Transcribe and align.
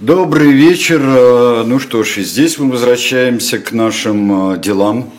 Добрый 0.00 0.52
вечер. 0.52 1.00
Э, 1.02 1.64
ну 1.66 1.80
что 1.80 2.04
ж, 2.04 2.18
здесь 2.18 2.56
мы 2.60 2.70
возвращаемся 2.70 3.58
к 3.58 3.72
нашим 3.72 4.52
э, 4.52 4.58
делам, 4.60 5.12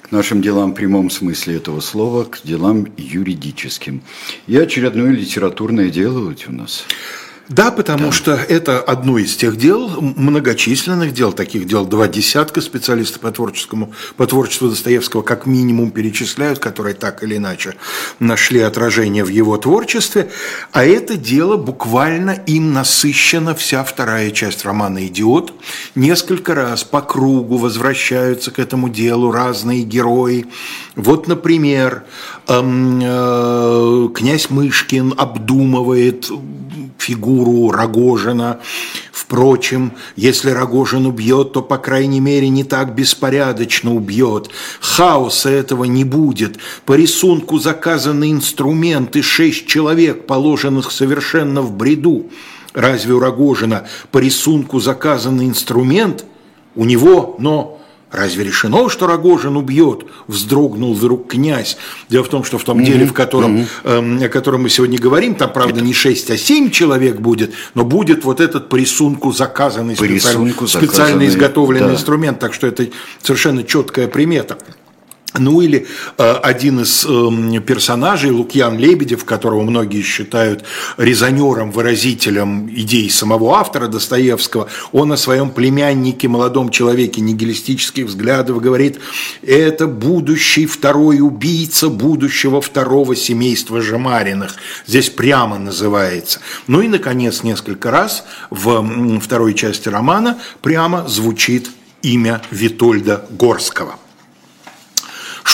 к 0.00 0.10
нашим 0.10 0.40
делам 0.40 0.70
в 0.72 0.74
прямом 0.74 1.10
смысле 1.10 1.56
этого 1.56 1.80
слова, 1.80 2.24
к 2.24 2.40
делам 2.42 2.86
юридическим. 2.96 4.00
И 4.46 4.56
очередное 4.56 5.10
литературное 5.10 5.90
дело 5.90 6.34
у 6.48 6.52
нас. 6.52 6.86
Да, 7.48 7.70
потому 7.70 8.06
да. 8.06 8.12
что 8.12 8.32
это 8.32 8.80
одно 8.80 9.18
из 9.18 9.36
тех 9.36 9.56
дел, 9.56 10.00
многочисленных 10.00 11.12
дел, 11.12 11.32
таких 11.32 11.66
дел 11.66 11.84
два 11.84 12.08
десятка 12.08 12.60
специалистов 12.60 13.20
по, 13.20 13.30
творческому, 13.30 13.92
по 14.16 14.26
творчеству 14.26 14.68
Достоевского 14.68 15.22
как 15.22 15.46
минимум 15.46 15.92
перечисляют, 15.92 16.58
которые 16.58 16.94
так 16.94 17.22
или 17.22 17.36
иначе 17.36 17.74
нашли 18.18 18.60
отражение 18.60 19.24
в 19.24 19.28
его 19.28 19.56
творчестве, 19.58 20.28
а 20.72 20.84
это 20.84 21.16
дело 21.16 21.56
буквально 21.56 22.32
им 22.32 22.72
насыщена 22.72 23.54
вся 23.54 23.84
вторая 23.84 24.32
часть 24.32 24.64
романа 24.64 25.06
«Идиот». 25.06 25.52
Несколько 25.94 26.54
раз 26.54 26.82
по 26.82 27.00
кругу 27.00 27.58
возвращаются 27.58 28.50
к 28.50 28.58
этому 28.58 28.88
делу 28.88 29.30
разные 29.30 29.82
герои. 29.82 30.46
Вот, 30.96 31.28
например, 31.28 32.04
князь 32.46 34.50
Мышкин 34.50 35.14
обдумывает 35.16 36.30
фигуру 36.98 37.70
Рогожина. 37.70 38.60
Впрочем, 39.12 39.92
если 40.14 40.50
Рогожин 40.50 41.06
убьет, 41.06 41.52
то, 41.52 41.62
по 41.62 41.78
крайней 41.78 42.20
мере, 42.20 42.48
не 42.48 42.62
так 42.62 42.94
беспорядочно 42.94 43.92
убьет. 43.92 44.50
Хаоса 44.80 45.50
этого 45.50 45.84
не 45.84 46.04
будет. 46.04 46.58
По 46.84 46.94
рисунку 46.94 47.58
заказаны 47.58 48.30
инструменты, 48.30 49.22
шесть 49.22 49.66
человек, 49.66 50.26
положенных 50.26 50.92
совершенно 50.92 51.62
в 51.62 51.72
бреду. 51.72 52.26
Разве 52.72 53.14
у 53.14 53.18
Рогожина 53.18 53.88
по 54.12 54.18
рисунку 54.18 54.78
заказанный 54.78 55.46
инструмент? 55.46 56.24
У 56.76 56.84
него, 56.84 57.34
но 57.38 57.80
Разве 58.12 58.44
решено, 58.44 58.88
что 58.88 59.08
Рогожин 59.08 59.56
убьет? 59.56 60.06
Вздрогнул 60.28 60.94
вдруг 60.94 61.28
князь. 61.28 61.76
Дело 62.08 62.22
в 62.22 62.28
том, 62.28 62.44
что 62.44 62.56
в 62.56 62.62
том 62.62 62.78
mm-hmm. 62.78 62.84
деле, 62.84 63.06
в 63.06 63.12
котором, 63.12 63.56
mm-hmm. 63.56 64.22
э, 64.22 64.26
о 64.26 64.28
котором 64.28 64.62
мы 64.62 64.68
сегодня 64.68 64.98
говорим, 64.98 65.34
там, 65.34 65.52
правда, 65.52 65.80
не 65.80 65.92
6, 65.92 66.30
а 66.30 66.38
7 66.38 66.70
человек 66.70 67.18
будет, 67.18 67.52
но 67.74 67.84
будет 67.84 68.24
вот 68.24 68.40
этот 68.40 68.68
по 68.68 68.76
рисунку 68.76 69.32
заказанный, 69.32 69.96
по 69.96 70.04
специально, 70.04 70.46
рисунку 70.46 70.68
специально 70.68 71.26
изготовленный 71.26 71.88
да. 71.88 71.94
инструмент. 71.94 72.38
Так 72.38 72.54
что 72.54 72.68
это 72.68 72.86
совершенно 73.22 73.64
четкая 73.64 74.06
примета. 74.06 74.56
Ну 75.38 75.60
или 75.60 75.86
э, 76.18 76.32
один 76.42 76.80
из 76.80 77.04
э, 77.04 77.60
персонажей, 77.60 78.30
Лукьян 78.30 78.78
Лебедев, 78.78 79.24
которого 79.24 79.62
многие 79.62 80.02
считают 80.02 80.64
резонером, 80.96 81.70
выразителем 81.70 82.68
идей 82.70 83.10
самого 83.10 83.56
автора 83.56 83.88
Достоевского, 83.88 84.68
он 84.92 85.12
о 85.12 85.16
своем 85.16 85.50
племяннике, 85.50 86.28
молодом 86.28 86.70
человеке 86.70 87.20
нигилистических 87.20 88.06
взглядов 88.06 88.60
говорит, 88.60 88.98
это 89.42 89.86
будущий 89.86 90.66
второй 90.66 91.20
убийца 91.20 91.88
будущего 91.88 92.60
второго 92.60 93.14
семейства 93.14 93.80
Жемариных. 93.80 94.54
Здесь 94.86 95.10
прямо 95.10 95.58
называется. 95.58 96.40
Ну 96.66 96.80
и, 96.80 96.88
наконец, 96.88 97.42
несколько 97.42 97.90
раз 97.90 98.24
в 98.50 99.20
второй 99.20 99.54
части 99.54 99.88
романа 99.88 100.38
прямо 100.62 101.06
звучит 101.08 101.70
имя 102.02 102.40
Витольда 102.50 103.26
Горского– 103.30 103.96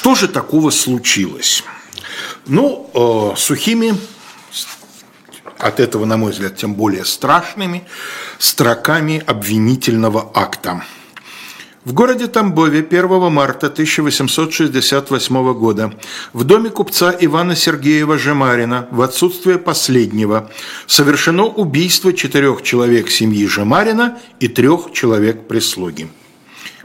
что 0.02 0.16
же 0.16 0.26
такого 0.26 0.70
случилось? 0.70 1.62
Ну, 2.46 2.90
э, 2.92 3.36
сухими, 3.38 3.94
от 5.58 5.78
этого, 5.78 6.06
на 6.06 6.16
мой 6.16 6.32
взгляд, 6.32 6.56
тем 6.56 6.74
более 6.74 7.04
страшными, 7.04 7.84
строками 8.40 9.22
обвинительного 9.24 10.28
акта. 10.34 10.82
В 11.84 11.92
городе 11.92 12.26
Тамбове 12.26 12.80
1 12.80 13.30
марта 13.30 13.68
1868 13.68 15.54
года 15.54 15.92
в 16.32 16.42
доме 16.42 16.70
купца 16.70 17.14
Ивана 17.20 17.54
Сергеева 17.54 18.18
Жемарина 18.18 18.88
в 18.90 19.02
отсутствие 19.02 19.58
последнего 19.58 20.50
совершено 20.88 21.44
убийство 21.44 22.12
четырех 22.12 22.62
человек 22.62 23.08
семьи 23.08 23.46
Жемарина 23.46 24.18
и 24.40 24.48
трех 24.48 24.92
человек 24.92 25.46
прислуги. 25.46 26.10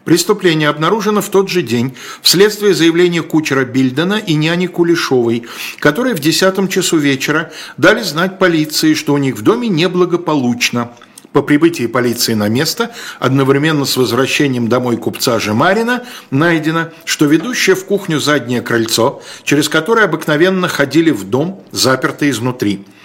Преступление 0.07 0.69
обнаружено 0.69 1.19
в 1.19 1.27
тот 1.27 1.49
же 1.49 1.61
день 1.61 1.93
вследствие 2.21 2.73
заявления 2.73 3.23
кучера 3.23 3.65
Бильдена 3.65 4.13
и 4.13 4.35
няни 4.35 4.67
Кулешовой, 4.67 5.45
которые 5.79 6.15
в 6.15 6.19
десятом 6.19 6.69
часу 6.69 6.95
вечера 6.95 7.51
дали 7.75 8.01
знать 8.03 8.39
полиции, 8.39 8.93
что 8.93 9.13
у 9.13 9.17
них 9.17 9.35
в 9.35 9.41
доме 9.41 9.67
неблагополучно. 9.67 10.93
По 11.33 11.41
прибытии 11.41 11.87
полиции 11.87 12.35
на 12.35 12.47
место, 12.47 12.91
одновременно 13.19 13.83
с 13.83 13.97
возвращением 13.97 14.69
домой 14.69 14.95
купца 14.95 15.41
Жемарина, 15.41 16.05
найдено, 16.31 16.85
что 17.03 17.25
ведущее 17.25 17.75
в 17.75 17.83
кухню 17.83 18.21
заднее 18.21 18.61
крыльцо, 18.61 19.21
через 19.43 19.67
которое 19.67 20.05
обыкновенно 20.05 20.69
ходили 20.69 21.11
в 21.11 21.25
дом, 21.25 21.61
заперто 21.73 22.29
изнутри– 22.29 22.85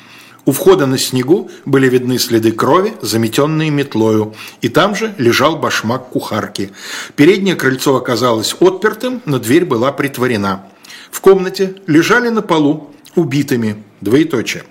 у 0.45 0.51
входа 0.53 0.87
на 0.87 0.99
снегу 0.99 1.51
были 1.65 1.89
видны 1.89 2.19
следы 2.19 2.51
крови, 2.51 2.95
заметенные 3.01 3.71
метлою, 3.71 4.35
и 4.61 4.69
там 4.69 4.97
же 4.97 5.15
лежал 5.19 5.57
башмак 5.57 6.09
кухарки. 6.09 6.73
Переднее 7.15 7.55
крыльцо 7.55 7.95
оказалось 7.95 8.57
отпертым, 8.59 9.23
но 9.25 9.39
дверь 9.39 9.65
была 9.65 9.93
притворена. 9.93 10.67
В 11.13 11.21
комнате 11.21 11.77
лежали 11.87 12.29
на 12.29 12.43
полу 12.43 12.93
убитыми, 13.15 13.85
двоеточие. 14.01 14.65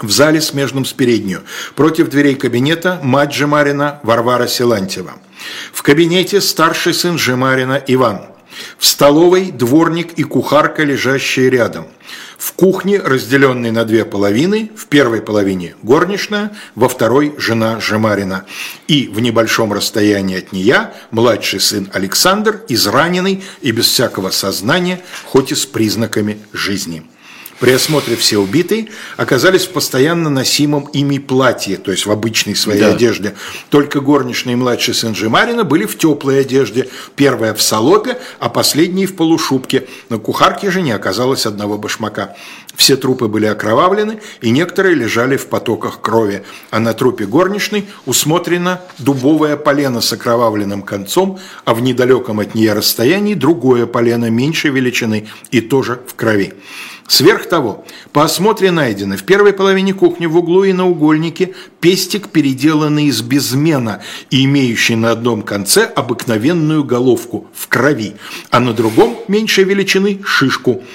В 0.00 0.10
зале, 0.10 0.40
смежном 0.40 0.84
с 0.84 0.92
переднюю, 0.92 1.42
против 1.74 2.08
дверей 2.08 2.36
кабинета, 2.36 3.00
мать 3.02 3.34
Жемарина 3.34 4.00
Варвара 4.04 4.46
Силантьева. 4.46 5.14
В 5.72 5.82
кабинете 5.82 6.40
старший 6.40 6.94
сын 6.94 7.18
Жемарина 7.18 7.82
Иван. 7.88 8.22
В 8.78 8.86
столовой 8.86 9.50
дворник 9.50 10.12
и 10.14 10.22
кухарка, 10.22 10.84
лежащие 10.84 11.50
рядом– 11.50 11.88
в 12.42 12.54
кухне, 12.54 12.98
разделенной 12.98 13.70
на 13.70 13.84
две 13.84 14.04
половины, 14.04 14.72
в 14.74 14.86
первой 14.86 15.22
половине 15.22 15.76
горничная, 15.84 16.50
во 16.74 16.88
второй 16.88 17.36
жена 17.38 17.78
Жемарина. 17.78 18.46
И 18.88 19.06
в 19.06 19.20
небольшом 19.20 19.72
расстоянии 19.72 20.38
от 20.38 20.50
нее 20.50 20.90
младший 21.12 21.60
сын 21.60 21.88
Александр, 21.92 22.62
израненный 22.68 23.44
и 23.60 23.70
без 23.70 23.86
всякого 23.86 24.30
сознания, 24.30 25.00
хоть 25.24 25.52
и 25.52 25.54
с 25.54 25.66
признаками 25.66 26.40
жизни. 26.52 27.04
При 27.62 27.70
осмотре 27.70 28.16
все 28.16 28.38
убитые 28.38 28.88
оказались 29.16 29.66
в 29.66 29.70
постоянно 29.70 30.28
носимом 30.28 30.86
ими 30.92 31.18
платье, 31.18 31.76
то 31.76 31.92
есть 31.92 32.06
в 32.06 32.10
обычной 32.10 32.56
своей 32.56 32.80
да. 32.80 32.92
одежде. 32.92 33.34
Только 33.70 34.00
горничный 34.00 34.54
и 34.54 34.56
младший 34.56 34.94
сын 34.94 35.14
Жемарина 35.14 35.62
были 35.62 35.86
в 35.86 35.96
теплой 35.96 36.40
одежде. 36.40 36.88
Первая 37.14 37.54
в 37.54 37.62
салопе, 37.62 38.18
а 38.40 38.48
последний 38.48 39.06
в 39.06 39.14
полушубке. 39.14 39.86
На 40.08 40.18
кухарке 40.18 40.72
же 40.72 40.82
не 40.82 40.90
оказалось 40.90 41.46
одного 41.46 41.78
башмака. 41.78 42.34
Все 42.74 42.96
трупы 42.96 43.28
были 43.28 43.46
окровавлены, 43.46 44.18
и 44.40 44.50
некоторые 44.50 44.96
лежали 44.96 45.36
в 45.36 45.46
потоках 45.46 46.00
крови. 46.00 46.42
А 46.72 46.80
на 46.80 46.94
трупе 46.94 47.26
горничной 47.26 47.86
усмотрено 48.06 48.80
дубовое 48.98 49.56
полено 49.56 50.00
с 50.00 50.12
окровавленным 50.12 50.82
концом, 50.82 51.38
а 51.64 51.74
в 51.74 51.80
недалеком 51.80 52.40
от 52.40 52.56
нее 52.56 52.72
расстоянии 52.72 53.34
другое 53.34 53.86
полено 53.86 54.30
меньшей 54.30 54.72
величины 54.72 55.28
и 55.52 55.60
тоже 55.60 56.00
в 56.08 56.16
крови. 56.16 56.54
Сверх 57.08 57.48
того, 57.48 57.84
по 58.12 58.24
осмотре 58.24 58.70
найдены 58.70 59.16
в 59.16 59.24
первой 59.24 59.52
половине 59.52 59.92
кухни 59.92 60.26
в 60.26 60.36
углу 60.36 60.64
и 60.64 60.72
на 60.72 60.86
угольнике 60.86 61.54
пестик, 61.80 62.28
переделанный 62.28 63.06
из 63.06 63.22
безмена 63.22 64.02
и 64.30 64.44
имеющий 64.44 64.96
на 64.96 65.10
одном 65.10 65.42
конце 65.42 65.84
обыкновенную 65.84 66.84
головку 66.84 67.46
в 67.54 67.68
крови, 67.68 68.14
а 68.50 68.60
на 68.60 68.72
другом 68.72 69.16
меньшей 69.28 69.64
величины 69.64 70.20
шишку– 70.24 70.82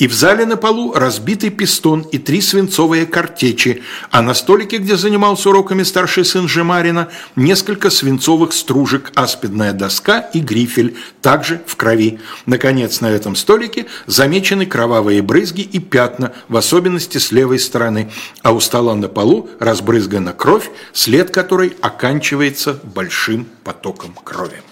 и 0.00 0.08
в 0.08 0.14
зале 0.14 0.46
на 0.46 0.56
полу 0.56 0.94
разбитый 0.94 1.50
пистон 1.50 2.00
и 2.10 2.16
три 2.16 2.40
свинцовые 2.40 3.04
картечи, 3.04 3.82
а 4.10 4.22
на 4.22 4.32
столике, 4.32 4.78
где 4.78 4.96
занимался 4.96 5.50
уроками 5.50 5.82
старший 5.82 6.24
сын 6.24 6.48
Жемарина, 6.48 7.10
несколько 7.36 7.90
свинцовых 7.90 8.54
стружек, 8.54 9.12
аспидная 9.14 9.74
доска 9.74 10.20
и 10.32 10.40
грифель, 10.40 10.96
также 11.20 11.60
в 11.66 11.76
крови. 11.76 12.18
Наконец, 12.46 13.02
на 13.02 13.10
этом 13.10 13.36
столике 13.36 13.86
замечены 14.06 14.64
кровавые 14.64 15.20
брызги 15.20 15.60
и 15.60 15.78
пятна, 15.78 16.32
в 16.48 16.56
особенности 16.56 17.18
с 17.18 17.30
левой 17.30 17.58
стороны, 17.58 18.10
а 18.42 18.52
у 18.52 18.60
стола 18.60 18.96
на 18.96 19.08
полу 19.08 19.50
разбрызгана 19.58 20.32
кровь, 20.32 20.70
след 20.94 21.30
которой 21.30 21.74
оканчивается 21.82 22.80
большим 22.94 23.46
потоком 23.64 24.14
крови. 24.24 24.62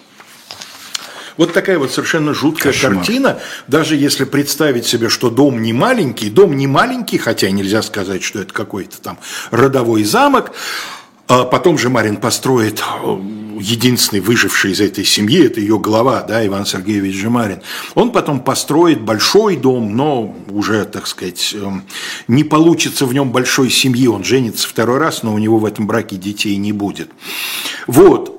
Вот 1.39 1.55
такая 1.55 1.79
вот 1.79 1.91
совершенно 1.91 2.35
жуткая 2.35 2.73
Кошмар. 2.73 2.97
картина. 2.97 3.39
Даже 3.69 3.97
если 3.97 4.25
представить 4.25 4.87
себе, 4.87 5.09
что 5.09 5.31
дом 5.31 5.63
не 5.63 5.73
маленький, 5.73 6.29
дом 6.29 6.55
не 6.57 6.67
маленький, 6.67 7.17
хотя 7.17 7.51
нельзя 7.51 7.81
сказать, 7.81 8.23
что 8.23 8.41
это 8.41 8.53
какой-то 8.53 9.01
там 9.01 9.19
родовой 9.51 10.05
замок, 10.05 10.53
А 11.29 11.45
потом 11.45 11.77
же 11.77 11.91
Марин 11.91 12.17
построит 12.17 12.81
э, 12.81 13.19
единственный 13.61 14.21
выживший 14.21 14.73
из 14.73 14.81
этой 14.81 15.05
семьи, 15.05 15.45
это 15.45 15.61
ее 15.61 15.79
глава, 15.79 16.23
да, 16.23 16.45
Иван 16.47 16.65
Сергеевич 16.65 17.17
Жемарин. 17.17 17.61
Он 17.95 18.13
потом 18.13 18.41
построит 18.41 19.03
большой 19.03 19.57
дом, 19.57 19.95
но 19.95 20.35
уже, 20.49 20.87
так 20.87 21.07
сказать, 21.07 21.55
эм, 21.55 21.85
не 22.29 22.45
получится 22.45 23.05
в 23.05 23.13
нем 23.13 23.31
большой 23.31 23.69
семьи. 23.69 24.07
Он 24.07 24.25
женится 24.25 24.67
второй 24.67 24.97
раз, 24.99 25.23
но 25.23 25.35
у 25.35 25.39
него 25.39 25.59
в 25.59 25.67
этом 25.67 25.87
браке 25.87 26.17
детей 26.17 26.57
не 26.57 26.73
будет. 26.73 27.11
Вот. 27.87 28.37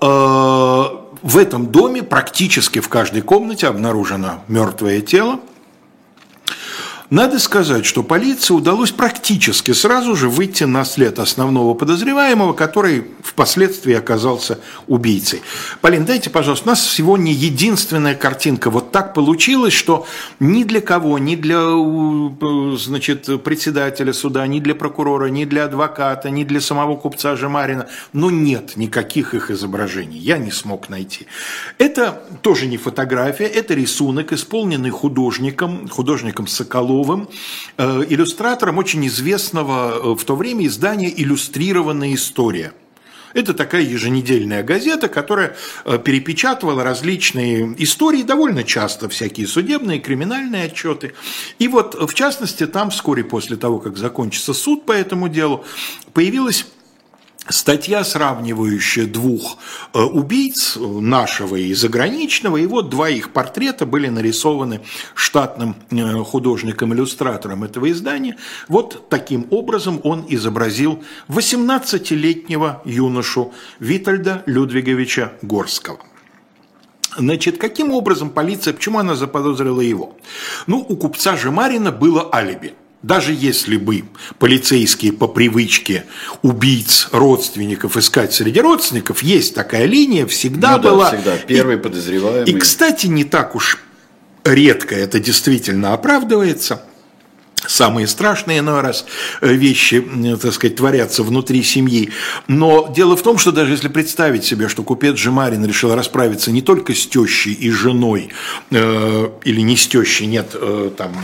В 1.22 1.38
этом 1.38 1.68
доме 1.68 2.02
практически 2.02 2.80
в 2.80 2.88
каждой 2.88 3.22
комнате 3.22 3.68
обнаружено 3.68 4.44
мертвое 4.48 5.02
тело. 5.02 5.40
Надо 7.10 7.40
сказать, 7.40 7.88
что 7.88 8.04
полиции 8.04 8.54
удалось 8.54 8.92
практически 8.92 9.72
сразу 9.72 10.16
же 10.16 10.30
выйти 10.30 10.66
на 10.66 10.86
след 10.86 11.18
основного 11.18 11.74
подозреваемого, 11.74 12.54
который 12.54 13.08
впоследствии 13.24 13.96
оказался 13.96 14.60
убийцей. 14.88 15.42
Полин, 15.82 16.06
дайте, 16.06 16.30
пожалуйста, 16.30 16.68
у 16.68 16.70
нас 16.70 16.88
сегодня 16.88 17.34
единственная 17.34 18.14
картинка. 18.14 18.70
Так 18.92 19.14
получилось, 19.14 19.74
что 19.74 20.06
ни 20.40 20.64
для 20.64 20.82
кого, 20.82 21.20
ни 21.20 21.36
для 21.36 21.60
значит, 22.78 23.44
председателя 23.44 24.14
суда, 24.14 24.48
ни 24.48 24.60
для 24.60 24.76
прокурора, 24.76 25.28
ни 25.28 25.46
для 25.46 25.66
адвоката, 25.66 26.30
ни 26.30 26.44
для 26.44 26.62
самого 26.62 26.96
купца 26.96 27.36
Жемарина, 27.36 27.88
ну 28.14 28.30
нет 28.30 28.76
никаких 28.76 29.34
их 29.34 29.52
изображений. 29.52 30.18
Я 30.18 30.38
не 30.38 30.52
смог 30.52 30.90
найти. 30.90 31.28
Это 31.78 32.22
тоже 32.42 32.68
не 32.68 32.78
фотография, 32.78 33.46
это 33.46 33.74
рисунок, 33.74 34.32
исполненный 34.34 34.90
художником, 34.90 35.88
художником 35.88 36.48
Соколовым, 36.48 36.70
Соколовым, 36.80 37.28
э, 37.78 38.06
иллюстратором 38.10 38.78
очень 38.78 39.06
известного 39.08 40.14
э, 40.14 40.16
в 40.16 40.24
то 40.24 40.36
время 40.36 40.66
издания 40.66 41.12
«Иллюстрированная 41.16 42.14
история». 42.14 42.74
Это 43.34 43.54
такая 43.54 43.84
еженедельная 43.84 44.64
газета, 44.64 45.08
которая 45.08 45.56
э, 45.86 46.00
перепечатывала 46.00 46.84
различные 46.84 47.76
истории, 47.78 48.24
довольно 48.24 48.64
часто 48.64 49.10
всякие 49.10 49.48
судебные, 49.48 50.00
криминальные 50.00 50.66
отчеты. 50.66 51.14
И 51.60 51.68
вот, 51.68 51.96
в 51.96 52.14
частности, 52.14 52.66
там 52.66 52.90
вскоре 52.90 53.24
после 53.24 53.58
того, 53.58 53.80
как 53.80 53.98
закончится 53.98 54.54
суд 54.54 54.86
по 54.86 54.92
этому 54.92 55.30
делу, 55.30 55.66
появилась 56.14 56.66
статья, 57.50 58.04
сравнивающая 58.04 59.06
двух 59.06 59.58
э, 59.94 60.00
убийц, 60.00 60.78
нашего 60.78 61.56
и 61.56 61.74
заграничного, 61.74 62.58
и 62.58 62.66
вот 62.66 62.90
два 62.90 63.10
их 63.10 63.32
портрета 63.34 63.86
были 63.86 64.08
нарисованы 64.08 64.82
штатным 65.16 65.76
э, 65.92 66.24
художником-иллюстратором 66.24 67.64
этого 67.64 67.92
издания. 67.92 68.38
Вот 68.68 69.10
таким 69.10 69.48
образом 69.50 70.00
он 70.04 70.26
изобразил 70.30 71.04
18-летнего 71.28 72.82
юношу 72.86 73.54
Витальда 73.80 74.44
Людвиговича 74.46 75.34
Горского. 75.42 76.00
Значит, 77.18 77.58
каким 77.58 77.92
образом 77.92 78.30
полиция, 78.30 78.74
почему 78.74 79.00
она 79.00 79.16
заподозрила 79.16 79.82
его? 79.82 80.16
Ну, 80.68 80.86
у 80.88 80.96
купца 80.96 81.36
Жемарина 81.36 81.92
было 81.92 82.30
алиби– 82.32 82.76
даже 83.02 83.34
если 83.34 83.78
бы 83.78 84.04
полицейские 84.40 85.14
по 85.14 85.28
привычке 85.28 86.06
убийц 86.42 87.08
родственников 87.12 87.98
искать 87.98 88.34
среди 88.34 88.60
родственников, 88.60 89.24
есть 89.24 89.56
такая 89.56 89.86
линия, 89.86 90.26
всегда 90.26 90.78
ну, 90.78 90.84
была. 90.84 91.12
Да, 91.12 91.18
всегда. 91.18 91.38
Первый 91.38 91.76
и, 91.76 91.80
подозреваемый. 91.80 92.52
И, 92.52 92.58
кстати, 92.58 93.08
не 93.08 93.24
так 93.24 93.56
уж 93.56 93.80
редко 94.44 94.96
это 94.96 95.20
действительно 95.20 95.94
оправдывается– 95.94 96.84
самые 97.68 98.08
страшные 98.08 98.60
иной 98.60 98.82
раз 98.82 99.06
э, 99.42 99.54
вещи, 99.54 100.06
так 100.42 100.54
сказать, 100.54 100.76
творятся 100.76 101.24
внутри 101.24 101.64
семьи. 101.64 102.12
Но 102.48 102.92
дело 102.96 103.16
в 103.16 103.22
том, 103.22 103.38
что 103.38 103.52
даже 103.52 103.74
если 103.74 103.88
представить 103.88 104.44
себе, 104.44 104.70
что 104.70 104.84
купец 104.84 105.18
Жемарин 105.18 105.66
решил 105.66 105.94
расправиться 105.94 106.52
не 106.52 106.62
только 106.62 106.94
с 106.94 107.08
тещей 107.08 107.54
и 107.54 107.70
женой, 107.72 108.30
э, 108.72 109.30
или 109.44 109.62
не 109.62 109.76
с 109.76 109.88
тещей, 109.88 110.28
нет, 110.28 110.52
э, 110.54 110.92
там, 110.98 111.16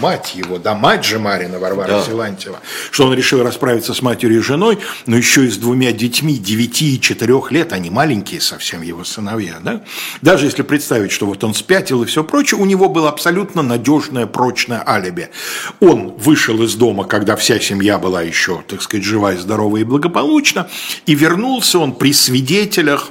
мать 0.00 0.34
его, 0.34 0.58
да, 0.58 0.74
мать 0.74 1.04
Жемарина, 1.04 1.58
Варвара 1.58 1.88
да. 1.88 2.02
Силантьева, 2.02 2.60
что 2.90 3.06
он 3.06 3.14
решил 3.14 3.42
расправиться 3.42 3.94
с 3.94 4.02
матерью 4.02 4.38
и 4.38 4.42
женой, 4.42 4.78
но 5.06 5.16
еще 5.16 5.44
и 5.44 5.48
с 5.48 5.56
двумя 5.56 5.92
детьми 5.92 6.38
9 6.38 6.82
и 6.82 7.00
4 7.00 7.34
лет, 7.50 7.72
они 7.72 7.90
маленькие 7.90 8.40
совсем, 8.40 8.82
его 8.82 9.04
сыновья, 9.04 9.56
да? 9.62 9.82
Даже 10.22 10.46
если 10.46 10.62
представить, 10.62 11.12
что 11.12 11.26
вот 11.26 11.42
он 11.44 11.54
спятил 11.54 12.02
и 12.02 12.06
все 12.06 12.24
прочее, 12.24 12.60
у 12.60 12.64
него 12.64 12.88
было 12.88 13.08
абсолютно 13.08 13.62
надежное, 13.62 14.26
прочное 14.26 14.82
алиби 14.86 15.30
он 15.84 16.14
вышел 16.16 16.62
из 16.62 16.74
дома, 16.74 17.04
когда 17.04 17.36
вся 17.36 17.60
семья 17.60 17.98
была 17.98 18.22
еще, 18.22 18.62
так 18.66 18.82
сказать, 18.82 19.04
жива 19.04 19.34
и 19.34 19.36
здорова 19.36 19.76
и 19.76 19.84
благополучна, 19.84 20.68
и 21.06 21.14
вернулся 21.14 21.78
он 21.78 21.92
при 21.92 22.12
свидетелях, 22.12 23.10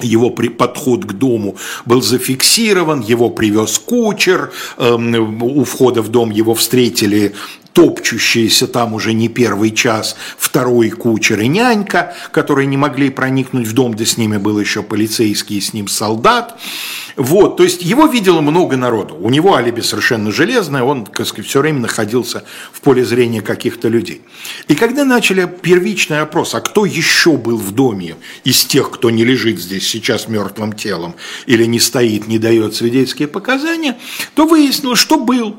его 0.00 0.30
подход 0.30 1.04
к 1.04 1.12
дому 1.12 1.56
был 1.84 2.00
зафиксирован, 2.00 3.00
его 3.00 3.28
привез 3.28 3.78
кучер, 3.78 4.50
эм, 4.78 5.42
у 5.42 5.64
входа 5.64 6.00
в 6.00 6.08
дом 6.08 6.30
его 6.30 6.54
встретили 6.54 7.34
топчущиеся 7.72 8.66
там 8.66 8.94
уже 8.94 9.12
не 9.12 9.28
первый 9.28 9.70
час 9.70 10.16
второй 10.38 10.90
кучер 10.90 11.40
и 11.40 11.48
нянька, 11.48 12.14
которые 12.32 12.66
не 12.66 12.76
могли 12.76 13.10
проникнуть 13.10 13.66
в 13.66 13.72
дом, 13.72 13.94
да 13.94 14.04
с 14.04 14.16
ними 14.16 14.36
был 14.36 14.58
еще 14.58 14.82
полицейский 14.82 15.58
и 15.58 15.60
с 15.60 15.72
ним 15.72 15.88
солдат. 15.88 16.58
Вот, 17.16 17.56
то 17.56 17.64
есть 17.64 17.82
его 17.82 18.06
видело 18.06 18.40
много 18.40 18.76
народу. 18.76 19.16
У 19.20 19.30
него 19.30 19.54
алиби 19.54 19.80
совершенно 19.80 20.32
железное, 20.32 20.82
он, 20.82 21.04
так 21.04 21.26
сказать, 21.26 21.48
все 21.48 21.60
время 21.60 21.80
находился 21.80 22.44
в 22.72 22.80
поле 22.80 23.04
зрения 23.04 23.42
каких-то 23.42 23.88
людей. 23.88 24.22
И 24.68 24.74
когда 24.74 25.04
начали 25.04 25.46
первичный 25.60 26.20
опрос, 26.20 26.54
а 26.54 26.60
кто 26.60 26.84
еще 26.84 27.36
был 27.36 27.56
в 27.56 27.72
доме 27.72 28.16
из 28.44 28.64
тех, 28.64 28.90
кто 28.90 29.10
не 29.10 29.24
лежит 29.24 29.60
здесь 29.60 29.86
сейчас 29.86 30.28
мертвым 30.28 30.72
телом 30.72 31.14
или 31.46 31.64
не 31.64 31.80
стоит, 31.80 32.26
не 32.26 32.38
дает 32.38 32.74
свидетельские 32.74 33.28
показания, 33.28 33.98
то 34.34 34.46
выяснилось, 34.46 34.98
что 34.98 35.18
был 35.18 35.56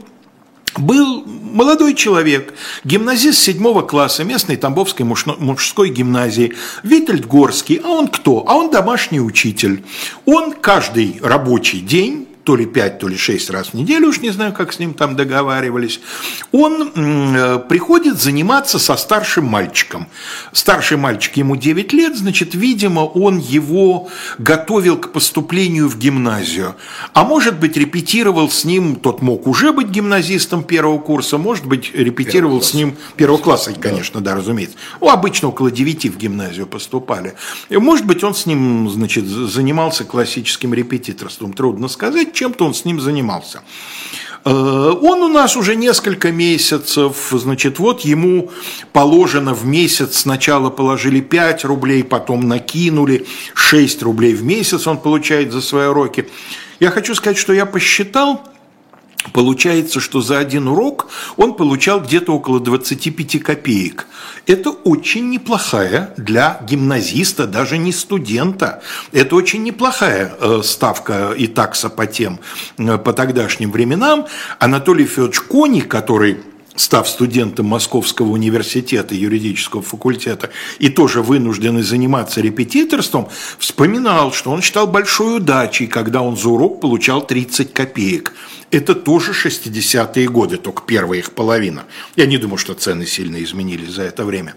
был 0.77 1.23
молодой 1.25 1.93
человек, 1.93 2.53
гимназист 2.83 3.39
седьмого 3.39 3.81
класса 3.81 4.23
местной 4.23 4.55
Тамбовской 4.55 5.05
мужской 5.05 5.89
гимназии, 5.89 6.53
Витальд 6.83 7.25
Горский. 7.25 7.81
А 7.83 7.89
он 7.89 8.07
кто? 8.07 8.45
А 8.47 8.55
он 8.55 8.71
домашний 8.71 9.19
учитель. 9.19 9.83
Он 10.25 10.53
каждый 10.53 11.19
рабочий 11.21 11.79
день 11.79 12.27
то 12.51 12.57
ли 12.57 12.65
пять, 12.65 12.99
то 12.99 13.07
ли 13.07 13.15
шесть 13.15 13.49
раз 13.49 13.67
в 13.67 13.75
неделю, 13.75 14.09
уж 14.09 14.19
не 14.19 14.29
знаю, 14.29 14.51
как 14.51 14.73
с 14.73 14.79
ним 14.79 14.93
там 14.93 15.15
договаривались, 15.15 16.01
он 16.51 16.91
э, 16.93 17.59
приходит 17.59 18.19
заниматься 18.19 18.77
со 18.77 18.97
старшим 18.97 19.45
мальчиком. 19.45 20.09
Старший 20.51 20.97
мальчик 20.97 21.37
ему 21.37 21.55
9 21.55 21.93
лет, 21.93 22.17
значит, 22.17 22.53
видимо, 22.53 23.05
он 23.05 23.37
его 23.37 24.09
готовил 24.37 24.97
к 24.97 25.13
поступлению 25.13 25.87
в 25.87 25.97
гимназию. 25.97 26.75
А 27.13 27.23
может 27.23 27.57
быть, 27.57 27.77
репетировал 27.77 28.49
с 28.49 28.65
ним, 28.65 28.97
тот 28.97 29.21
мог 29.21 29.47
уже 29.47 29.71
быть 29.71 29.87
гимназистом 29.87 30.65
первого 30.65 30.99
курса, 30.99 31.37
может 31.37 31.65
быть, 31.65 31.93
репетировал 31.93 32.61
с 32.61 32.73
ним 32.73 32.97
первого 33.15 33.37
класса, 33.37 33.71
конечно, 33.79 34.19
да, 34.19 34.35
разумеется. 34.35 34.75
Ну, 34.99 35.07
обычно 35.07 35.47
около 35.47 35.71
9 35.71 36.07
в 36.07 36.17
гимназию 36.17 36.67
поступали. 36.67 37.35
Может 37.69 38.05
быть, 38.05 38.25
он 38.25 38.35
с 38.35 38.45
ним, 38.45 38.89
значит, 38.89 39.25
занимался 39.25 40.03
классическим 40.03 40.73
репетиторством, 40.73 41.53
трудно 41.53 41.87
сказать 41.87 42.33
чем-то 42.41 42.65
он 42.65 42.73
с 42.73 42.85
ним 42.85 42.99
занимался. 42.99 43.61
Э, 44.45 44.49
он 44.49 45.21
у 45.21 45.27
нас 45.27 45.55
уже 45.55 45.75
несколько 45.75 46.31
месяцев, 46.31 47.15
значит, 47.31 47.77
вот 47.77 48.01
ему 48.01 48.49
положено 48.93 49.53
в 49.53 49.63
месяц, 49.65 50.17
сначала 50.17 50.71
положили 50.71 51.21
5 51.21 51.65
рублей, 51.65 52.03
потом 52.03 52.47
накинули 52.47 53.27
6 53.53 54.01
рублей 54.01 54.33
в 54.33 54.43
месяц 54.43 54.87
он 54.87 54.97
получает 54.97 55.51
за 55.51 55.61
свои 55.61 55.85
уроки. 55.85 56.27
Я 56.79 56.89
хочу 56.89 57.13
сказать, 57.13 57.37
что 57.37 57.53
я 57.53 57.67
посчитал, 57.67 58.41
Получается, 59.33 59.99
что 59.99 60.21
за 60.21 60.39
один 60.39 60.67
урок 60.67 61.07
он 61.37 61.53
получал 61.53 62.01
где-то 62.01 62.33
около 62.33 62.59
25 62.59 63.41
копеек. 63.43 64.07
Это 64.47 64.71
очень 64.71 65.29
неплохая 65.29 66.13
для 66.17 66.59
гимназиста, 66.67 67.45
даже 67.45 67.77
не 67.77 67.91
студента. 67.91 68.81
Это 69.11 69.35
очень 69.35 69.63
неплохая 69.63 70.33
э, 70.39 70.61
ставка 70.63 71.33
и 71.37 71.47
такса 71.47 71.89
по 71.89 72.07
тем, 72.07 72.39
э, 72.77 72.97
по 72.97 73.13
тогдашним 73.13 73.71
временам. 73.71 74.25
Анатолий 74.59 75.05
Федорович 75.05 75.41
Кони, 75.41 75.81
который 75.81 76.39
став 76.75 77.07
студентом 77.07 77.65
Московского 77.67 78.29
университета 78.29 79.13
юридического 79.13 79.81
факультета 79.81 80.49
и 80.79 80.89
тоже 80.89 81.21
вынужденный 81.21 81.81
заниматься 81.83 82.41
репетиторством, 82.41 83.29
вспоминал, 83.59 84.31
что 84.31 84.51
он 84.51 84.61
считал 84.61 84.87
большой 84.87 85.37
удачей, 85.37 85.87
когда 85.87 86.21
он 86.21 86.37
за 86.37 86.49
урок 86.49 86.81
получал 86.81 87.25
30 87.25 87.73
копеек. 87.73 88.33
Это 88.71 88.95
тоже 88.95 89.33
60-е 89.33 90.27
годы, 90.29 90.57
только 90.57 90.83
первая 90.83 91.19
их 91.19 91.31
половина. 91.31 91.83
Я 92.15 92.25
не 92.25 92.37
думаю, 92.37 92.57
что 92.57 92.73
цены 92.73 93.05
сильно 93.05 93.43
изменились 93.43 93.91
за 93.91 94.03
это 94.03 94.23
время. 94.23 94.55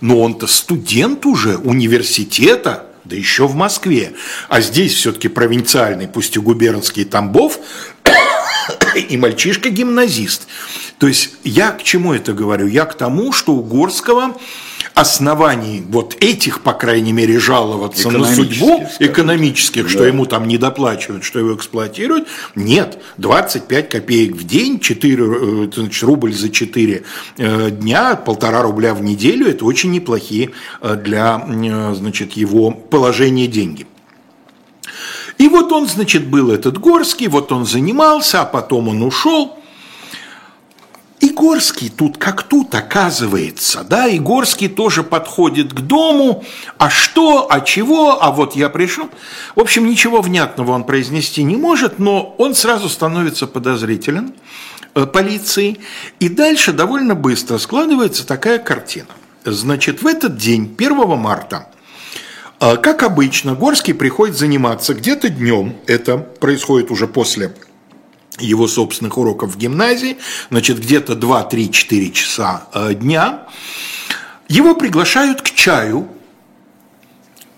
Но 0.00 0.18
он-то 0.18 0.46
студент 0.46 1.26
уже 1.26 1.58
университета, 1.58 2.86
да 3.04 3.16
еще 3.16 3.46
в 3.46 3.54
Москве. 3.54 4.14
А 4.48 4.62
здесь 4.62 4.94
все-таки 4.94 5.28
провинциальный, 5.28 6.08
пусть 6.08 6.36
и 6.36 6.40
губернский 6.40 7.04
Тамбов, 7.04 7.58
и 8.98 9.16
мальчишка-гимназист. 9.16 10.46
То 10.98 11.06
есть 11.06 11.30
я 11.44 11.70
к 11.70 11.82
чему 11.82 12.12
это 12.12 12.32
говорю? 12.32 12.66
Я 12.66 12.84
к 12.84 12.94
тому, 12.94 13.32
что 13.32 13.54
у 13.54 13.62
Горского 13.62 14.36
оснований 14.94 15.82
вот 15.88 16.16
этих, 16.20 16.60
по 16.60 16.72
крайней 16.72 17.12
мере, 17.12 17.38
жаловаться 17.38 18.10
на 18.10 18.24
судьбу 18.24 18.86
экономических, 18.98 19.88
что 19.88 20.00
да. 20.00 20.08
ему 20.08 20.26
там 20.26 20.46
не 20.46 20.58
доплачивают, 20.58 21.24
что 21.24 21.38
его 21.38 21.54
эксплуатируют, 21.54 22.28
нет. 22.54 22.98
25 23.16 23.88
копеек 23.88 24.36
в 24.36 24.46
день, 24.46 24.80
4 24.80 25.24
э, 25.24 25.70
значит, 25.74 26.02
рубль 26.02 26.34
за 26.34 26.50
4 26.50 27.02
э, 27.38 27.70
дня, 27.70 28.16
полтора 28.16 28.62
рубля 28.62 28.94
в 28.94 29.02
неделю, 29.02 29.48
это 29.48 29.64
очень 29.64 29.90
неплохие 29.90 30.50
э, 30.80 30.96
для 30.96 31.46
значит, 31.94 32.32
его 32.32 32.70
положения 32.70 33.46
деньги. 33.46 33.86
И 35.40 35.48
вот 35.48 35.72
он, 35.72 35.88
значит, 35.88 36.26
был 36.26 36.50
этот 36.50 36.76
Горский, 36.76 37.26
вот 37.26 37.50
он 37.50 37.64
занимался, 37.64 38.42
а 38.42 38.44
потом 38.44 38.88
он 38.88 39.02
ушел. 39.02 39.58
Игорский 41.18 41.88
тут 41.88 42.18
как 42.18 42.42
тут 42.42 42.74
оказывается, 42.74 43.82
да, 43.82 44.14
Игорский 44.14 44.68
тоже 44.68 45.02
подходит 45.02 45.72
к 45.72 45.80
дому, 45.80 46.44
а 46.76 46.90
что, 46.90 47.46
а 47.50 47.62
чего, 47.62 48.22
а 48.22 48.32
вот 48.32 48.54
я 48.54 48.68
пришел. 48.68 49.08
В 49.56 49.60
общем, 49.60 49.86
ничего 49.86 50.20
внятного 50.20 50.72
он 50.72 50.84
произнести 50.84 51.42
не 51.42 51.56
может, 51.56 51.98
но 51.98 52.34
он 52.36 52.54
сразу 52.54 52.90
становится 52.90 53.46
подозрителен 53.46 54.34
э, 54.94 55.06
полиции, 55.06 55.78
и 56.18 56.28
дальше 56.28 56.74
довольно 56.74 57.14
быстро 57.14 57.56
складывается 57.56 58.26
такая 58.26 58.58
картина. 58.58 59.08
Значит, 59.46 60.02
в 60.02 60.06
этот 60.06 60.36
день, 60.36 60.74
1 60.76 61.16
марта, 61.16 61.70
как 62.76 63.02
обычно, 63.02 63.54
Горский 63.54 63.94
приходит 63.94 64.36
заниматься 64.36 64.92
где-то 64.92 65.30
днем, 65.30 65.76
это 65.86 66.18
происходит 66.18 66.90
уже 66.90 67.08
после 67.08 67.54
его 68.38 68.68
собственных 68.68 69.16
уроков 69.18 69.54
в 69.54 69.56
гимназии, 69.56 70.18
значит, 70.50 70.78
где-то 70.78 71.14
2, 71.14 71.42
3, 71.44 71.70
4 71.70 72.10
часа 72.10 72.68
а, 72.72 72.92
дня. 72.94 73.46
Его 74.48 74.74
приглашают 74.74 75.42
к 75.42 75.50
чаю. 75.50 76.08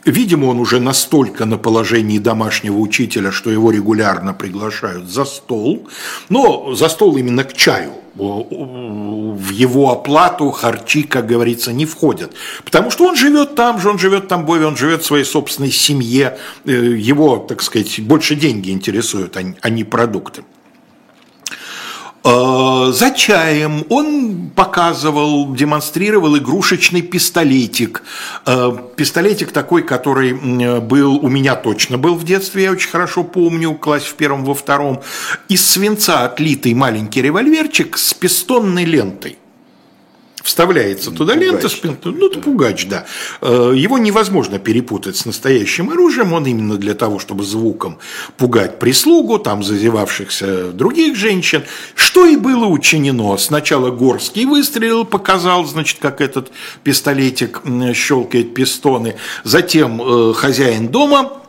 Видимо, 0.05 0.47
он 0.47 0.59
уже 0.59 0.81
настолько 0.81 1.45
на 1.45 1.59
положении 1.59 2.19
домашнего 2.19 2.79
учителя, 2.79 3.31
что 3.31 3.51
его 3.51 3.71
регулярно 3.71 4.35
приглашают 4.35 5.09
за 5.09 5.25
стол. 5.25 5.89
Но 6.29 6.75
за 6.75 6.89
стол 6.89 7.17
именно 7.17 7.45
к 7.45 7.53
чаю 7.53 7.93
в 8.15 9.51
его 9.51 9.91
оплату 9.91 10.51
харчи, 10.51 11.03
как 11.03 11.27
говорится, 11.27 11.73
не 11.73 11.87
входят. 11.87 12.33
Потому 12.65 12.91
что 12.91 13.07
он 13.07 13.17
живет 13.17 13.55
там 13.55 13.81
же, 13.81 13.89
он 13.89 13.99
живет 13.99 14.25
в 14.25 14.29
Тамбове, 14.29 14.67
он 14.67 14.77
живет 14.77 15.03
в 15.03 15.07
своей 15.07 15.25
собственной 15.25 15.71
семье, 15.71 16.37
э, 16.67 16.71
его, 16.71 17.39
так 17.39 17.63
сказать, 17.63 18.01
больше 18.01 18.35
деньги 18.35 18.71
интересуют, 18.71 19.37
а 19.37 19.71
не 19.71 19.85
продукты. 19.85 20.45
Э, 22.25 22.93
за 22.93 23.11
чаем 23.11 23.85
он 23.89 24.51
показывал, 24.55 25.55
демонстрировал 25.55 26.37
игрушечный 26.39 27.03
пистолетик. 27.03 28.03
Э, 28.47 28.73
пистолетик 28.97 29.53
такой, 29.53 29.83
который 29.83 30.33
был, 30.81 31.17
у 31.17 31.29
меня 31.29 31.57
точно 31.57 31.99
был 31.99 32.15
в 32.15 32.25
детстве, 32.25 32.65
я 32.65 32.73
очень 32.73 32.91
хорошо 32.91 33.25
помню, 33.25 33.75
класс 33.75 34.05
в 34.05 34.15
первом, 34.15 34.45
во 34.45 34.55
втором. 34.55 35.03
Из 35.49 35.65
свинца 35.67 36.25
отлитый 36.25 36.75
маленький 36.75 37.23
револьверчик 37.23 37.99
с 37.99 38.15
пистонной 38.15 38.85
лентой. 38.85 39.39
Вставляется 40.43 41.11
туда 41.11 41.35
пугач. 41.35 41.49
лента, 41.49 41.69
спинта, 41.69 42.09
ну, 42.11 42.27
это 42.29 42.39
пугач, 42.41 42.87
да. 42.87 43.07
Э, 43.41 43.73
его 43.75 43.99
невозможно 43.99 44.59
перепутать 44.59 45.17
с 45.17 45.25
настоящим 45.25 45.91
оружием, 45.91 46.33
он 46.33 46.47
именно 46.47 46.77
для 46.77 46.95
того, 46.95 47.19
чтобы 47.19 47.45
звуком 47.45 47.99
пугать 48.37 48.79
прислугу, 48.79 49.39
там 49.39 49.63
зазевавшихся 49.63 50.73
других 50.73 51.17
женщин. 51.17 51.65
Что 51.95 52.27
и 52.27 52.37
было 52.37 52.67
учинено. 52.67 53.37
Сначала 53.37 53.91
Горский 53.91 54.45
выстрелил, 54.45 55.05
показал, 55.05 55.65
значит, 55.65 55.99
как 56.01 56.21
этот 56.21 56.51
пистолетик 56.83 57.63
щелкает 57.95 58.55
пистоны. 58.55 59.17
Затем 59.45 60.01
э, 60.03 60.35
хозяин 60.35 60.89
дома 60.89 61.42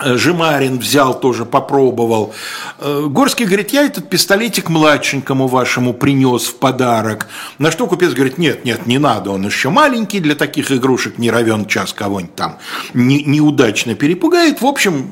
Э, 0.00 0.16
Жемарин 0.16 0.78
взял 0.78 1.18
тоже, 1.18 1.44
попробовал. 1.44 2.32
Э, 2.78 3.06
Горский 3.08 3.46
говорит, 3.46 3.70
я 3.70 3.82
этот 3.82 4.08
пистолетик 4.08 4.68
младшенькому 4.68 5.48
вашему 5.48 5.92
принес 5.92 6.46
в 6.46 6.56
подарок. 6.56 7.28
На 7.58 7.70
что 7.70 7.86
купец 7.86 8.12
говорит, 8.12 8.38
нет, 8.38 8.64
нет, 8.64 8.86
не 8.86 8.98
надо, 8.98 9.30
он 9.30 9.44
еще 9.46 9.70
маленький, 9.70 10.20
для 10.20 10.34
таких 10.34 10.70
игрушек 10.70 11.18
не 11.18 11.30
равен 11.30 11.66
час 11.66 11.92
кого-нибудь 11.92 12.34
там 12.34 12.58
не, 12.94 13.22
неудачно 13.24 13.94
перепугает. 13.94 14.60
В 14.60 14.66
общем, 14.66 15.10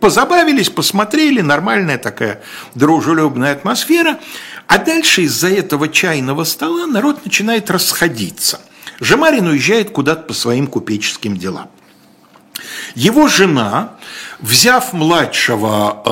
позабавились, 0.00 0.70
посмотрели, 0.70 1.40
нормальная 1.40 1.98
такая 1.98 2.42
дружелюбная 2.74 3.52
атмосфера. 3.52 4.18
А 4.68 4.78
дальше 4.78 5.22
из-за 5.22 5.48
этого 5.48 5.88
чайного 5.88 6.44
стола 6.44 6.86
народ 6.86 7.24
начинает 7.24 7.70
расходиться. 7.70 8.60
Жемарин 9.00 9.48
уезжает 9.48 9.90
куда-то 9.90 10.22
по 10.22 10.32
своим 10.32 10.68
купеческим 10.68 11.36
делам. 11.36 11.68
Его 12.94 13.28
жена, 13.28 13.92
взяв 14.40 14.92
младшего 14.92 16.02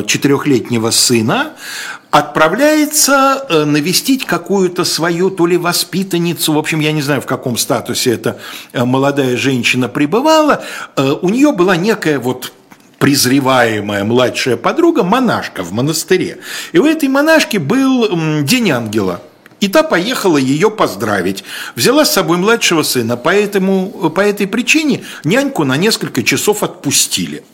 э, 0.00 0.06
четырехлетнего 0.06 0.90
сына, 0.90 1.52
отправляется 2.10 3.46
э, 3.48 3.64
навестить 3.64 4.24
какую-то 4.24 4.84
свою 4.84 5.30
то 5.30 5.46
ли 5.46 5.56
воспитанницу, 5.56 6.52
в 6.52 6.58
общем, 6.58 6.80
я 6.80 6.92
не 6.92 7.02
знаю, 7.02 7.20
в 7.20 7.26
каком 7.26 7.56
статусе 7.56 8.12
эта 8.12 8.38
э, 8.72 8.84
молодая 8.84 9.36
женщина 9.36 9.88
пребывала, 9.88 10.62
у 10.96 11.28
нее 11.28 11.52
была 11.52 11.76
некая 11.76 12.18
вот 12.18 12.52
презреваемая 12.98 14.04
младшая 14.04 14.56
подруга, 14.56 15.04
монашка 15.04 15.62
в 15.62 15.72
монастыре. 15.72 16.38
И 16.72 16.78
у 16.78 16.86
этой 16.86 17.08
монашки 17.08 17.58
был 17.58 18.42
день 18.42 18.70
ангела– 18.70 19.22
и 19.60 19.68
та 19.68 19.82
поехала 19.82 20.36
ее 20.36 20.70
поздравить. 20.70 21.44
Взяла 21.74 22.04
с 22.04 22.12
собой 22.12 22.38
младшего 22.38 22.82
сына, 22.82 23.16
поэтому, 23.16 24.10
по 24.10 24.20
этой 24.20 24.46
причине 24.46 25.04
няньку 25.24 25.64
на 25.64 25.76
несколько 25.76 26.22
часов 26.22 26.62
отпустили. 26.62 27.44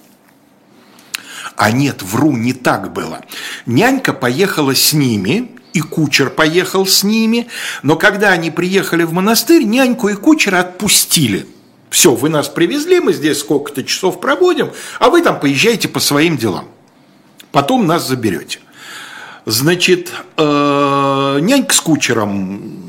А 1.56 1.70
нет, 1.70 2.02
вру, 2.02 2.32
не 2.36 2.52
так 2.52 2.92
было. 2.92 3.20
Нянька 3.66 4.12
поехала 4.12 4.74
с 4.74 4.92
ними, 4.92 5.50
и 5.72 5.80
кучер 5.80 6.30
поехал 6.30 6.86
с 6.86 7.04
ними, 7.04 7.48
но 7.82 7.96
когда 7.96 8.30
они 8.30 8.50
приехали 8.50 9.04
в 9.04 9.12
монастырь, 9.12 9.64
няньку 9.64 10.08
и 10.08 10.14
кучера 10.14 10.60
отпустили. 10.60 11.46
Все, 11.90 12.12
вы 12.14 12.28
нас 12.28 12.48
привезли, 12.48 12.98
мы 13.00 13.12
здесь 13.12 13.38
сколько-то 13.38 13.84
часов 13.84 14.20
проводим, 14.20 14.72
а 14.98 15.10
вы 15.10 15.22
там 15.22 15.38
поезжайте 15.38 15.88
по 15.88 16.00
своим 16.00 16.36
делам. 16.36 16.68
Потом 17.52 17.86
нас 17.86 18.08
заберете. 18.08 18.58
Значит, 19.46 20.12
э, 20.36 21.38
нянька 21.40 21.74
с 21.74 21.80
кучером 21.80 22.80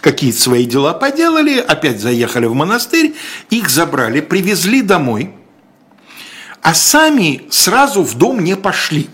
какие-то 0.00 0.40
свои 0.40 0.66
дела 0.66 0.92
поделали, 0.92 1.58
опять 1.58 2.00
заехали 2.00 2.46
в 2.46 2.54
монастырь, 2.54 3.14
их 3.48 3.70
забрали, 3.70 4.20
привезли 4.20 4.82
домой, 4.82 5.30
а 6.62 6.74
сами 6.74 7.42
сразу 7.50 8.02
в 8.02 8.14
дом 8.16 8.42
не 8.42 8.56
пошли 8.56 9.08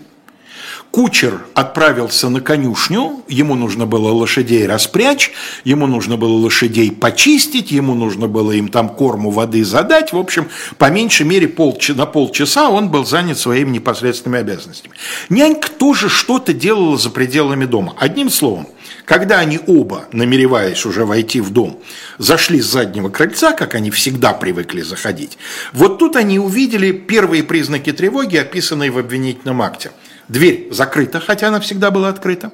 Кучер 0.91 1.45
отправился 1.53 2.27
на 2.27 2.41
конюшню, 2.41 3.23
ему 3.29 3.55
нужно 3.55 3.85
было 3.85 4.11
лошадей 4.11 4.67
распрячь, 4.67 5.31
ему 5.63 5.87
нужно 5.87 6.17
было 6.17 6.33
лошадей 6.33 6.91
почистить, 6.91 7.71
ему 7.71 7.93
нужно 7.93 8.27
было 8.27 8.51
им 8.51 8.67
там 8.67 8.89
корму 8.89 9.31
воды 9.31 9.63
задать. 9.63 10.11
В 10.11 10.17
общем, 10.17 10.49
по 10.77 10.89
меньшей 10.89 11.25
мере 11.25 11.47
полчаса, 11.47 11.97
на 11.97 12.05
полчаса 12.05 12.69
он 12.69 12.89
был 12.89 13.05
занят 13.05 13.39
своими 13.39 13.69
непосредственными 13.69 14.41
обязанностями. 14.41 14.93
Нянька 15.29 15.71
тоже 15.71 16.09
что-то 16.09 16.51
делала 16.51 16.97
за 16.97 17.09
пределами 17.09 17.63
дома. 17.63 17.95
Одним 17.97 18.29
словом, 18.29 18.67
когда 19.05 19.39
они 19.39 19.61
оба, 19.67 20.09
намереваясь 20.11 20.85
уже 20.85 21.05
войти 21.05 21.39
в 21.39 21.51
дом, 21.51 21.79
зашли 22.17 22.59
с 22.59 22.65
заднего 22.65 23.07
крыльца, 23.07 23.53
как 23.53 23.75
они 23.75 23.91
всегда 23.91 24.33
привыкли 24.33 24.81
заходить, 24.81 25.37
вот 25.71 25.99
тут 25.99 26.17
они 26.17 26.37
увидели 26.37 26.91
первые 26.91 27.43
признаки 27.43 27.93
тревоги, 27.93 28.35
описанные 28.35 28.91
в 28.91 28.97
обвинительном 28.97 29.61
акте– 29.61 29.91
Дверь 30.31 30.69
закрыта, 30.71 31.19
хотя 31.19 31.49
она 31.49 31.59
всегда 31.59 31.91
была 31.91 32.07
открыта. 32.07 32.53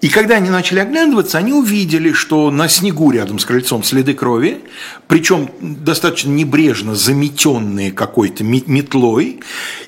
И 0.00 0.08
когда 0.08 0.34
они 0.34 0.50
начали 0.50 0.80
оглядываться, 0.80 1.38
они 1.38 1.52
увидели, 1.52 2.12
что 2.12 2.50
на 2.50 2.66
снегу 2.66 3.12
рядом 3.12 3.38
с 3.38 3.44
крыльцом 3.44 3.84
следы 3.84 4.12
крови, 4.12 4.64
причем 5.06 5.48
достаточно 5.60 6.30
небрежно 6.30 6.96
заметенные 6.96 7.92
какой-то 7.92 8.42
метлой, 8.42 9.42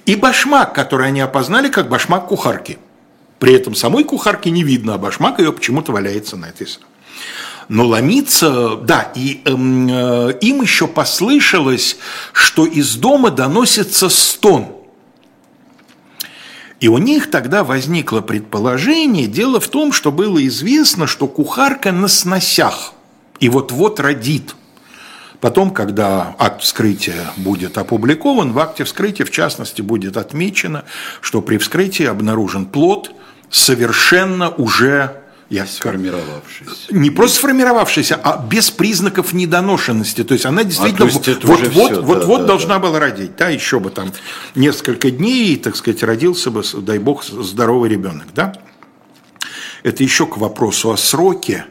и 0.06 0.14
башмак, 0.14 0.72
который 0.72 1.08
они 1.08 1.20
опознали 1.20 1.68
как 1.68 1.88
башмак 1.88 2.28
кухарки. 2.28 2.78
При 3.40 3.52
этом 3.52 3.74
самой 3.74 4.04
кухарки 4.04 4.48
не 4.50 4.62
видно, 4.62 4.94
а 4.94 4.98
башмак 4.98 5.40
ее 5.40 5.52
почему-то 5.52 5.90
валяется 5.90 6.36
на 6.36 6.46
этой 6.46 6.68
стороне. 6.68 6.92
Но 7.68 7.88
ломиться, 7.88 8.76
да, 8.76 9.10
и 9.16 9.40
эм, 9.46 9.88
э, 9.90 10.38
им 10.42 10.62
еще 10.62 10.86
послышалось, 10.86 11.96
что 12.32 12.66
из 12.66 12.94
дома 12.94 13.32
доносится 13.32 14.08
стон– 14.08 14.76
и 16.80 16.88
у 16.88 16.98
них 16.98 17.30
тогда 17.30 17.64
возникло 17.64 18.20
предположение, 18.20 19.26
дело 19.26 19.60
в 19.60 19.68
том, 19.68 19.92
что 19.92 20.12
было 20.12 20.44
известно, 20.46 21.06
что 21.06 21.26
кухарка 21.26 21.92
на 21.92 22.08
сносях 22.08 22.92
и 23.40 23.48
вот-вот 23.48 24.00
родит. 24.00 24.54
Потом, 25.40 25.70
когда 25.72 26.34
акт 26.38 26.62
вскрытия 26.62 27.30
будет 27.36 27.76
опубликован, 27.76 28.52
в 28.52 28.58
акте 28.58 28.84
вскрытия, 28.84 29.26
в 29.26 29.30
частности, 29.30 29.82
будет 29.82 30.16
отмечено, 30.16 30.84
что 31.20 31.42
при 31.42 31.58
вскрытии 31.58 32.06
обнаружен 32.06 32.66
плод 32.66 33.10
совершенно 33.50 34.48
уже 34.50 35.23
Я 35.50 35.66
сформировавшись. 35.66 36.88
Не 36.90 37.10
просто 37.10 37.36
сформировавшаяся, 37.36 38.18
а 38.22 38.38
без 38.38 38.70
признаков 38.70 39.32
недоношенности. 39.32 40.24
То 40.24 40.34
есть 40.34 40.46
она 40.46 40.64
действительно 40.64 41.06
а, 41.06 41.10
вот, 41.10 41.26
вот, 41.26 41.44
вот, 41.44 41.60
да, 41.92 42.00
вот, 42.00 42.20
да, 42.20 42.26
вот 42.26 42.40
да, 42.40 42.46
должна 42.46 42.74
да. 42.74 42.78
была 42.80 42.98
родить. 42.98 43.36
Да, 43.36 43.48
еще 43.48 43.78
бы 43.78 43.90
там 43.90 44.12
несколько 44.54 45.10
дней, 45.10 45.56
так 45.56 45.76
сказать, 45.76 46.02
родился 46.02 46.50
бы, 46.50 46.62
дай 46.78 46.98
бог, 46.98 47.24
здоровый 47.24 47.90
ребенок. 47.90 48.28
Да? 48.34 48.54
Это 49.82 50.02
еще 50.02 50.26
к 50.26 50.38
вопросу 50.38 50.90
о 50.90 50.96
сроке 50.96 51.66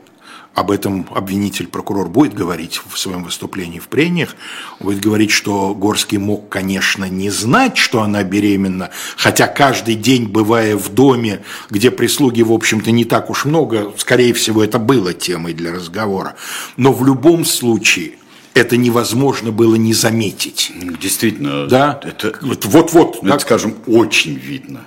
об 0.54 0.70
этом 0.70 1.08
обвинитель, 1.12 1.68
прокурор 1.68 2.10
будет 2.10 2.34
говорить 2.34 2.80
в 2.88 2.98
своем 2.98 3.24
выступлении 3.24 3.80
в 3.80 3.88
прениях, 3.88 4.36
будет 4.80 5.02
говорить, 5.02 5.32
что 5.32 5.74
Горский 5.74 6.20
мог, 6.20 6.48
конечно, 6.50 7.06
не 7.06 7.30
знать, 7.32 7.78
что 7.78 8.02
она 8.02 8.24
беременна, 8.24 8.92
хотя 9.18 9.48
каждый 9.48 9.96
день, 9.96 10.28
бывая 10.28 10.78
в 10.78 10.90
доме, 10.90 11.44
где 11.72 11.90
прислуги, 11.90 12.44
в 12.44 12.52
общем-то, 12.52 12.92
не 12.92 13.06
так 13.06 13.30
уж 13.32 13.46
много, 13.46 13.94
скорее 13.98 14.34
всего, 14.34 14.64
это 14.64 14.78
было 14.78 15.14
темой 15.14 15.54
для 15.54 15.74
разговора, 15.74 16.36
но 16.78 16.94
в 16.94 17.04
любом 17.06 17.46
случае 17.46 18.14
это 18.54 18.78
невозможно 18.78 19.52
было 19.52 19.76
не 19.76 19.94
заметить. 19.94 20.72
Действительно, 21.02 21.66
да? 21.66 22.00
это 22.04 22.34
вот-вот, 22.42 23.24
ну, 23.24 23.30
это, 23.30 23.40
скажем, 23.40 23.76
очень 23.88 24.36
видно. 24.36 24.82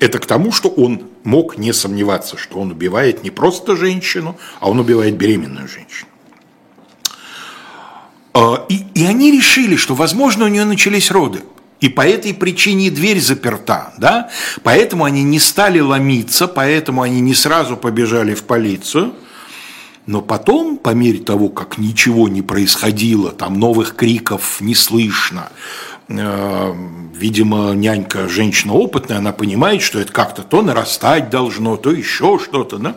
Это 0.00 0.18
к 0.18 0.26
тому, 0.26 0.50
что 0.50 0.68
он 0.68 1.11
мог 1.24 1.58
не 1.58 1.72
сомневаться, 1.72 2.36
что 2.36 2.58
он 2.58 2.70
убивает 2.70 3.22
не 3.22 3.30
просто 3.30 3.76
женщину, 3.76 4.36
а 4.60 4.70
он 4.70 4.80
убивает 4.80 5.16
беременную 5.16 5.68
женщину. 5.68 6.08
А, 8.34 8.64
и, 8.68 8.84
и 8.94 9.04
они 9.04 9.30
решили, 9.30 9.76
что, 9.76 9.94
возможно, 9.94 10.46
у 10.46 10.48
нее 10.48 10.64
начались 10.64 11.10
роды. 11.10 11.42
И 11.80 11.88
по 11.88 12.02
этой 12.02 12.32
причине 12.32 12.90
дверь 12.90 13.20
заперта, 13.20 13.92
да? 13.98 14.30
Поэтому 14.62 15.04
они 15.04 15.24
не 15.24 15.40
стали 15.40 15.80
ломиться, 15.80 16.46
поэтому 16.46 17.02
они 17.02 17.20
не 17.20 17.34
сразу 17.34 17.76
побежали 17.76 18.34
в 18.34 18.44
полицию. 18.44 19.14
Но 20.06 20.20
потом, 20.20 20.78
по 20.78 20.90
мере 20.90 21.18
того, 21.18 21.48
как 21.48 21.78
ничего 21.78 22.28
не 22.28 22.42
происходило, 22.42 23.30
там 23.30 23.58
новых 23.58 23.94
криков 23.94 24.60
не 24.60 24.74
слышно, 24.74 25.50
видимо, 26.08 27.72
нянька 27.72 28.28
женщина 28.28 28.74
опытная, 28.74 29.18
она 29.18 29.32
понимает, 29.32 29.82
что 29.82 29.98
это 29.98 30.12
как-то 30.12 30.42
то 30.42 30.62
нарастать 30.62 31.30
должно, 31.30 31.76
то 31.76 31.92
еще 31.92 32.38
что-то, 32.42 32.78
да? 32.78 32.96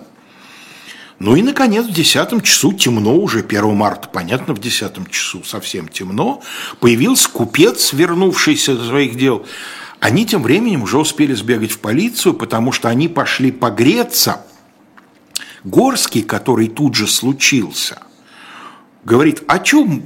Ну 1.18 1.36
и, 1.36 1.42
наконец, 1.42 1.86
в 1.86 1.94
десятом 1.94 2.42
часу 2.42 2.74
темно, 2.74 3.16
уже 3.16 3.40
1 3.40 3.74
марта, 3.74 4.10
понятно, 4.10 4.54
в 4.54 4.60
десятом 4.60 5.06
часу 5.06 5.44
совсем 5.46 5.88
темно, 5.88 6.42
появился 6.82 7.30
купец, 7.30 7.94
вернувшийся 7.94 8.76
за 8.76 8.86
своих 8.86 9.16
дел. 9.16 9.46
Они 10.02 10.26
тем 10.26 10.44
временем 10.44 10.84
уже 10.84 10.98
успели 10.98 11.34
сбегать 11.34 11.72
в 11.72 11.80
полицию, 11.80 12.34
потому 12.34 12.74
что 12.74 12.90
они 12.90 13.08
пошли 13.08 13.52
погреться. 13.52 14.46
Горский, 15.64 16.22
который 16.22 16.68
тут 16.68 16.96
же 16.96 17.08
случился, 17.08 18.04
говорит, 19.04 19.42
о 19.48 19.60
чем, 19.60 20.04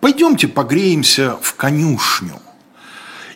пойдемте 0.00 0.48
погреемся 0.48 1.36
в 1.40 1.54
конюшню. 1.54 2.40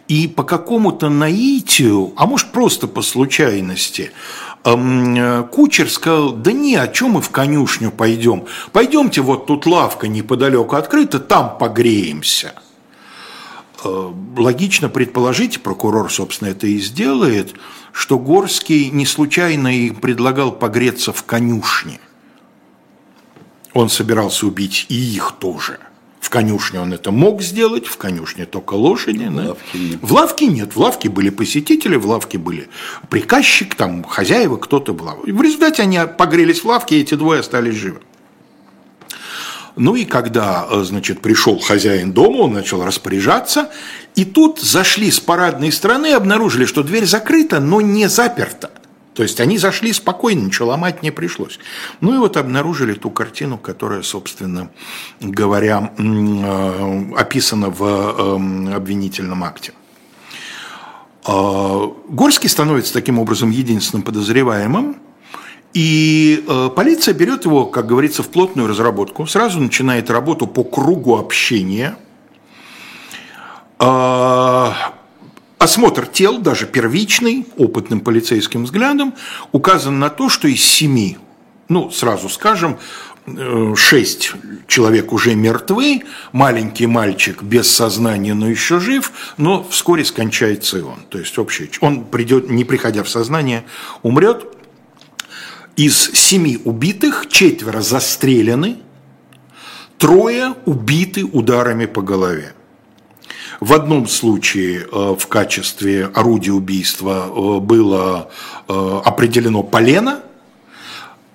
И 0.08 0.28
по 0.28 0.42
какому-то 0.42 1.08
наитию, 1.08 2.12
а 2.16 2.26
может 2.26 2.52
просто 2.52 2.86
по 2.86 3.00
случайности, 3.00 4.12
эм, 4.64 5.48
кучер 5.48 5.90
сказал, 5.90 6.32
да 6.32 6.52
не, 6.52 6.76
о 6.76 6.88
чем 6.88 7.12
мы 7.12 7.22
в 7.22 7.30
конюшню 7.30 7.90
пойдем? 7.90 8.44
Пойдемте, 8.72 9.22
вот 9.22 9.46
тут 9.46 9.64
лавка 9.64 10.06
неподалеку 10.06 10.76
открыта, 10.76 11.20
там 11.20 11.56
погреемся. 11.58 12.54
Э, 13.82 14.12
логично 14.36 14.90
предположить, 14.90 15.62
прокурор, 15.62 16.12
собственно, 16.12 16.50
это 16.50 16.66
и 16.66 16.78
сделает, 16.80 17.54
что 17.92 18.18
Горский 18.18 18.90
не 18.90 19.06
случайно 19.06 19.74
и 19.74 19.90
предлагал 19.90 20.52
погреться 20.52 21.14
в 21.14 21.24
конюшне. 21.24 21.98
Он 23.72 23.88
собирался 23.88 24.46
убить 24.46 24.84
и 24.90 24.94
их 24.94 25.32
тоже– 25.38 25.78
в 26.24 26.30
конюшне 26.30 26.80
он 26.80 26.94
это 26.94 27.10
мог 27.10 27.42
сделать, 27.42 27.86
в 27.86 27.98
конюшне 27.98 28.46
только 28.46 28.72
лошади. 28.72 29.26
В, 29.26 29.36
да? 29.36 29.42
лавке 29.48 29.78
нет. 29.78 29.98
в 30.00 30.12
лавке 30.12 30.46
нет. 30.46 30.74
В 30.74 30.80
лавке 30.80 31.08
были 31.10 31.28
посетители, 31.28 31.96
в 31.96 32.06
лавке 32.06 32.38
были 32.38 32.68
приказчик, 33.10 33.74
там 33.74 34.02
хозяева, 34.02 34.56
кто-то 34.56 34.94
был. 34.94 35.06
В 35.26 35.42
результате 35.42 35.82
они 35.82 36.00
погрелись 36.16 36.64
в 36.64 36.64
лавке, 36.64 36.96
и 36.96 37.02
эти 37.02 37.14
двое 37.14 37.40
остались 37.40 37.74
живы. 37.74 38.00
Ну 39.76 39.96
и 39.96 40.06
когда, 40.06 40.66
э, 40.70 40.82
значит, 40.84 41.20
пришел 41.20 41.58
хозяин 41.58 42.12
дома, 42.12 42.44
он 42.44 42.54
начал 42.54 42.82
распоряжаться, 42.82 43.70
и 44.14 44.24
тут 44.24 44.60
зашли 44.60 45.10
с 45.10 45.20
парадной 45.20 45.72
стороны 45.72 46.06
и 46.08 46.12
обнаружили, 46.12 46.64
что 46.64 46.82
дверь 46.82 47.04
закрыта, 47.04 47.60
но 47.60 47.82
не 47.82 48.08
заперта. 48.08 48.70
То 49.14 49.22
есть 49.22 49.40
они 49.40 49.58
зашли 49.58 49.92
спокойно, 49.92 50.46
ничего 50.46 50.68
ломать 50.68 51.02
не 51.02 51.12
пришлось. 51.12 51.60
Ну 52.00 52.14
и 52.14 52.18
вот 52.18 52.36
обнаружили 52.36 52.94
ту 52.94 53.10
картину, 53.10 53.58
которая, 53.58 54.02
собственно 54.02 54.70
говоря, 55.20 55.92
э, 55.96 57.14
описана 57.16 57.70
в 57.70 57.82
э, 57.82 58.74
обвинительном 58.74 59.44
акте. 59.44 59.72
А, 61.24 61.92
Горский 62.08 62.48
становится 62.48 62.92
таким 62.92 63.18
образом 63.20 63.50
единственным 63.50 64.02
подозреваемым, 64.02 64.96
и 65.74 66.44
э, 66.46 66.70
полиция 66.74 67.14
берет 67.14 67.44
его, 67.44 67.66
как 67.66 67.86
говорится, 67.86 68.22
в 68.22 68.28
плотную 68.28 68.68
разработку, 68.68 69.26
сразу 69.26 69.60
начинает 69.60 70.10
работу 70.10 70.46
по 70.46 70.64
кругу 70.64 71.16
общения. 71.16 71.96
Осмотр 75.58 76.06
тел, 76.06 76.38
даже 76.38 76.66
первичный, 76.66 77.46
опытным 77.56 78.00
полицейским 78.00 78.64
взглядом, 78.64 79.14
указан 79.52 79.98
на 79.98 80.10
то, 80.10 80.28
что 80.28 80.48
из 80.48 80.62
семи, 80.62 81.16
ну, 81.68 81.90
сразу 81.90 82.28
скажем, 82.28 82.78
э, 83.26 83.74
шесть 83.76 84.32
человек 84.66 85.12
уже 85.12 85.34
мертвы, 85.34 86.02
маленький 86.32 86.86
мальчик 86.86 87.42
без 87.42 87.70
сознания, 87.70 88.34
но 88.34 88.48
еще 88.48 88.80
жив, 88.80 89.12
но 89.38 89.66
вскоре 89.70 90.04
скончается 90.04 90.78
и 90.78 90.82
он. 90.82 91.06
То 91.08 91.18
есть 91.18 91.38
общий, 91.38 91.70
он 91.80 92.04
придет, 92.04 92.50
не 92.50 92.64
приходя 92.64 93.02
в 93.02 93.08
сознание, 93.08 93.64
умрет. 94.02 94.46
Из 95.76 96.12
семи 96.12 96.60
убитых 96.64 97.26
четверо 97.28 97.80
застрелены, 97.80 98.76
трое 99.98 100.54
убиты 100.66 101.24
ударами 101.24 101.86
по 101.86 102.00
голове. 102.00 102.54
В 103.60 103.72
одном 103.72 104.08
случае 104.08 104.86
э, 104.90 105.14
в 105.18 105.26
качестве 105.26 106.06
орудия 106.06 106.52
убийства 106.52 107.26
э, 107.28 107.60
было 107.60 108.30
э, 108.68 109.00
определено 109.04 109.62
полено, 109.62 110.20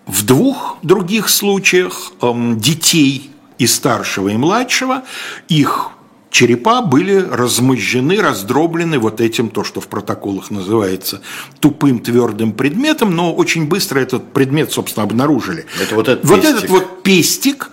в 0.06 0.26
двух 0.26 0.78
других 0.82 1.30
случаях 1.30 2.14
эм, 2.22 2.60
детей 2.60 3.30
и 3.60 3.68
старшего, 3.68 4.30
и 4.30 4.38
младшего, 4.38 5.04
их 5.50 5.92
черепа 6.32 6.82
были 6.82 7.16
размозжены, 7.16 8.20
раздроблены 8.20 8.98
вот 8.98 9.22
этим, 9.22 9.50
то, 9.50 9.64
что 9.64 9.82
в 9.82 9.88
протоколах 9.88 10.50
называется 10.50 11.22
тупым 11.60 12.00
твердым 12.00 12.54
предметом, 12.54 13.16
но 13.16 13.34
очень 13.34 13.68
быстро 13.68 14.00
этот 14.00 14.34
предмет, 14.34 14.72
собственно, 14.72 15.04
обнаружили. 15.04 15.66
Это 15.80 15.96
вот 15.96 16.08
этот 16.08 16.26
вот 16.26 16.42
пестик. 16.42 16.58
этот 16.58 16.70
вот 16.70 17.04
пестик, 17.04 17.72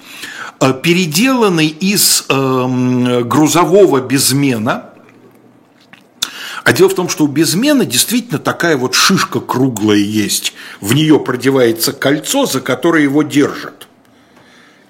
переделанный 0.58 1.68
из 1.68 2.24
эм, 2.28 3.28
грузового 3.28 4.00
безмена. 4.00 4.90
А 6.64 6.72
дело 6.72 6.88
в 6.88 6.94
том, 6.94 7.08
что 7.08 7.24
у 7.24 7.28
безмена 7.28 7.84
действительно 7.84 8.38
такая 8.38 8.76
вот 8.76 8.94
шишка 8.94 9.40
круглая 9.40 9.98
есть. 9.98 10.52
В 10.80 10.94
нее 10.94 11.20
продевается 11.20 11.92
кольцо, 11.92 12.46
за 12.46 12.60
которое 12.60 13.02
его 13.02 13.22
держат. 13.22 13.86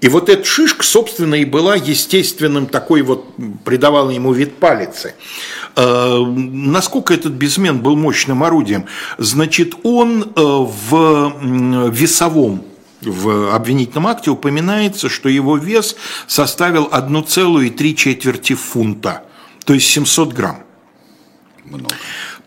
И 0.00 0.08
вот 0.08 0.28
эта 0.28 0.44
шишка, 0.44 0.84
собственно, 0.84 1.34
и 1.34 1.44
была 1.44 1.74
естественным 1.74 2.66
такой 2.66 3.02
вот, 3.02 3.34
придавала 3.64 4.10
ему 4.10 4.32
вид 4.32 4.56
палицы. 4.56 5.14
Э, 5.74 6.18
насколько 6.24 7.14
этот 7.14 7.32
безмен 7.32 7.80
был 7.80 7.96
мощным 7.96 8.42
орудием? 8.42 8.86
Значит, 9.18 9.74
он 9.82 10.22
э, 10.22 10.28
в 10.34 11.90
весовом 11.90 12.62
в 13.06 13.54
обвинительном 13.54 14.06
акте 14.06 14.30
упоминается, 14.30 15.08
что 15.08 15.28
его 15.28 15.56
вес 15.56 15.96
составил 16.26 16.86
1,3 16.86 17.94
четверти 17.94 18.54
фунта, 18.54 19.24
то 19.64 19.74
есть 19.74 19.86
700 19.86 20.32
грамм. 20.32 20.58
Много. 21.64 21.94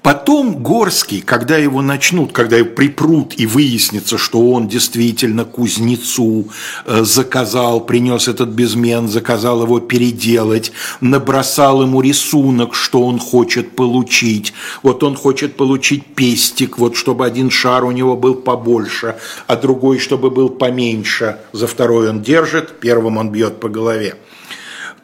Потом 0.01 0.63
Горский, 0.63 1.21
когда 1.21 1.57
его 1.57 1.81
начнут, 1.81 2.31
когда 2.31 2.55
его 2.55 2.69
припрут 2.69 3.33
и 3.37 3.45
выяснится, 3.45 4.17
что 4.17 4.51
он 4.51 4.69
действительно 4.69 5.43
кузнецу 5.43 6.47
э, 6.85 7.03
заказал, 7.03 7.81
принес 7.81 8.29
этот 8.29 8.49
безмен, 8.49 9.09
заказал 9.09 9.63
его 9.63 9.81
переделать, 9.81 10.71
набросал 11.01 11.81
ему 11.81 11.99
рисунок, 11.99 12.75
что 12.75 13.03
он 13.05 13.19
хочет 13.19 13.75
получить. 13.75 14.53
Вот 14.83 15.03
он 15.03 15.17
хочет 15.17 15.57
получить 15.57 16.05
пестик, 16.15 16.77
вот 16.77 16.95
чтобы 16.95 17.25
один 17.25 17.49
шар 17.51 17.83
у 17.83 17.91
него 17.91 18.15
был 18.15 18.35
побольше, 18.35 19.17
а 19.47 19.57
другой, 19.57 19.99
чтобы 19.99 20.29
был 20.29 20.47
поменьше. 20.47 21.39
За 21.51 21.67
второй 21.67 22.09
он 22.09 22.21
держит, 22.21 22.79
первым 22.79 23.17
он 23.17 23.31
бьет 23.31 23.59
по 23.59 23.67
голове. 23.67 24.15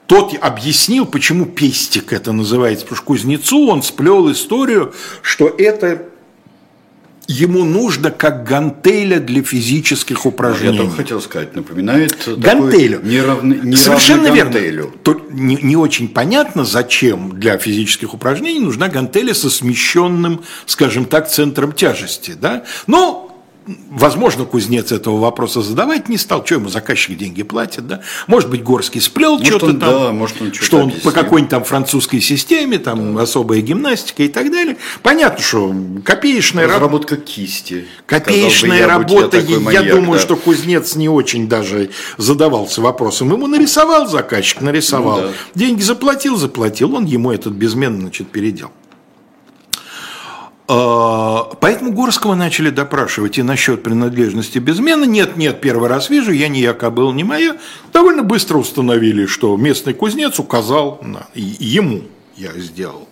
Тот 0.08 0.36
объяснил, 0.40 1.06
почему 1.06 1.46
пестик 1.46 2.14
это 2.14 2.32
называется, 2.32 2.86
потому 2.86 2.98
что 2.98 3.06
кузнецу 3.06 3.68
он 3.70 3.82
сплел 3.82 4.32
историю, 4.32 4.94
что 5.22 5.48
это 5.48 6.06
ему 7.28 7.64
нужно 7.64 8.12
как 8.12 8.48
гантеля 8.48 9.20
для 9.20 9.42
физических 9.42 10.26
упражнений. 10.26 10.78
Я 10.78 10.84
только 10.84 10.96
хотел 10.98 11.22
сказать, 11.22 11.56
напоминает 11.56 12.16
гантелю. 12.38 13.02
Неравный, 13.04 13.76
Совершенно 13.76 14.28
верно. 14.28 14.92
Тут 15.04 15.32
не, 15.32 15.56
не 15.56 15.76
очень 15.76 16.08
понятно, 16.08 16.66
зачем 16.66 17.40
для 17.40 17.58
физических 17.58 18.14
упражнений 18.14 18.60
нужна 18.60 18.90
гантеля 18.90 19.34
со 19.34 19.50
смещенным, 19.50 20.44
скажем 20.66 21.06
так, 21.06 21.30
центром 21.30 21.72
тяжести. 21.72 22.36
Да? 22.40 22.64
Но 22.88 23.25
Возможно, 23.90 24.46
кузнец 24.46 24.92
этого 24.92 25.20
вопроса 25.20 25.62
задавать 25.62 26.08
не 26.08 26.18
стал, 26.18 26.46
что 26.46 26.56
ему 26.56 26.70
заказчик 26.70 27.18
деньги 27.18 27.42
платит, 27.42 27.88
да? 27.88 28.02
Может 28.28 28.50
быть, 28.50 28.62
Горский 28.62 29.02
сплел 29.02 29.44
что-то 29.44 29.74
там, 29.74 29.80
да, 29.80 30.12
может 30.12 30.40
он 30.40 30.54
что 30.54 30.78
он 30.78 30.92
по 30.92 31.12
какой-нибудь 31.12 31.50
там 31.50 31.64
французской 31.64 32.22
системе, 32.22 32.78
там 32.78 33.16
да. 33.16 33.24
особая 33.24 33.62
гимнастика 33.62 34.22
и 34.22 34.28
так 34.28 34.52
далее. 34.52 34.78
Понятно, 35.02 35.44
что 35.44 35.76
копеечная 36.04 36.68
разработка 36.68 37.18
кисти. 37.18 37.88
Копеечная 38.06 38.80
я 38.80 38.88
работа, 38.88 39.40
я, 39.40 39.60
маньяк, 39.60 39.84
я 39.84 39.96
думаю, 39.96 40.20
да. 40.20 40.20
что 40.20 40.36
кузнец 40.36 40.96
не 40.96 41.10
очень 41.10 41.50
даже 41.50 41.90
задавался 42.18 42.82
вопросом. 42.82 43.32
Ему 43.32 43.48
нарисовал 43.48 44.08
заказчик, 44.08 44.62
нарисовал, 44.62 45.22
ну, 45.22 45.28
да. 45.28 45.34
деньги 45.56 45.82
заплатил, 45.82 46.38
заплатил, 46.38 46.94
он 46.94 47.06
ему 47.06 47.32
этот 47.32 47.54
безменно 47.54 48.02
значит 48.02 48.28
передел. 48.28 48.72
А, 50.68 51.44
поэтому 51.62 51.92
Горского 51.92 52.36
начали 52.36 52.70
допрашивать 52.70 53.38
и 53.38 53.44
насчет 53.44 53.84
принадлежности 53.84 54.58
безмены. 54.58 55.06
Нет, 55.06 55.38
нет, 55.38 55.62
первый 55.62 55.90
раз 55.90 56.10
вижу, 56.10 56.32
я 56.32 56.48
не 56.48 56.60
яка 56.60 56.90
был, 56.90 57.12
не 57.12 57.24
моя. 57.24 57.58
Довольно 57.94 58.24
быстро 58.24 58.58
установили, 58.58 59.26
что 59.28 59.56
местный 59.58 59.94
кузнец 59.94 60.40
указал 60.40 61.00
на, 61.04 61.28
ему 61.36 62.04
я 62.38 62.52
сделал. 62.54 63.08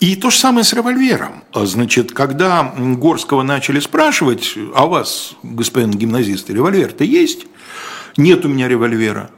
И 0.00 0.14
то 0.16 0.30
же 0.30 0.36
самое 0.36 0.64
с 0.64 0.72
револьвером. 0.72 1.44
А, 1.52 1.66
значит, 1.66 2.12
когда 2.12 2.74
Горского 2.76 3.42
начали 3.42 3.80
спрашивать, 3.80 4.54
а 4.74 4.86
у 4.86 4.90
вас, 4.90 5.34
господин 5.42 5.90
гимназист, 5.90 6.50
револьвер-то 6.50 7.04
есть? 7.04 7.46
Нет 8.16 8.44
у 8.44 8.48
меня 8.48 8.68
револьвера. 8.68 9.30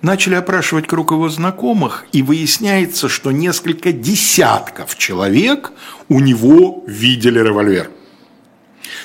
Начали 0.00 0.36
опрашивать 0.36 0.86
круг 0.86 1.10
его 1.10 1.28
знакомых, 1.28 2.06
и 2.12 2.22
выясняется, 2.22 3.08
что 3.08 3.32
несколько 3.32 3.92
десятков 3.92 4.96
человек 4.96 5.72
у 6.08 6.20
него 6.20 6.84
видели 6.86 7.40
револьвер. 7.40 7.90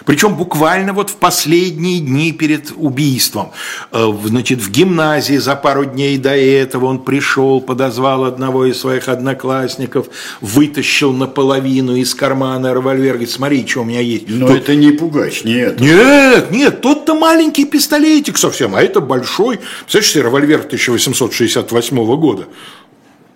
Причем 0.06 0.36
буквально 0.36 0.94
вот 0.94 1.10
в 1.10 1.16
последние 1.16 2.00
дни 2.00 2.32
перед 2.32 2.72
убийством. 2.76 3.52
Э, 3.92 4.12
значит, 4.26 4.60
в 4.60 4.70
гимназии 4.70 5.38
за 5.38 5.56
пару 5.56 5.86
дней 5.86 6.18
до 6.18 6.36
этого 6.36 6.86
он 6.86 7.00
пришел, 7.00 7.62
подозвал 7.62 8.26
одного 8.26 8.66
из 8.66 8.80
своих 8.80 9.08
одноклассников, 9.08 10.08
вытащил 10.42 11.14
наполовину 11.14 11.96
из 11.96 12.14
кармана 12.16 12.74
револьвер, 12.74 13.14
говорит, 13.14 13.32
смотри, 13.32 13.66
что 13.68 13.82
у 13.82 13.84
меня 13.86 14.02
есть. 14.02 14.26
Но 14.28 14.48
Тут... 14.48 14.58
это 14.58 14.76
не 14.76 14.92
пугач, 14.92 15.44
нет. 15.44 15.80
Нет, 15.80 16.52
нет, 16.52 16.82
тот-то 16.82 17.16
маленький 17.16 17.66
пистолетик 17.66 18.38
совсем, 18.38 18.76
а 18.76 18.82
это 18.82 19.00
большой, 19.00 19.60
представляешь 19.82 20.12
себе, 20.12 20.24
револьвер 20.24 20.60
1868 20.60 22.16
года. 22.18 22.48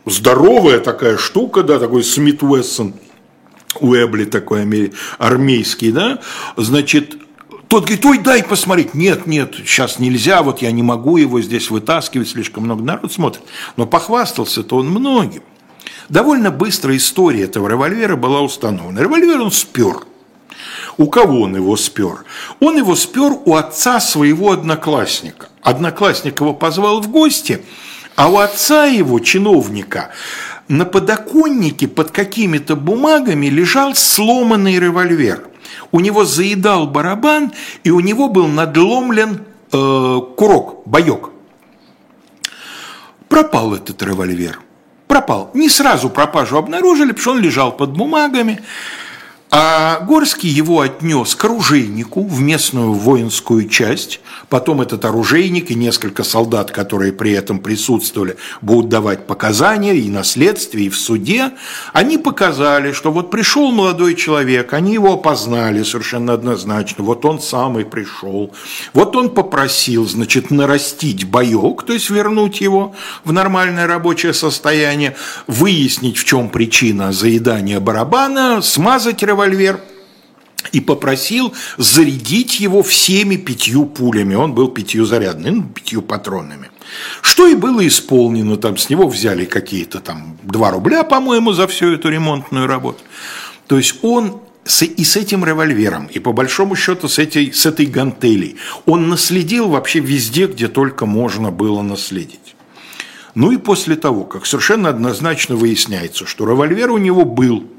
Здоровая 0.06 0.80
такая 0.80 1.18
штука, 1.18 1.64
да, 1.64 1.80
такой 1.80 2.04
Смит 2.04 2.42
Уэссон. 2.42 2.94
Уэбли 3.82 4.26
такой 4.26 4.92
армейский, 5.18 5.92
да, 5.92 6.20
значит, 6.56 7.18
тот 7.68 7.84
говорит, 7.84 8.06
ой, 8.06 8.18
дай 8.20 8.44
посмотреть. 8.44 8.94
Нет, 8.94 9.28
нет, 9.28 9.56
сейчас 9.56 10.00
нельзя, 10.00 10.42
вот 10.42 10.62
я 10.62 10.72
не 10.72 10.84
могу 10.84 11.18
его 11.18 11.42
здесь 11.42 11.70
вытаскивать, 11.70 12.30
слишком 12.30 12.64
много 12.64 12.84
народ 12.84 13.12
смотрит. 13.12 13.44
Но 13.76 13.86
похвастался-то 13.86 14.78
он 14.78 14.90
многим. 14.90 15.44
Довольно 16.08 16.52
быстро 16.52 16.96
история 16.96 17.44
этого 17.44 17.68
револьвера 17.68 18.16
была 18.16 18.42
установлена. 18.42 19.02
Револьвер 19.02 19.42
он 19.42 19.52
спер. 19.52 20.06
У 20.98 21.08
кого 21.08 21.42
он 21.42 21.56
его 21.56 21.76
спер? 21.76 22.24
Он 22.60 22.78
его 22.78 22.96
спер 22.96 23.34
у 23.46 23.56
отца 23.56 24.00
своего 24.00 24.52
одноклассника. 24.52 25.50
Одноклассник 25.62 26.40
его 26.40 26.54
позвал 26.54 27.02
в 27.02 27.10
гости, 27.10 27.62
а 28.16 28.30
у 28.30 28.38
отца 28.38 28.86
его, 28.86 29.20
чиновника, 29.20 30.12
на 30.68 30.86
подоконнике 30.86 31.88
под 31.88 32.12
какими-то 32.12 32.76
бумагами 32.76 33.48
лежал 33.48 33.96
сломанный 33.96 34.80
револьвер. 34.80 35.48
У 35.92 36.00
него 36.00 36.26
заедал 36.26 36.88
барабан, 36.88 37.52
и 37.84 37.92
у 37.92 38.00
него 38.00 38.30
был 38.30 38.48
надломлен 38.48 39.46
э, 39.72 40.20
курок, 40.36 40.82
боек. 40.86 41.30
Пропал 43.30 43.74
этот 43.76 44.02
револьвер. 44.04 44.60
Пропал. 45.08 45.52
Не 45.54 45.70
сразу 45.70 46.10
пропажу 46.10 46.58
обнаружили, 46.58 47.10
потому 47.10 47.22
что 47.22 47.32
он 47.32 47.40
лежал 47.40 47.72
под 47.72 47.92
бумагами. 47.92 48.62
А 49.50 50.02
Горский 50.02 50.50
его 50.50 50.82
отнес 50.82 51.34
к 51.34 51.46
оружейнику 51.46 52.28
в 52.28 52.42
местную 52.42 52.92
воинскую 52.92 53.70
часть. 53.70 54.20
Потом 54.50 54.82
этот 54.82 55.06
оружейник 55.06 55.72
и 55.72 55.76
несколько 55.76 56.24
солдат, 56.24 56.72
которые 56.72 57.14
при 57.14 57.32
этом 57.32 57.60
присутствовали, 57.60 58.36
будут 58.62 58.90
давать 58.90 59.26
показания 59.26 59.96
и 59.96 60.10
на 60.10 60.26
следствии, 60.26 60.86
и 60.86 60.90
в 60.90 60.98
суде. 60.98 61.52
Они 61.94 62.18
показали, 62.18 62.92
что 62.92 63.12
вот 63.12 63.32
пришел 63.32 63.72
молодой 63.72 64.16
человек, 64.16 64.74
они 64.74 64.94
его 64.94 65.14
опознали 65.14 65.82
совершенно 65.84 66.34
однозначно. 66.34 67.06
Вот 67.06 67.24
он 67.24 67.40
самый 67.40 67.86
пришел. 67.86 68.52
Вот 68.94 69.16
он 69.16 69.30
попросил, 69.30 70.06
значит, 70.08 70.52
нарастить 70.52 71.24
боек, 71.24 71.84
то 71.84 71.94
есть 71.94 72.10
вернуть 72.10 72.60
его 72.60 72.94
в 73.24 73.32
нормальное 73.32 73.88
рабочее 73.88 74.34
состояние, 74.34 75.16
выяснить, 75.48 76.18
в 76.18 76.26
чем 76.26 76.50
причина 76.50 77.14
заедания 77.14 77.80
барабана, 77.80 78.62
смазать 78.62 79.24
револьвер 79.24 79.37
револьвер 79.38 79.80
и 80.72 80.82
попросил 80.82 81.54
зарядить 81.78 82.60
его 82.60 82.82
всеми 82.84 83.36
пятью 83.36 83.86
пулями. 83.86 84.36
Он 84.36 84.54
был 84.54 84.70
пятью 84.70 85.06
зарядным, 85.06 85.56
ну, 85.56 85.64
пятью 85.64 86.02
патронами. 86.02 86.70
Что 87.22 87.48
и 87.48 87.56
было 87.56 87.86
исполнено, 87.88 88.58
там 88.58 88.78
с 88.78 88.90
него 88.90 89.08
взяли 89.08 89.46
какие-то 89.46 90.00
там 90.00 90.38
2 90.44 90.72
рубля, 90.72 91.04
по-моему, 91.04 91.54
за 91.54 91.68
всю 91.68 91.94
эту 91.94 92.10
ремонтную 92.10 92.68
работу. 92.68 93.00
То 93.68 93.78
есть 93.78 93.96
он 94.02 94.42
и 94.98 95.04
с 95.04 95.16
этим 95.16 95.46
револьвером, 95.46 96.08
и 96.08 96.20
по 96.20 96.34
большому 96.34 96.76
счету 96.76 97.08
с 97.08 97.20
этой, 97.20 97.54
с 97.54 97.66
этой 97.66 97.86
гантелей, 97.86 98.58
он 98.86 99.08
наследил 99.08 99.70
вообще 99.70 100.00
везде, 100.00 100.48
где 100.48 100.68
только 100.68 101.06
можно 101.06 101.52
было 101.52 101.82
наследить. 101.82 102.56
Ну 103.36 103.52
и 103.52 103.58
после 103.58 103.96
того, 103.96 104.24
как 104.24 104.46
совершенно 104.46 104.90
однозначно 104.90 105.56
выясняется, 105.56 106.26
что 106.26 106.50
револьвер 106.50 106.92
у 106.92 106.98
него 106.98 107.24
был– 107.24 107.64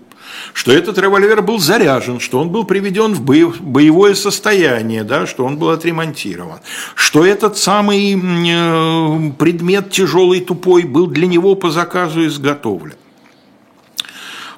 что 0.53 0.73
этот 0.73 0.99
револьвер 0.99 1.43
был 1.43 1.59
заряжен, 1.59 2.21
что 2.21 2.41
он 2.41 2.51
был 2.51 2.65
приведен 2.65 3.15
в 3.15 3.23
боевое 3.23 4.15
состояние, 4.15 5.05
да, 5.05 5.27
что 5.27 5.45
он 5.45 5.57
был 5.57 5.71
отремонтирован, 5.71 6.61
что 6.95 7.25
этот 7.25 7.57
самый 7.57 8.15
э, 8.15 9.33
предмет 9.39 9.91
тяжелый, 9.91 10.41
тупой 10.41 10.85
был 10.85 11.07
для 11.07 11.27
него 11.27 11.55
по 11.55 11.71
заказу 11.71 12.27
изготовлен. 12.27 12.95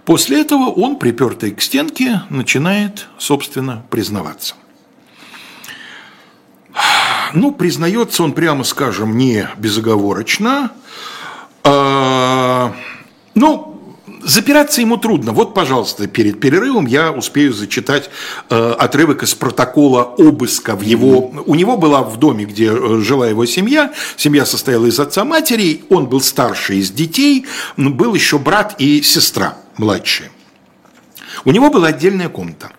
После 0.04 0.40
этого 0.40 0.70
он, 0.70 0.96
припертый 0.96 1.52
к 1.52 1.60
стенке, 1.60 2.22
начинает, 2.30 3.06
собственно, 3.18 3.84
признаваться. 3.90 4.54
Ну, 7.34 7.52
признается 7.52 8.24
он, 8.24 8.32
прямо 8.32 8.64
скажем, 8.64 9.16
не 9.16 9.48
безоговорочно. 9.56 10.72
А, 11.62 12.74
ну, 13.34 13.69
Запираться 14.22 14.80
ему 14.80 14.96
трудно. 14.96 15.32
Вот, 15.32 15.54
пожалуйста, 15.54 16.06
перед 16.06 16.40
перерывом 16.40 16.86
я 16.86 17.12
успею 17.12 17.52
зачитать 17.52 18.10
э, 18.50 18.74
отрывок 18.78 19.22
из 19.22 19.34
протокола 19.34 20.02
обыска 20.02 20.76
в 20.76 20.82
его... 20.82 21.32
У 21.46 21.54
него 21.54 21.76
была 21.76 22.02
в 22.02 22.18
доме, 22.18 22.44
где 22.44 22.70
э, 22.72 23.00
жила 23.00 23.28
его 23.28 23.46
семья. 23.46 23.92
Семья 24.16 24.44
состояла 24.44 24.86
из 24.86 25.00
отца 25.00 25.24
матери. 25.24 25.84
Он 25.88 26.06
был 26.06 26.20
старший 26.20 26.78
из 26.78 26.90
детей. 26.90 27.46
Был 27.76 28.14
еще 28.14 28.38
брат 28.38 28.76
и 28.78 29.02
сестра 29.02 29.56
младшие. 29.78 30.30
У 31.44 31.50
него 31.50 31.70
была 31.70 31.88
отдельная 31.88 32.28
комната. 32.28 32.72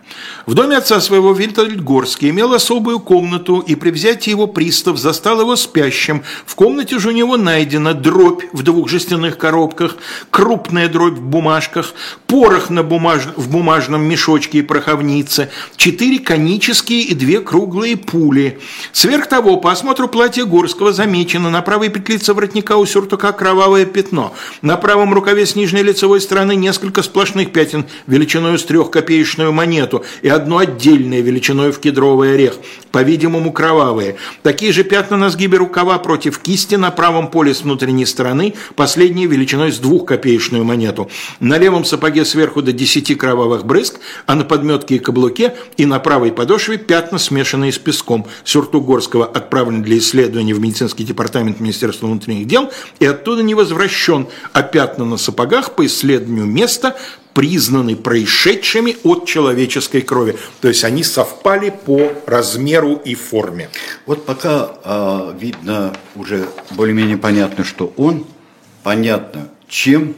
В 0.46 0.54
доме 0.54 0.76
отца 0.76 1.00
своего 1.00 1.32
Вильтельгорский 1.32 2.30
имел 2.30 2.52
особую 2.52 3.00
комнату, 3.00 3.60
и 3.60 3.74
при 3.74 3.90
взятии 3.90 4.30
его 4.30 4.46
пристав 4.46 4.98
застал 4.98 5.40
его 5.40 5.56
спящим. 5.56 6.22
В 6.44 6.54
комнате 6.54 6.98
же 6.98 7.08
у 7.08 7.12
него 7.12 7.36
найдена 7.36 7.94
дробь 7.94 8.44
в 8.52 8.62
двух 8.62 8.88
жестяных 8.88 9.38
коробках, 9.38 9.96
крупная 10.30 10.88
дробь 10.88 11.18
в 11.18 11.22
бумажках, 11.22 11.94
порох 12.26 12.70
на 12.70 12.82
бумаж... 12.82 13.22
в 13.36 13.50
бумажном 13.50 14.02
мешочке 14.02 14.58
и 14.58 14.62
пороховнице, 14.62 15.50
четыре 15.76 16.18
конические 16.18 17.02
и 17.02 17.14
две 17.14 17.40
круглые 17.40 17.96
пули. 17.96 18.58
Сверх 18.92 19.28
того, 19.28 19.56
по 19.58 19.70
осмотру 19.70 20.08
платья 20.08 20.44
Горского 20.44 20.92
замечено 20.92 21.50
на 21.50 21.62
правой 21.62 21.88
петлице 21.88 22.34
воротника 22.34 22.76
у 22.76 22.86
сюртука 22.86 23.32
кровавое 23.32 23.84
пятно, 23.84 24.34
на 24.60 24.76
правом 24.76 25.14
рукаве 25.14 25.46
с 25.46 25.56
нижней 25.56 25.82
лицевой 25.82 26.20
стороны 26.20 26.56
несколько 26.56 27.02
сплошных 27.02 27.52
пятен 27.52 27.86
величиной 28.06 28.58
с 28.58 28.64
трехкопеечную 28.64 29.52
монету, 29.52 30.04
и 30.20 30.28
одно 30.28 30.58
отдельное 30.58 31.20
величиной 31.20 31.72
в 31.72 31.80
кедровый 31.80 32.34
орех, 32.34 32.54
по-видимому, 32.90 33.52
кровавые. 33.52 34.16
Такие 34.42 34.72
же 34.72 34.84
пятна 34.84 35.16
на 35.16 35.30
сгибе 35.30 35.58
рукава 35.58 35.98
против 35.98 36.38
кисти 36.38 36.74
на 36.74 36.90
правом 36.90 37.28
поле 37.28 37.54
с 37.54 37.62
внутренней 37.62 38.06
стороны, 38.06 38.54
последние 38.76 39.26
величиной 39.26 39.72
с 39.72 39.78
двухкопеечную 39.78 40.64
монету. 40.64 41.10
На 41.40 41.58
левом 41.58 41.84
сапоге 41.84 42.24
сверху 42.24 42.62
до 42.62 42.72
10 42.72 43.16
кровавых 43.16 43.64
брызг, 43.64 44.00
а 44.26 44.34
на 44.34 44.44
подметке 44.44 44.96
и 44.96 44.98
каблуке 44.98 45.54
и 45.76 45.86
на 45.86 45.98
правой 45.98 46.32
подошве 46.32 46.78
пятна, 46.78 47.18
смешанные 47.18 47.72
с 47.72 47.78
песком. 47.78 48.26
Сюртук 48.44 48.84
Горского 48.84 49.26
отправлен 49.26 49.82
для 49.82 49.98
исследования 49.98 50.54
в 50.54 50.60
медицинский 50.60 51.04
департамент 51.04 51.60
Министерства 51.60 52.06
внутренних 52.06 52.46
дел 52.46 52.70
и 53.00 53.06
оттуда 53.06 53.42
не 53.42 53.54
возвращен, 53.54 54.26
а 54.52 54.62
пятна 54.62 55.04
на 55.04 55.16
сапогах 55.16 55.74
по 55.74 55.86
исследованию 55.86 56.46
места 56.46 56.96
признаны 57.34 57.96
происшедшими 57.96 58.96
от 59.04 59.26
человеческой 59.26 60.02
крови. 60.02 60.36
То 60.60 60.68
есть 60.68 60.84
они 60.84 61.02
совпали 61.04 61.70
по 61.70 62.12
размеру 62.26 62.94
и 62.96 63.14
форме. 63.14 63.70
Вот 64.06 64.26
пока 64.26 64.72
э, 64.84 65.34
видно 65.38 65.94
уже 66.14 66.46
более-менее 66.70 67.18
понятно, 67.18 67.64
что 67.64 67.92
он, 67.96 68.26
понятно 68.82 69.48
чем, 69.68 70.14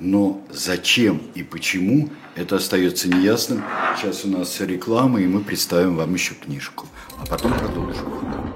но 0.00 0.42
зачем 0.50 1.22
и 1.34 1.42
почему, 1.42 2.10
это 2.34 2.56
остается 2.56 3.08
неясным. 3.08 3.62
Сейчас 3.96 4.24
у 4.24 4.28
нас 4.28 4.60
реклама, 4.60 5.20
и 5.20 5.26
мы 5.26 5.40
представим 5.40 5.96
вам 5.96 6.12
еще 6.14 6.34
книжку, 6.34 6.86
а 7.18 7.26
потом 7.26 7.52
продолжим. 7.52 8.55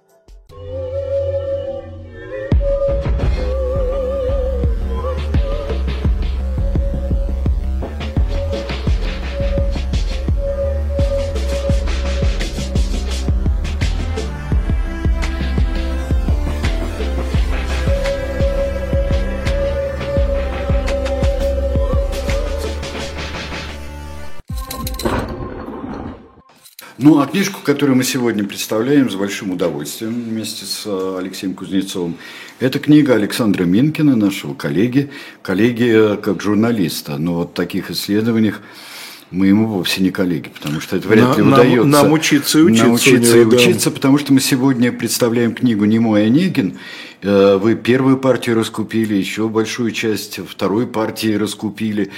Ну, 27.03 27.19
а 27.19 27.25
книжку, 27.25 27.61
которую 27.63 27.97
мы 27.97 28.03
сегодня 28.03 28.43
представляем 28.43 29.09
с 29.09 29.15
большим 29.15 29.49
удовольствием 29.49 30.13
вместе 30.13 30.65
с 30.65 30.83
э, 30.85 31.15
Алексеем 31.17 31.55
Кузнецовым, 31.55 32.15
это 32.59 32.77
книга 32.77 33.15
Александра 33.15 33.63
Минкина, 33.63 34.15
нашего 34.15 34.53
коллеги, 34.53 35.09
коллеги 35.41 36.13
э, 36.13 36.17
как 36.17 36.43
журналиста. 36.43 37.17
Но 37.17 37.33
вот 37.37 37.49
в 37.49 37.53
таких 37.53 37.89
исследованиях 37.89 38.61
мы 39.31 39.47
ему 39.47 39.65
вовсе 39.65 40.03
не 40.03 40.11
коллеги, 40.11 40.49
потому 40.49 40.79
что 40.79 40.95
это 40.95 41.07
вряд 41.07 41.37
ли 41.37 41.43
нам, 41.43 41.53
удается. 41.53 41.87
Нам 41.87 42.11
учиться 42.11 42.59
и 42.59 42.61
учиться. 42.61 42.85
Научиться 42.85 43.37
и 43.39 43.45
учиться, 43.45 43.89
да. 43.89 43.95
потому 43.95 44.19
что 44.19 44.31
мы 44.31 44.39
сегодня 44.39 44.91
представляем 44.91 45.55
книгу 45.55 45.85
«Немой 45.85 46.27
Онегин». 46.27 46.77
Э, 47.23 47.57
вы 47.57 47.73
первую 47.73 48.19
партию 48.19 48.57
раскупили, 48.57 49.15
еще 49.15 49.49
большую 49.49 49.89
часть 49.89 50.39
второй 50.47 50.85
партии 50.85 51.33
раскупили 51.33 52.11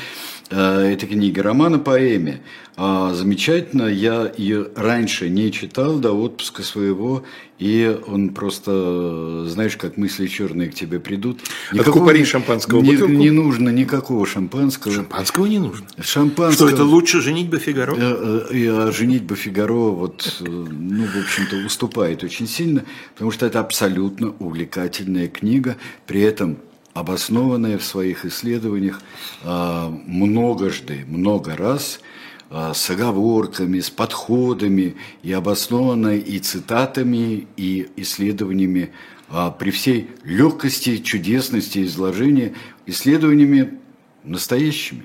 этой 0.54 1.08
книги 1.08 1.40
романа 1.40 1.80
поэме. 1.80 2.42
А, 2.76 3.14
замечательно, 3.14 3.84
я 3.84 4.32
ее 4.36 4.70
раньше 4.76 5.30
не 5.30 5.52
читал 5.52 6.00
до 6.00 6.12
отпуска 6.12 6.64
своего, 6.64 7.24
и 7.60 7.96
он 8.08 8.30
просто, 8.30 9.46
знаешь, 9.48 9.78
как 9.78 9.96
мысли 9.96 10.26
черные 10.26 10.70
к 10.70 10.74
тебе 10.74 11.00
придут. 11.00 11.42
Никакого, 11.72 11.98
Откупори 11.98 12.26
шампанского 12.26 12.82
не, 12.82 12.96
не 13.16 13.30
нужно 13.30 13.70
никакого 13.70 14.26
шампанского. 14.26 14.94
Шампанского 14.94 15.46
не 15.46 15.60
нужно? 15.60 15.86
Шампанского. 16.02 16.68
Что, 16.68 16.76
это 16.76 16.84
лучше 16.84 17.22
женить 17.22 17.50
бы 17.50 17.60
Фигаро? 17.60 17.96
Э, 17.96 18.48
э, 18.50 18.70
а 18.70 18.92
женить 18.92 19.24
бы 19.24 19.36
Фигаро, 19.36 19.92
вот, 19.92 20.42
э, 20.42 20.46
ну, 20.50 21.06
в 21.06 21.16
общем-то, 21.16 21.58
уступает 21.66 22.24
очень 22.24 22.48
сильно, 22.48 22.84
потому 23.14 23.30
что 23.30 23.46
это 23.46 23.60
абсолютно 23.60 24.34
увлекательная 24.40 25.28
книга, 25.28 25.78
при 26.08 26.22
этом 26.22 26.58
обоснованная 26.94 27.78
в 27.78 27.84
своих 27.84 28.26
исследованиях 28.26 29.02
а, 29.44 29.90
многожды, 29.90 31.06
много 31.08 31.56
раз– 31.56 32.00
а, 32.56 32.76
с 32.76 32.88
оговорками, 32.92 33.80
с 33.80 33.90
подходами 33.90 34.96
и 35.24 35.34
обоснованной 35.34 36.20
и 36.20 36.38
цитатами, 36.38 37.48
и 37.58 37.90
исследованиями 37.96 38.92
а, 39.28 39.50
при 39.50 39.72
всей 39.72 40.12
легкости, 40.24 40.98
чудесности 40.98 41.84
изложения, 41.84 42.54
исследованиями 42.86 43.80
настоящими, 44.24 45.04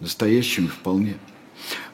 настоящими 0.00 0.68
вполне. 0.68 1.16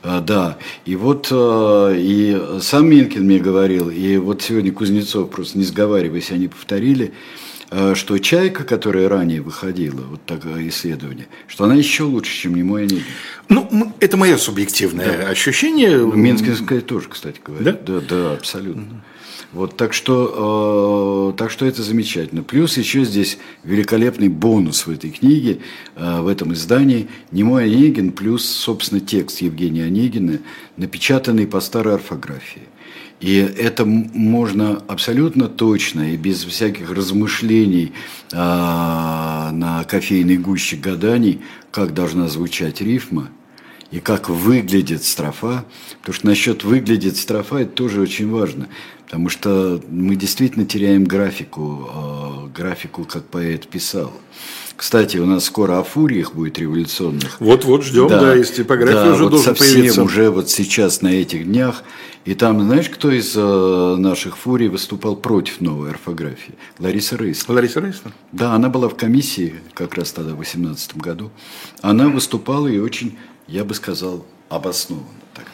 Да, 0.05 0.57
и 0.85 0.95
вот 0.95 1.31
и 1.33 2.41
сам 2.61 2.89
Минкин 2.89 3.25
мне 3.25 3.41
говорил, 3.41 3.91
и 3.91 4.17
вот 4.17 4.43
сегодня 4.43 4.73
Кузнецов, 4.73 5.29
просто 5.29 5.59
не 5.59 5.65
сговариваясь, 5.65 6.31
они 6.31 6.47
повторили, 6.47 7.13
что 7.71 8.19
«Чайка», 8.19 8.65
которая 8.65 9.09
ранее 9.09 9.43
выходила, 9.43 10.01
вот 10.01 10.25
такое 10.25 10.69
исследование, 10.69 11.27
что 11.47 11.65
она 11.65 11.75
еще 11.75 12.05
лучше, 12.05 12.33
чем 12.33 12.55
«Немой 12.55 12.83
Онегин». 12.83 13.05
Ну, 13.49 13.93
это 14.01 14.17
мое 14.17 14.37
субъективное 14.37 15.19
да. 15.19 15.29
ощущение. 15.29 15.99
Минская 15.99 16.81
тоже, 16.81 17.09
кстати 17.09 17.41
говоря. 17.45 17.73
Да? 17.73 17.79
Да, 17.87 18.01
да, 18.01 18.33
абсолютно. 18.33 18.83
Угу. 18.83 19.01
Вот, 19.53 19.79
так 19.79 19.95
что, 19.95 21.33
э, 21.33 21.39
так 21.39 21.51
что 21.51 21.65
это 21.65 21.83
замечательно. 21.83 22.43
Плюс 22.43 22.77
еще 22.77 23.05
здесь 23.05 23.39
великолепный 23.65 24.29
бонус 24.29 24.87
в 24.87 24.91
этой 24.91 25.11
книге, 25.11 25.61
э, 25.97 26.21
в 26.21 26.27
этом 26.27 26.53
издании. 26.53 27.09
Немой 27.33 27.65
Онегин 27.65 28.13
плюс, 28.13 28.45
собственно, 28.45 29.01
текст 29.01 29.41
Евгения 29.41 29.85
Онегина, 29.85 30.41
напечатанный 30.77 31.47
по 31.47 31.61
старой 31.61 31.95
орфографии. 31.95 32.69
И 33.21 33.37
это 33.37 33.85
можно 33.85 34.83
абсолютно 34.87 35.49
точно 35.49 36.13
и 36.13 36.17
без 36.17 36.45
всяких 36.45 36.91
размышлений 36.91 37.93
а, 38.33 39.51
на 39.53 39.83
кофейной 39.85 40.37
гуще 40.37 40.77
гаданий, 40.77 41.41
как 41.73 41.95
должна 41.95 42.29
звучать 42.29 42.81
рифма 42.81 43.31
и 43.91 43.99
как 43.99 44.29
выглядит 44.29 45.03
строфа. 45.03 45.65
Потому 46.01 46.15
что 46.15 46.27
насчет 46.27 46.63
выглядит 46.63 47.17
строфа 47.17 47.59
это 47.59 47.73
тоже 47.73 48.01
очень 48.01 48.31
важно. 48.31 48.69
Потому 49.05 49.31
что 49.31 49.83
мы 49.89 50.15
действительно 50.15 50.65
теряем 50.65 51.05
графику, 51.05 51.89
а, 51.93 52.47
графику, 52.55 53.05
как 53.05 53.25
поэт 53.25 53.67
писал. 53.67 54.13
Кстати, 54.79 55.17
у 55.17 55.27
нас 55.27 55.45
скоро 55.45 55.81
о 55.81 55.83
фуриях 55.83 56.35
будет 56.35 56.61
революционных. 56.61 57.41
Вот-вот 57.41 57.83
ждем, 57.83 58.07
да, 58.07 58.21
да 58.21 58.37
из 58.37 58.53
типографии 58.53 58.95
да, 58.95 59.13
уже 59.13 59.25
вот 59.25 59.31
должен 59.31 59.57
совсем 59.57 59.75
появиться. 59.75 60.03
уже 60.05 60.31
вот 60.31 60.51
сейчас 60.51 61.03
на 61.03 61.09
этих 61.09 61.47
днях. 61.47 61.83
И 62.25 62.35
там, 62.37 62.63
знаешь, 62.63 62.89
кто 62.89 63.11
из 63.11 63.33
э, 63.35 63.97
наших 63.99 64.39
фурий 64.39 64.69
выступал 64.69 65.17
против 65.17 65.61
новой 65.61 65.91
орфографии? 65.91 66.55
Лариса 66.79 67.17
Рейс. 67.17 67.45
Лариса 67.49 67.81
Рейс? 67.81 68.03
Да, 68.31 68.53
она 68.55 68.69
была 68.69 68.89
в 68.89 68.95
комиссии 68.95 69.55
как 69.75 69.95
раз 69.95 70.13
тогда, 70.13 70.31
в 70.31 70.37
2018 70.37 70.97
году. 70.97 71.33
Она 71.83 72.09
выступала 72.09 72.69
и 72.69 72.79
очень, 72.79 73.19
я 73.49 73.65
бы 73.65 73.75
сказал, 73.75 74.25
обоснованно 74.49 75.09
тогда. 75.35 75.51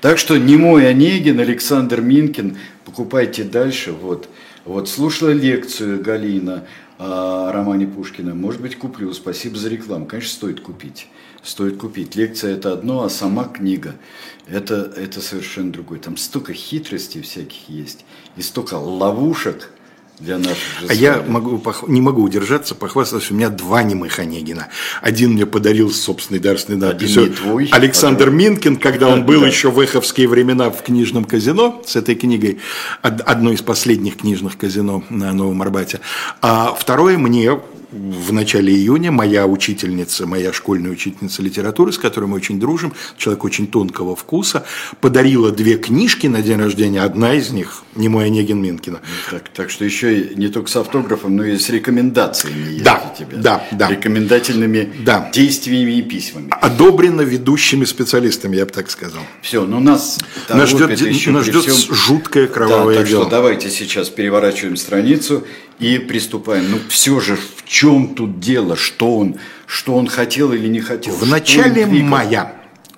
Так 0.00 0.18
что 0.18 0.36
не 0.36 0.56
мой 0.56 0.88
Онегин, 0.88 1.38
Александр 1.38 2.00
Минкин, 2.00 2.58
покупайте 2.84 3.44
дальше. 3.44 3.92
Вот, 3.92 4.28
вот 4.64 4.88
слушала 4.88 5.30
лекцию 5.30 6.02
Галина 6.02 6.64
о 6.98 7.52
романе 7.52 7.86
Пушкина. 7.86 8.34
Может 8.34 8.60
быть, 8.60 8.76
куплю. 8.76 9.12
Спасибо 9.12 9.56
за 9.56 9.68
рекламу. 9.68 10.06
Конечно, 10.06 10.30
стоит 10.30 10.60
купить. 10.60 11.08
Стоит 11.42 11.78
купить. 11.78 12.16
Лекция– 12.16 12.54
это 12.56 12.72
одно, 12.72 13.04
а 13.04 13.10
сама 13.10 13.44
книга– 13.44 13.94
это, 14.48 14.92
это 14.96 15.20
совершенно 15.20 15.72
другое. 15.72 16.00
Там 16.00 16.16
столько 16.16 16.52
хитростей 16.52 17.22
всяких 17.22 17.68
есть 17.68 18.04
и 18.36 18.42
столько 18.42 18.74
ловушек– 18.74 19.72
для 20.20 20.38
наших 20.38 20.56
же 20.80 20.86
А 20.88 20.94
я 20.94 21.22
могу, 21.26 21.62
не 21.86 22.00
могу 22.00 22.22
удержаться, 22.22 22.74
похвастаться, 22.74 23.32
у 23.32 23.36
меня 23.36 23.48
два 23.48 23.82
немых 23.82 24.18
Онегина. 24.18 24.68
Один 25.00 25.32
мне 25.32 25.46
подарил 25.46 25.90
с 25.90 26.00
собственной 26.00 26.40
дарственной 26.40 26.78
надписью 26.78 27.32
твой, 27.32 27.68
Александр 27.72 28.26
подарил. 28.26 28.38
Минкин, 28.38 28.76
когда 28.76 29.08
он 29.08 29.24
был 29.24 29.42
да. 29.42 29.46
еще 29.46 29.70
в 29.70 29.80
эховские 29.80 30.28
времена 30.28 30.70
в 30.70 30.82
книжном 30.82 31.24
казино 31.24 31.82
с 31.86 31.96
этой 31.96 32.14
книгой, 32.14 32.58
одной 33.02 33.54
из 33.54 33.62
последних 33.62 34.16
книжных 34.18 34.56
казино 34.56 35.04
на 35.08 35.32
Новом 35.32 35.62
Арбате. 35.62 36.00
А 36.40 36.74
второе 36.74 37.18
мне 37.18 37.60
в 37.90 38.32
начале 38.32 38.72
июня 38.72 39.10
моя 39.10 39.46
учительница, 39.46 40.26
моя 40.26 40.52
школьная 40.52 40.90
учительница 40.90 41.42
литературы, 41.42 41.92
с 41.92 41.98
которой 41.98 42.26
мы 42.26 42.36
очень 42.36 42.60
дружим, 42.60 42.92
человек 43.16 43.44
очень 43.44 43.66
тонкого 43.66 44.14
вкуса, 44.14 44.64
подарила 45.00 45.50
две 45.50 45.78
книжки 45.78 46.26
на 46.26 46.42
день 46.42 46.58
рождения. 46.58 47.02
Одна 47.02 47.34
из 47.34 47.50
них 47.50 47.82
не 47.94 48.08
мой 48.08 48.26
Онегин 48.26 48.60
Минкина. 48.60 49.00
Так, 49.30 49.48
так 49.48 49.70
что 49.70 49.84
еще 49.84 50.30
не 50.34 50.48
только 50.48 50.70
с 50.70 50.76
автографом, 50.76 51.36
но 51.36 51.44
и 51.44 51.56
с 51.56 51.70
рекомендациями. 51.70 52.80
Да, 52.82 53.14
тебя. 53.18 53.38
да, 53.38 53.64
да. 53.72 53.90
Рекомендательными 53.90 54.92
да. 55.04 55.30
действиями 55.32 55.92
и 55.92 56.02
письмами. 56.02 56.48
Одобрено 56.50 57.22
ведущими 57.22 57.84
специалистами, 57.84 58.56
я 58.56 58.66
бы 58.66 58.72
так 58.72 58.90
сказал. 58.90 59.22
Все, 59.40 59.64
но 59.64 59.80
нас, 59.80 60.18
нас 60.48 60.68
ждет, 60.68 61.00
еще 61.00 61.30
нас 61.30 61.46
ждет 61.46 61.64
всем... 61.64 61.94
жуткое 61.94 62.48
кровавое 62.48 62.94
да, 62.94 63.00
так 63.00 63.08
дело. 63.08 63.22
Что 63.22 63.30
давайте 63.30 63.70
сейчас 63.70 64.10
переворачиваем 64.10 64.76
страницу 64.76 65.44
и 65.78 65.98
приступаем. 65.98 66.70
Ну, 66.70 66.78
все 66.88 67.20
же, 67.20 67.38
чем 67.68 68.14
тут 68.14 68.40
дело? 68.40 68.76
Что 68.76 69.18
он, 69.18 69.36
что 69.66 69.94
он 69.94 70.08
хотел 70.08 70.52
или 70.52 70.66
не 70.68 70.80
хотел? 70.80 71.14
В 71.14 71.26
начале 71.28 71.86
мая 71.86 72.54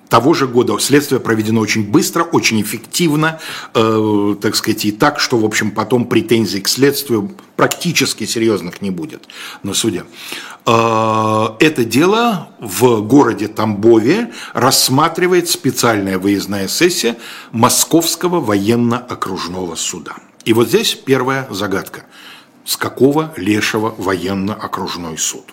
того 0.07 0.33
же 0.33 0.47
года 0.47 0.77
следствие 0.79 1.19
проведено 1.19 1.61
очень 1.61 1.89
быстро, 1.89 2.23
очень 2.23 2.61
эффективно, 2.61 3.39
э, 3.73 4.35
так 4.41 4.55
сказать, 4.55 4.85
и 4.85 4.91
так, 4.91 5.19
что, 5.19 5.37
в 5.37 5.45
общем, 5.45 5.71
потом 5.71 6.05
претензий 6.05 6.61
к 6.61 6.67
следствию 6.67 7.31
практически 7.55 8.25
серьезных 8.25 8.81
не 8.81 8.91
будет 8.91 9.27
на 9.63 9.73
суде. 9.73 10.03
Э, 10.65 11.47
это 11.59 11.85
дело 11.85 12.49
в 12.59 13.01
городе 13.01 13.47
Тамбове 13.47 14.31
рассматривает 14.53 15.49
специальная 15.49 16.17
выездная 16.17 16.67
сессия 16.67 17.17
Московского 17.51 18.39
военно-окружного 18.39 19.75
суда. 19.75 20.15
И 20.43 20.53
вот 20.53 20.69
здесь 20.69 20.93
первая 20.93 21.47
загадка– 21.51 22.05
с 22.65 22.77
какого 22.77 23.33
лешего 23.37 23.93
военно-окружной 23.97 25.17
суд? 25.17 25.45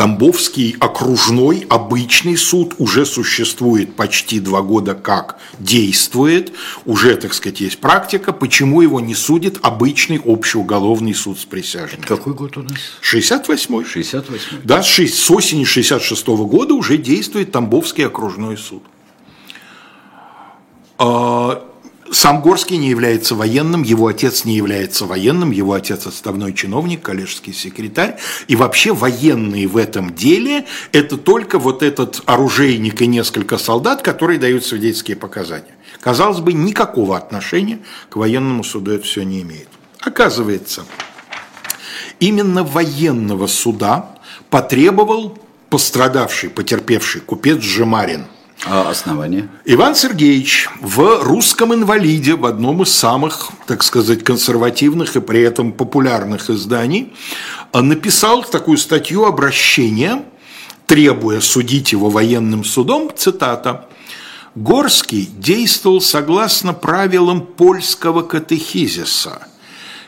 Тамбовский 0.00 0.76
окружной 0.80 1.66
обычный 1.68 2.38
суд 2.38 2.74
уже 2.78 3.04
существует 3.04 3.96
почти 3.96 4.40
два 4.40 4.62
года 4.62 4.94
как 4.94 5.38
действует, 5.58 6.54
уже, 6.86 7.16
так 7.16 7.34
сказать, 7.34 7.60
есть 7.60 7.78
практика, 7.80 8.32
почему 8.32 8.80
его 8.80 9.00
не 9.00 9.14
судит 9.14 9.58
обычный 9.60 10.18
общеуголовный 10.24 11.12
суд 11.12 11.38
с 11.38 11.44
присяжными. 11.44 12.06
Какой 12.06 12.32
год 12.32 12.56
у 12.56 12.62
нас? 12.62 12.78
68-й. 13.02 13.84
68 13.84 14.60
Да, 14.64 14.82
с 14.82 15.30
осени 15.30 15.64
66 15.64 16.28
-го 16.28 16.46
года 16.46 16.72
уже 16.72 16.96
действует 16.96 17.52
Тамбовский 17.52 18.06
окружной 18.06 18.56
суд. 18.56 18.82
Сам 22.12 22.40
Горский 22.40 22.76
не 22.76 22.88
является 22.88 23.36
военным, 23.36 23.84
его 23.84 24.08
отец 24.08 24.44
не 24.44 24.56
является 24.56 25.06
военным, 25.06 25.52
его 25.52 25.74
отец 25.74 26.08
отставной 26.08 26.52
чиновник, 26.52 27.02
коллежский 27.02 27.52
секретарь. 27.52 28.16
И 28.48 28.56
вообще 28.56 28.92
военные 28.92 29.68
в 29.68 29.76
этом 29.76 30.12
деле– 30.12 30.66
это 30.92 31.16
только 31.16 31.60
вот 31.60 31.84
этот 31.84 32.22
оружейник 32.26 33.00
и 33.00 33.06
несколько 33.06 33.58
солдат, 33.58 34.02
которые 34.02 34.40
дают 34.40 34.64
свидетельские 34.64 35.16
показания. 35.16 35.76
Казалось 36.00 36.40
бы, 36.40 36.52
никакого 36.52 37.16
отношения 37.16 37.78
к 38.08 38.16
военному 38.16 38.64
суду 38.64 38.90
это 38.90 39.04
все 39.04 39.22
не 39.22 39.42
имеет. 39.42 39.68
Оказывается, 40.00 40.84
именно 42.18 42.64
военного 42.64 43.46
суда 43.46 44.16
потребовал 44.50 45.38
пострадавший, 45.68 46.50
потерпевший 46.50 47.20
купец 47.20 47.62
Жемарин– 47.62 48.26
а 48.66 48.90
основание? 48.90 49.48
Иван 49.64 49.94
Сергеевич 49.94 50.68
в 50.80 51.22
«Русском 51.22 51.72
инвалиде», 51.72 52.34
в 52.34 52.44
одном 52.44 52.82
из 52.82 52.92
самых, 52.92 53.50
так 53.66 53.82
сказать, 53.82 54.22
консервативных 54.22 55.16
и 55.16 55.20
при 55.20 55.40
этом 55.40 55.72
популярных 55.72 56.50
изданий, 56.50 57.14
написал 57.72 58.44
такую 58.44 58.76
статью 58.76 59.24
обращения, 59.24 60.24
требуя 60.86 61.40
судить 61.40 61.92
его 61.92 62.10
военным 62.10 62.64
судом, 62.64 63.10
цитата, 63.16 63.86
«Горский 64.56 65.30
действовал 65.38 66.00
согласно 66.00 66.74
правилам 66.74 67.40
польского 67.40 68.22
катехизиса, 68.22 69.46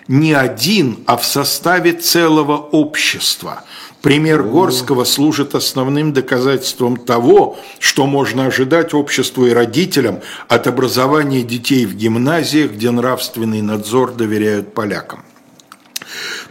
не 0.08 0.32
один, 0.32 0.98
а 1.06 1.16
в 1.16 1.24
составе 1.24 1.92
целого 1.92 2.56
общества, 2.56 3.62
Пример 4.02 4.42
Горского 4.42 5.04
служит 5.04 5.54
основным 5.54 6.12
доказательством 6.12 6.96
того, 6.96 7.56
что 7.78 8.04
можно 8.06 8.46
ожидать 8.46 8.94
обществу 8.94 9.46
и 9.46 9.52
родителям 9.52 10.20
от 10.48 10.66
образования 10.66 11.42
детей 11.42 11.86
в 11.86 11.94
гимназиях, 11.94 12.72
где 12.72 12.90
нравственный 12.90 13.62
надзор 13.62 14.12
доверяют 14.12 14.74
полякам. 14.74 15.24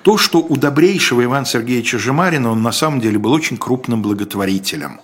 То, 0.03 0.17
что 0.17 0.39
у 0.39 0.57
добрейшего 0.57 1.23
Ивана 1.23 1.45
Сергеевича 1.45 1.99
Жемарина 1.99 2.51
он 2.51 2.63
на 2.63 2.71
самом 2.71 3.01
деле 3.01 3.19
был 3.19 3.31
очень 3.33 3.57
крупным 3.57 4.01
благотворителем. 4.01 4.99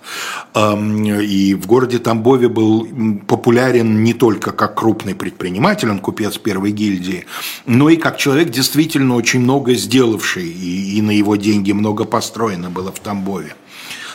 И 0.56 1.54
в 1.54 1.66
городе 1.66 1.98
Тамбове 1.98 2.48
был 2.48 2.88
популярен 3.26 4.02
не 4.02 4.12
только 4.12 4.52
как 4.52 4.74
крупный 4.76 5.14
предприниматель, 5.14 5.90
он 5.90 6.00
купец 6.00 6.36
первой 6.38 6.72
гильдии, 6.72 7.26
но 7.66 7.88
и 7.90 7.96
как 7.96 8.18
человек, 8.18 8.50
действительно 8.50 9.14
очень 9.14 9.40
много 9.40 9.74
сделавший, 9.74 10.48
и, 10.48 11.00
на 11.02 11.12
его 11.12 11.36
деньги 11.36 11.72
много 11.72 12.04
построено 12.04 12.70
было 12.70 12.90
в 12.90 12.98
Тамбове. 12.98 13.54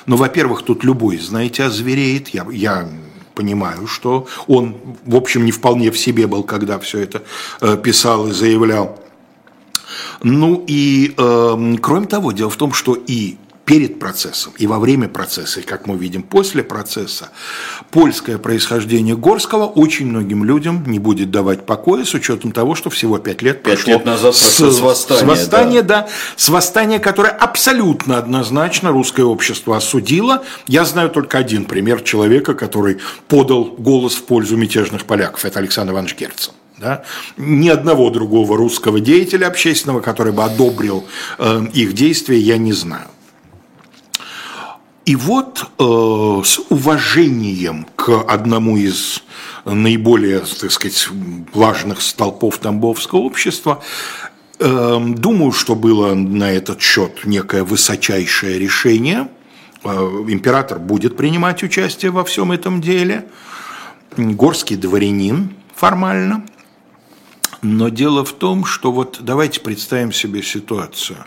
Но, 0.05 0.17
во-первых, 0.17 0.63
тут 0.63 0.83
любой, 0.83 1.17
знаете, 1.17 1.63
озвереет. 1.63 2.29
Я, 2.29 2.45
я 2.51 2.89
понимаю, 3.35 3.87
что 3.87 4.27
он, 4.47 4.75
в 5.05 5.15
общем, 5.15 5.45
не 5.45 5.51
вполне 5.51 5.91
в 5.91 5.97
себе 5.97 6.27
был, 6.27 6.43
когда 6.43 6.77
все 6.79 6.99
это 6.99 7.23
э, 7.61 7.77
писал 7.77 8.27
и 8.27 8.31
заявлял. 8.31 9.02
Ну 10.21 10.63
и 10.67 11.13
э, 11.17 11.75
кроме 11.81 12.07
того, 12.07 12.31
дело 12.31 12.49
в 12.49 12.57
том, 12.57 12.73
что 12.73 12.93
и 12.95 13.37
перед 13.65 13.99
процессом 13.99 14.53
и 14.57 14.67
во 14.67 14.79
время 14.79 15.07
процесса, 15.07 15.61
и 15.61 15.63
как 15.63 15.87
мы 15.87 15.95
видим 15.97 16.21
после 16.21 16.63
процесса, 16.63 17.29
польское 17.91 18.37
происхождение 18.37 19.15
Горского 19.15 19.65
очень 19.65 20.07
многим 20.07 20.43
людям 20.43 20.83
не 20.85 20.99
будет 20.99 21.31
давать 21.31 21.65
покоя 21.65 22.03
с 22.03 22.13
учетом 22.13 22.51
того, 22.51 22.75
что 22.75 22.89
всего 22.89 23.19
пять 23.19 23.41
лет 23.41 23.63
пять 23.63 23.75
прошло 23.75 23.93
лет 23.93 24.05
назад 24.05 24.35
с, 24.35 24.41
с 24.41 24.79
восстания, 24.79 25.21
с 25.21 25.23
восстания 25.23 25.81
да. 25.81 26.01
да, 26.01 26.09
с 26.35 26.49
восстания, 26.49 26.99
которое 26.99 27.31
абсолютно 27.31 28.17
однозначно 28.17 28.91
русское 28.91 29.23
общество 29.23 29.77
осудило. 29.77 30.43
Я 30.67 30.83
знаю 30.83 31.09
только 31.09 31.37
один 31.37 31.65
пример 31.65 32.01
человека, 32.01 32.53
который 32.55 32.99
подал 33.27 33.63
голос 33.77 34.15
в 34.15 34.23
пользу 34.23 34.57
мятежных 34.57 35.05
поляков. 35.05 35.45
Это 35.45 35.59
Александр 35.59 35.93
Иванович 35.93 36.17
Герцен. 36.17 36.53
Да? 36.77 37.03
Ни 37.37 37.69
одного 37.69 38.09
другого 38.09 38.57
русского 38.57 38.99
деятеля 38.99 39.47
общественного, 39.47 40.01
который 40.01 40.33
бы 40.33 40.43
одобрил 40.43 41.05
э, 41.37 41.65
их 41.73 41.93
действия, 41.93 42.39
я 42.39 42.57
не 42.57 42.73
знаю. 42.73 43.07
И 45.05 45.15
вот 45.15 45.65
э, 45.77 46.41
с 46.45 46.59
уважением 46.69 47.85
к 47.95 48.23
одному 48.27 48.77
из 48.77 49.23
наиболее, 49.65 50.39
так 50.39 50.71
сказать, 50.71 51.09
важных 51.53 52.01
столпов 52.01 52.57
Тамбовского 52.57 53.19
общества, 53.19 53.83
э, 54.59 54.99
думаю, 55.17 55.51
что 55.51 55.75
было 55.75 56.15
на 56.15 56.51
этот 56.51 56.81
счет 56.81 57.25
некое 57.25 57.63
высочайшее 57.63 58.57
решение. 58.57 59.27
Э, 59.83 59.89
император 60.27 60.79
будет 60.79 61.17
принимать 61.17 61.63
участие 61.63 62.11
во 62.11 62.23
всем 62.23 62.51
этом 62.51 62.81
деле. 62.81 63.27
Горский 64.17 64.75
дворянин 64.75 65.53
формально– 65.75 66.45
но 67.63 67.89
дело 67.89 68.25
в 68.25 68.33
том, 68.33 68.65
что 68.65 68.91
вот 68.91 69.19
давайте 69.21 69.61
представим 69.61 70.11
себе 70.11 70.43
ситуацию. 70.43 71.17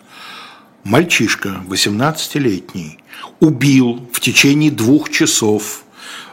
Мальчишка, 0.85 1.63
18-летний, 1.67 2.99
убил 3.41 4.07
в 4.13 4.21
течение 4.21 4.71
двух 4.71 5.11
часов, 5.11 5.83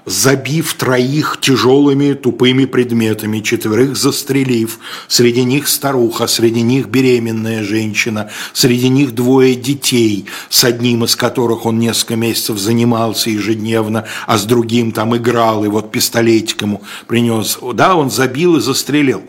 забив 0.06 0.74
троих 0.74 1.40
тяжелыми 1.42 2.14
тупыми 2.14 2.66
предметами, 2.66 3.40
четверых 3.40 3.96
застрелив, 3.96 4.78
среди 5.08 5.44
них 5.44 5.68
старуха, 5.68 6.28
среди 6.28 6.62
них 6.62 6.88
беременная 6.88 7.64
женщина, 7.64 8.30
среди 8.54 8.90
них 8.90 9.16
двое 9.16 9.56
детей, 9.56 10.26
с 10.50 10.66
одним 10.66 11.06
из 11.06 11.16
которых 11.16 11.66
он 11.66 11.80
несколько 11.80 12.18
месяцев 12.18 12.60
занимался 12.60 13.30
ежедневно, 13.30 14.06
а 14.28 14.38
с 14.38 14.44
другим 14.44 14.92
там 14.92 15.16
играл, 15.16 15.64
и 15.64 15.70
вот 15.70 15.92
пистолетик 15.92 16.62
ему 16.62 16.84
принес. 17.08 17.58
Да, 17.74 17.96
он 17.96 18.12
забил 18.12 18.58
и 18.58 18.62
застрелил 18.62 19.24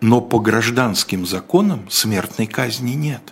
но 0.00 0.20
по 0.20 0.38
гражданским 0.38 1.26
законам 1.26 1.86
смертной 1.90 2.46
казни 2.46 2.92
нет. 2.92 3.22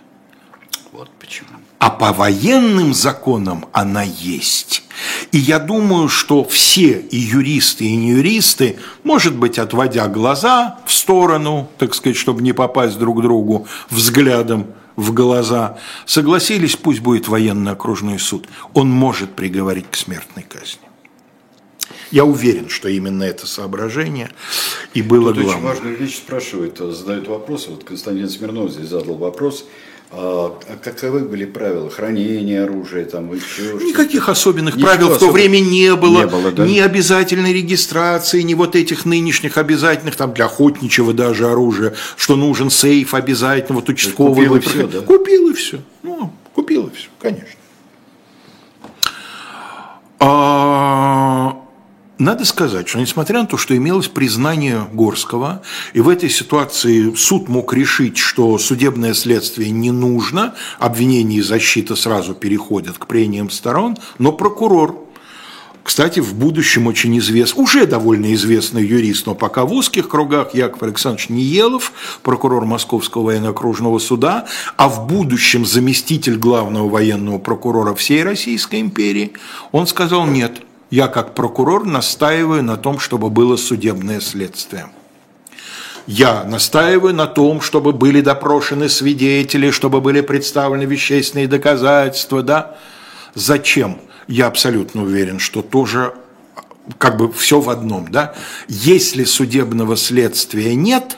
Вот 0.91 1.09
почему. 1.19 1.49
А 1.79 1.89
по 1.89 2.13
военным 2.13 2.93
законам 2.93 3.65
она 3.73 4.03
есть. 4.03 4.83
И 5.31 5.37
я 5.37 5.59
думаю, 5.59 6.07
что 6.07 6.43
все 6.43 6.99
и 6.99 7.17
юристы, 7.17 7.85
и 7.85 7.95
не 7.95 8.11
юристы, 8.11 8.79
может 9.03 9.35
быть, 9.35 9.59
отводя 9.59 10.07
глаза 10.07 10.79
в 10.85 10.93
сторону, 10.93 11.69
так 11.77 11.93
сказать, 11.93 12.17
чтобы 12.17 12.41
не 12.41 12.53
попасть 12.53 12.97
друг 12.97 13.21
другу 13.21 13.67
взглядом 13.89 14.67
в 14.95 15.13
глаза, 15.13 15.77
согласились, 16.05 16.75
пусть 16.75 17.01
будет 17.01 17.27
военно-окружной 17.27 18.19
суд. 18.19 18.47
Он 18.73 18.89
может 18.89 19.35
приговорить 19.35 19.87
к 19.91 19.95
смертной 19.95 20.43
казни. 20.43 20.79
Я 22.11 22.25
уверен, 22.25 22.69
что 22.69 22.87
именно 22.89 23.23
это 23.23 23.47
соображение 23.47 24.29
и 24.93 25.01
было 25.01 25.33
Тут 25.33 25.43
главным. 25.43 25.65
очень 25.65 25.75
важную 25.75 25.97
вещь 25.97 26.17
спрашивают, 26.17 26.77
задают 26.77 27.27
вопрос. 27.27 27.67
Вот 27.67 27.83
Константин 27.83 28.29
Смирнов 28.29 28.71
здесь 28.71 28.89
задал 28.89 29.15
вопрос. 29.15 29.65
А, 30.11 30.57
а 30.69 30.77
каковы 30.77 31.21
были 31.21 31.45
правила 31.45 31.89
хранения 31.89 32.63
оружия, 32.63 33.05
там 33.05 33.33
еще 33.33 33.73
Никаких 33.83 34.29
особенных 34.29 34.75
Ничего 34.75 34.87
правил 34.87 35.09
в 35.09 35.17
то 35.17 35.31
время 35.31 35.59
не 35.59 35.93
было, 35.95 36.19
не 36.19 36.27
было, 36.27 36.51
да? 36.51 36.65
ни 36.65 36.77
обязательной 36.77 37.51
регистрации, 37.51 38.41
ни 38.43 38.53
вот 38.53 38.75
этих 38.75 39.05
нынешних 39.05 39.57
обязательных, 39.57 40.15
там 40.15 40.33
для 40.33 40.45
охотничьего 40.45 41.11
даже 41.11 41.47
оружия, 41.49 41.95
что 42.17 42.35
нужен 42.35 42.69
сейф 42.69 43.15
обязательно, 43.15 43.79
вот 43.79 43.89
участковый. 43.89 44.45
купил 44.45 44.55
и 44.55 44.59
всё, 44.59 44.87
да? 44.87 45.01
Купил 45.01 45.49
и 45.49 45.53
все, 45.53 45.81
ну, 46.03 46.31
купил 46.53 46.87
и 46.87 46.95
все, 46.95 47.09
конечно. 47.19 47.59
А, 50.19 51.57
надо 52.17 52.45
сказать, 52.45 52.87
что 52.87 52.99
несмотря 52.99 53.41
на 53.41 53.47
то, 53.47 53.57
что 53.57 53.75
имелось 53.75 54.07
признание 54.07 54.87
Горского, 54.93 55.61
и 55.93 55.99
в 55.99 56.09
этой 56.09 56.29
ситуации 56.29 57.13
суд 57.15 57.49
мог 57.49 57.73
решить, 57.73 58.17
что 58.17 58.57
судебное 58.57 59.13
следствие 59.13 59.71
не 59.71 59.91
нужно, 59.91 60.55
обвинение 60.79 61.39
и 61.39 61.43
защита 61.43 61.95
сразу 61.95 62.33
переходят 62.33 62.97
к 62.97 63.07
прениям 63.07 63.49
сторон, 63.49 63.97
но 64.17 64.31
прокурор 64.31 65.05
кстати, 65.83 66.19
в 66.19 66.33
будущем 66.33 66.87
очень 66.87 67.15
известный, 67.19 67.61
уже 67.61 67.85
довольно 67.85 68.33
известный 68.33 68.83
юрист, 68.83 69.27
но 69.27 69.35
пока 69.35 69.65
в 69.65 69.71
узких 69.71 70.09
кругах, 70.09 70.55
Яков 70.55 70.81
Александрович 70.81 71.29
Ниелов, 71.29 71.93
прокурор 72.23 72.65
Московского 72.65 73.25
военно-окружного 73.25 73.99
суда, 73.99 74.47
а 74.77 74.89
в 74.89 75.05
будущем 75.05 75.63
заместитель 75.63 76.37
главного 76.37 76.89
военного 76.89 77.37
прокурора 77.37 77.93
всей 77.93 78.23
Российской 78.23 78.81
империи, 78.81 79.33
он 79.71 79.85
сказал 79.85 80.25
нет, 80.25 80.63
я 80.95 81.09
как 81.09 81.35
прокурор 81.35 81.85
настаиваю 81.85 82.63
на 82.63 82.77
том, 82.77 82.99
чтобы 82.99 83.29
было 83.29 83.57
судебное 83.57 84.21
следствие. 84.21 84.87
Я 86.07 86.45
настаиваю 86.45 87.13
на 87.13 87.27
том, 87.27 87.59
чтобы 87.59 87.91
были 87.91 88.21
допрошены 88.21 88.87
свидетели, 88.87 89.71
чтобы 89.71 89.99
были 89.99 90.21
представлены 90.21 90.83
вещественные 90.83 91.49
доказательства, 91.49 92.41
да? 92.43 92.77
Зачем? 93.33 93.99
Я 94.29 94.47
абсолютно 94.47 95.03
уверен, 95.03 95.39
что 95.39 95.61
тоже 95.61 96.13
как 96.97 97.17
бы 97.17 97.29
все 97.33 97.59
в 97.59 97.69
одном, 97.69 98.09
да? 98.09 98.33
Если 98.69 99.25
судебного 99.25 99.97
следствия 99.97 100.75
нет, 100.75 101.17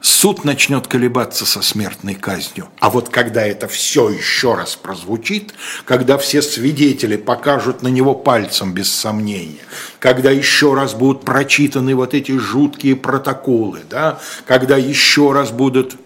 суд 0.00 0.44
начнет 0.44 0.86
колебаться 0.86 1.44
со 1.46 1.62
смертной 1.62 2.14
казнью. 2.14 2.68
А 2.78 2.90
вот 2.90 3.08
когда 3.08 3.42
это 3.42 3.68
все 3.68 4.08
еще 4.08 4.54
раз 4.54 4.76
прозвучит, 4.76 5.54
когда 5.84 6.18
все 6.18 6.42
свидетели 6.42 7.16
покажут 7.16 7.82
на 7.82 7.88
него 7.88 8.14
пальцем 8.14 8.72
без 8.72 8.92
сомнения, 8.92 9.60
когда 9.98 10.30
еще 10.30 10.74
раз 10.74 10.94
будут 10.94 11.24
прочитаны 11.24 11.94
вот 11.94 12.14
эти 12.14 12.36
жуткие 12.38 12.96
протоколы, 12.96 13.80
да, 13.88 14.18
когда 14.46 14.76
еще 14.76 15.32
раз 15.32 15.50
будут, 15.50 15.96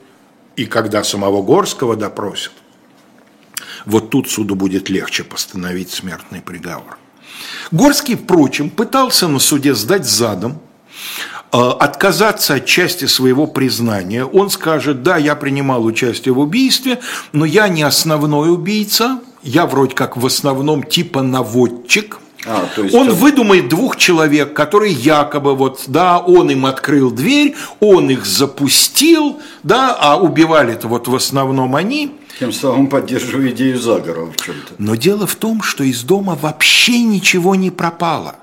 и 0.57 0.67
когда 0.67 1.05
самого 1.05 1.43
Горского 1.43 1.97
допросят, 1.97 2.53
вот 3.87 4.11
тут 4.11 4.31
суду 4.31 4.55
будет 4.55 4.89
легче 4.89 5.25
постановить 5.25 5.91
смертный 5.91 6.41
приговор. 6.41 6.99
Горский, 7.71 8.17
впрочем, 8.17 8.71
пытался 8.71 9.29
на 9.29 9.39
суде 9.39 9.75
сдать 9.75 10.07
задом, 10.07 10.61
отказаться 11.63 12.55
от 12.55 12.67
части 12.67 13.05
своего 13.07 13.47
признания. 13.47 14.25
Он 14.25 14.51
скажет, 14.51 15.03
да, 15.03 15.17
я 15.17 15.37
принимал 15.37 15.85
участие 15.85 16.35
в 16.35 16.39
убийстве, 16.41 17.01
но 17.33 17.45
я 17.45 17.69
не 17.69 17.83
основной 17.83 18.53
убийца, 18.53 19.21
я 19.43 19.67
вроде 19.67 19.95
как 19.95 20.17
в 20.17 20.27
основном 20.27 20.83
типа 20.83 21.23
наводчик– 21.23 22.19
А, 22.47 22.67
есть 22.77 22.95
он 22.95 23.07
это- 23.09 23.17
выдумает 23.17 23.69
двух 23.71 23.97
человек, 23.97 24.53
которые 24.53 24.93
якобы 24.93 25.55
вот, 25.55 25.85
да, 25.87 26.19
он 26.19 26.51
им 26.51 26.67
открыл 26.67 27.11
дверь, 27.11 27.55
он 27.81 28.11
их 28.11 28.27
запустил, 28.27 29.41
да, 29.63 29.97
а 29.99 30.17
убивали-то 30.21 30.89
вот 30.89 31.09
в 31.09 31.15
основном 31.15 31.75
они. 31.75 32.13
Тем 32.39 32.53
самым 32.53 32.89
поддерживаю 32.89 33.51
идею 33.53 33.79
заговора 33.79 34.27
в 34.27 34.37
чем-то. 34.37 34.75
Но 34.77 34.95
дело 34.95 35.27
в 35.27 35.37
том, 35.37 35.63
что 35.63 35.85
из 35.85 36.03
дома 36.03 36.37
вообще 36.41 36.99
ничего 36.99 37.55
не 37.55 37.71
пропало. 37.71 38.37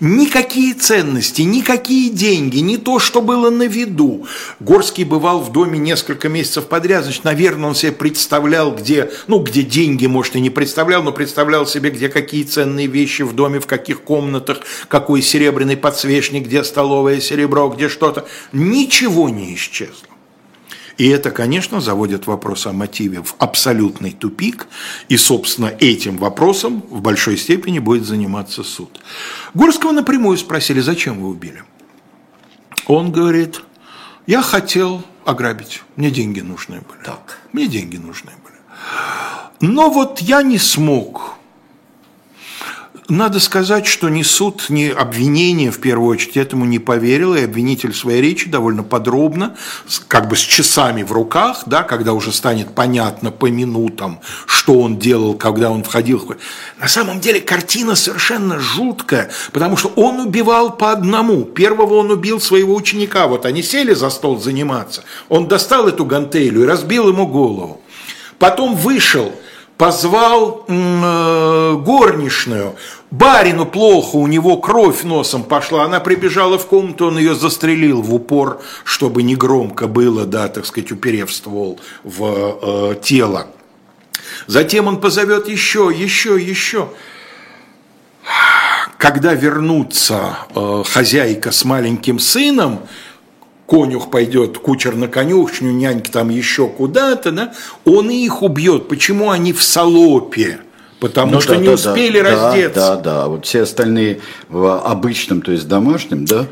Никакие 0.00 0.74
ценности, 0.74 1.42
никакие 1.42 2.10
деньги, 2.10 2.58
не 2.58 2.76
то, 2.76 2.98
что 2.98 3.20
было 3.20 3.50
на 3.50 3.64
виду. 3.64 4.26
Горский 4.60 5.04
бывал 5.04 5.40
в 5.40 5.52
доме 5.52 5.78
несколько 5.78 6.28
месяцев 6.28 6.66
подряд, 6.66 7.04
значит, 7.04 7.24
наверное, 7.24 7.68
он 7.68 7.74
себе 7.74 7.92
представлял, 7.92 8.74
где, 8.74 9.10
ну, 9.26 9.40
где 9.40 9.62
деньги, 9.62 10.06
может, 10.06 10.36
и 10.36 10.40
не 10.40 10.50
представлял, 10.50 11.02
но 11.02 11.12
представлял 11.12 11.66
себе, 11.66 11.90
где 11.90 12.08
какие 12.08 12.44
ценные 12.44 12.86
вещи 12.86 13.22
в 13.22 13.34
доме, 13.34 13.60
в 13.60 13.66
каких 13.66 14.02
комнатах, 14.02 14.60
какой 14.88 15.22
серебряный 15.22 15.76
подсвечник, 15.76 16.46
где 16.46 16.64
столовое 16.64 17.20
серебро, 17.20 17.68
где 17.68 17.88
что-то. 17.88 18.26
Ничего 18.52 19.28
не 19.28 19.54
исчезло. 19.54 20.07
И 20.98 21.08
это, 21.08 21.30
конечно, 21.30 21.80
заводит 21.80 22.26
вопрос 22.26 22.66
о 22.66 22.72
мотиве 22.72 23.22
в 23.22 23.36
абсолютный 23.38 24.10
тупик, 24.10 24.66
и, 25.08 25.16
собственно, 25.16 25.66
этим 25.66 26.18
вопросом 26.18 26.82
в 26.90 27.00
большой 27.00 27.38
степени 27.38 27.78
будет 27.78 28.04
заниматься 28.04 28.64
суд. 28.64 29.00
Горского 29.54 29.92
напрямую 29.92 30.36
спросили, 30.36 30.80
зачем 30.80 31.20
вы 31.20 31.28
убили? 31.28 31.62
Он 32.86 33.12
говорит, 33.12 33.62
я 34.26 34.42
хотел 34.42 35.04
ограбить, 35.24 35.82
мне 35.94 36.10
деньги 36.10 36.40
нужны 36.40 36.80
были. 36.80 37.04
Так. 37.04 37.38
Мне 37.52 37.68
деньги 37.68 37.96
нужны 37.96 38.32
были. 38.42 38.56
Но 39.60 39.90
вот 39.90 40.18
я 40.18 40.42
не 40.42 40.58
смог. 40.58 41.37
Надо 43.08 43.40
сказать, 43.40 43.86
что 43.86 44.10
ни 44.10 44.22
суд, 44.22 44.66
ни 44.68 44.90
обвинение, 44.90 45.70
в 45.70 45.80
первую 45.80 46.10
очередь, 46.10 46.36
этому 46.36 46.66
не 46.66 46.78
поверил, 46.78 47.34
и 47.34 47.42
обвинитель 47.42 47.92
в 47.92 47.96
своей 47.96 48.20
речи 48.20 48.50
довольно 48.50 48.82
подробно, 48.82 49.56
как 50.08 50.28
бы 50.28 50.36
с 50.36 50.40
часами 50.40 51.02
в 51.02 51.10
руках, 51.10 51.62
да, 51.64 51.84
когда 51.84 52.12
уже 52.12 52.32
станет 52.32 52.74
понятно 52.74 53.30
по 53.30 53.46
минутам, 53.46 54.20
что 54.44 54.78
он 54.78 54.98
делал, 54.98 55.32
когда 55.32 55.70
он 55.70 55.84
входил. 55.84 56.34
На 56.78 56.86
самом 56.86 57.20
деле 57.20 57.40
картина 57.40 57.94
совершенно 57.94 58.58
жуткая, 58.58 59.30
потому 59.52 59.78
что 59.78 59.88
он 59.96 60.20
убивал 60.20 60.76
по 60.76 60.92
одному. 60.92 61.44
Первого 61.44 61.94
он 61.94 62.10
убил 62.10 62.42
своего 62.42 62.74
ученика, 62.74 63.26
вот 63.26 63.46
они 63.46 63.62
сели 63.62 63.94
за 63.94 64.10
стол 64.10 64.38
заниматься, 64.38 65.02
он 65.30 65.48
достал 65.48 65.88
эту 65.88 66.04
гантелю 66.04 66.64
и 66.64 66.66
разбил 66.66 67.08
ему 67.08 67.26
голову. 67.26 67.80
Потом 68.38 68.76
вышел, 68.76 69.32
позвал 69.78 70.64
э, 70.68 71.76
горничную. 71.78 72.74
Барину 73.10 73.64
плохо, 73.64 74.16
у 74.16 74.26
него 74.26 74.58
кровь 74.58 75.02
носом 75.02 75.42
пошла. 75.42 75.84
Она 75.84 75.98
прибежала 75.98 76.58
в 76.58 76.66
комнату, 76.66 77.06
он 77.06 77.18
ее 77.18 77.34
застрелил 77.34 78.02
в 78.02 78.14
упор, 78.14 78.60
чтобы 78.84 79.22
не 79.22 79.34
громко 79.34 79.86
было, 79.86 80.26
да, 80.26 80.48
так 80.48 80.66
сказать, 80.66 80.92
уперев 80.92 81.32
ствол 81.32 81.80
в 82.04 82.58
э, 82.60 82.94
тело. 83.02 83.46
Затем 84.46 84.88
он 84.88 85.00
позовет 85.00 85.48
еще, 85.48 85.90
еще, 85.94 86.38
еще. 86.38 86.90
Когда 88.98 89.32
вернутся 89.32 90.36
э, 90.54 90.82
хозяйка 90.86 91.50
с 91.50 91.64
маленьким 91.64 92.18
сыном, 92.18 92.80
конюх 93.66 94.10
пойдет, 94.10 94.58
кучер 94.58 94.96
на 94.96 95.08
конюшню, 95.08 95.72
нянька 95.72 96.12
там 96.12 96.28
еще 96.28 96.68
куда-то, 96.68 97.32
да, 97.32 97.54
он 97.86 98.10
их 98.10 98.42
убьет. 98.42 98.88
Почему 98.88 99.30
они 99.30 99.54
в 99.54 99.62
салопе? 99.62 100.60
Потому 101.00 101.34
Ну 101.34 101.40
что 101.40 101.54
да, 101.54 101.60
не 101.60 101.66
да, 101.66 101.74
успели 101.74 102.20
да, 102.20 102.30
раздеться. 102.30 102.80
Да, 102.80 102.96
да, 102.96 103.02
да. 103.02 103.28
Вот 103.28 103.46
все 103.46 103.62
остальные 103.62 104.20
в 104.48 104.78
обычном, 104.80 105.42
то 105.42 105.52
есть 105.52 105.68
домашнем, 105.68 106.24
да, 106.24 106.46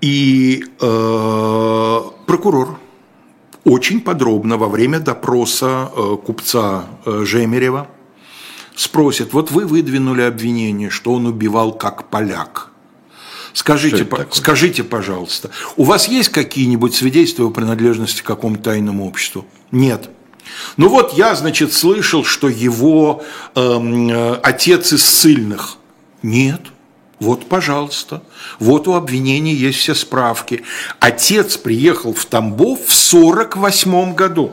И 0.00 0.62
э, 0.80 2.00
прокурор 2.26 2.78
очень 3.64 4.00
подробно 4.02 4.58
во 4.58 4.68
время 4.68 5.00
допроса 5.00 5.90
э, 5.96 6.16
купца 6.22 6.84
э, 7.06 7.22
Жемерева 7.24 7.88
спросит, 8.76 9.32
вот 9.32 9.50
вы 9.50 9.64
выдвинули 9.64 10.20
обвинение, 10.22 10.90
что 10.90 11.14
он 11.14 11.26
убивал 11.26 11.72
как 11.72 12.10
поляк. 12.10 12.70
Скажите, 13.54 14.04
по- 14.04 14.18
такое? 14.18 14.34
скажите, 14.34 14.82
пожалуйста, 14.84 15.50
у 15.76 15.84
вас 15.84 16.08
есть 16.08 16.28
какие-нибудь 16.30 16.94
свидетельства 16.94 17.44
о 17.46 17.50
принадлежности 17.50 18.20
к 18.20 18.24
какому-то 18.24 18.64
тайному 18.64 19.06
обществу? 19.06 19.46
Нет. 19.70 20.10
Ну 20.76 20.88
вот 20.88 21.14
я, 21.14 21.34
значит, 21.34 21.72
слышал, 21.72 22.24
что 22.24 22.48
его 22.48 23.24
эм, 23.54 24.10
э, 24.10 24.34
отец 24.42 24.92
из 24.92 25.04
ссыльных. 25.04 25.76
Нет. 26.22 26.60
Вот, 27.20 27.48
пожалуйста. 27.48 28.22
Вот 28.58 28.88
у 28.88 28.94
обвинения 28.94 29.54
есть 29.54 29.78
все 29.78 29.94
справки. 29.94 30.62
Отец 31.00 31.56
приехал 31.56 32.12
в 32.12 32.24
Тамбов 32.26 32.86
в 32.86 32.92
48 32.92 34.14
году. 34.14 34.52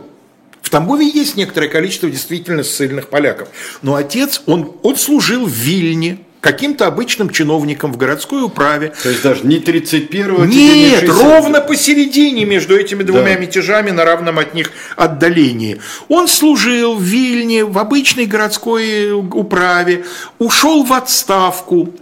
В 0.61 0.69
Тамбове 0.69 1.07
есть 1.07 1.35
некоторое 1.35 1.67
количество 1.67 2.09
действительно 2.09 2.63
ссыльных 2.63 3.09
поляков. 3.09 3.49
Но 3.81 3.95
отец, 3.95 4.41
он, 4.45 4.73
он 4.83 4.95
служил 4.95 5.45
в 5.45 5.51
Вильне, 5.51 6.19
каким-то 6.41 6.87
обычным 6.87 7.29
чиновником 7.29 7.93
в 7.93 7.97
городской 7.97 8.43
управе. 8.43 8.91
То 9.01 9.09
есть 9.09 9.21
даже 9.21 9.45
не 9.45 9.59
31-го, 9.59 10.45
Нет, 10.45 11.07
ровно 11.07 11.61
посередине 11.61 12.45
между 12.45 12.75
этими 12.75 13.03
двумя 13.03 13.35
да. 13.35 13.37
мятежами 13.37 13.91
на 13.91 14.03
равном 14.03 14.39
от 14.39 14.55
них 14.55 14.71
отдалении. 14.97 15.79
Он 16.09 16.27
служил 16.27 16.95
в 16.95 17.03
Вильне, 17.03 17.63
в 17.63 17.77
обычной 17.77 18.25
городской 18.25 19.11
управе, 19.11 20.03
ушел 20.39 20.83
в 20.83 20.91
отставку, 20.91 21.93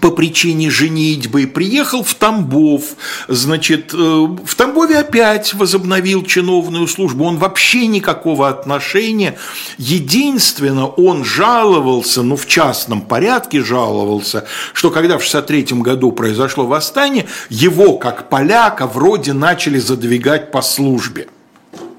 по 0.00 0.10
причине 0.10 0.70
женитьбы, 0.70 1.46
приехал 1.46 2.02
в 2.04 2.14
Тамбов, 2.14 2.82
значит, 3.26 3.92
э, 3.94 3.96
в 3.96 4.54
Тамбове 4.54 4.98
опять 4.98 5.54
возобновил 5.54 6.24
чиновную 6.24 6.86
службу, 6.86 7.24
он 7.24 7.38
вообще 7.38 7.86
никакого 7.86 8.48
отношения, 8.48 9.36
единственно, 9.78 10.86
он 10.86 11.24
жаловался, 11.24 12.22
ну, 12.22 12.36
в 12.36 12.46
частном 12.46 13.02
порядке 13.02 13.62
жаловался, 13.62 14.46
что 14.72 14.90
когда 14.90 15.18
в 15.18 15.22
63 15.22 15.80
году 15.80 16.12
произошло 16.12 16.66
восстание, 16.66 17.26
его, 17.48 17.98
как 17.98 18.28
поляка, 18.28 18.86
вроде 18.86 19.32
начали 19.32 19.78
задвигать 19.78 20.50
по 20.50 20.62
службе 20.62 21.28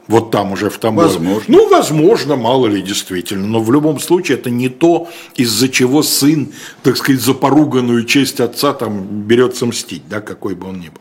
вот 0.10 0.32
там 0.32 0.52
уже 0.52 0.72
в 0.72 0.80
Тамбове. 0.80 1.08
Возможно. 1.08 1.44
Ну, 1.48 1.70
возможно, 1.70 2.36
мало 2.36 2.66
ли 2.66 2.82
действительно, 2.82 3.46
но 3.48 3.62
в 3.62 3.72
любом 3.72 4.00
случае 4.00 4.40
это 4.40 4.50
не 4.50 4.68
то, 4.68 5.08
из-за 5.36 5.70
чего 5.70 6.02
сын, 6.02 6.52
так 6.82 6.98
сказать, 6.98 7.22
за 7.22 7.36
поруганную 7.36 8.04
честь 8.06 8.40
отца 8.40 8.74
там 8.74 9.06
берется 9.06 9.68
мстить, 9.68 10.04
да, 10.10 10.20
какой 10.20 10.56
бы 10.56 10.68
он 10.68 10.80
ни 10.80 10.90
был. 10.90 11.00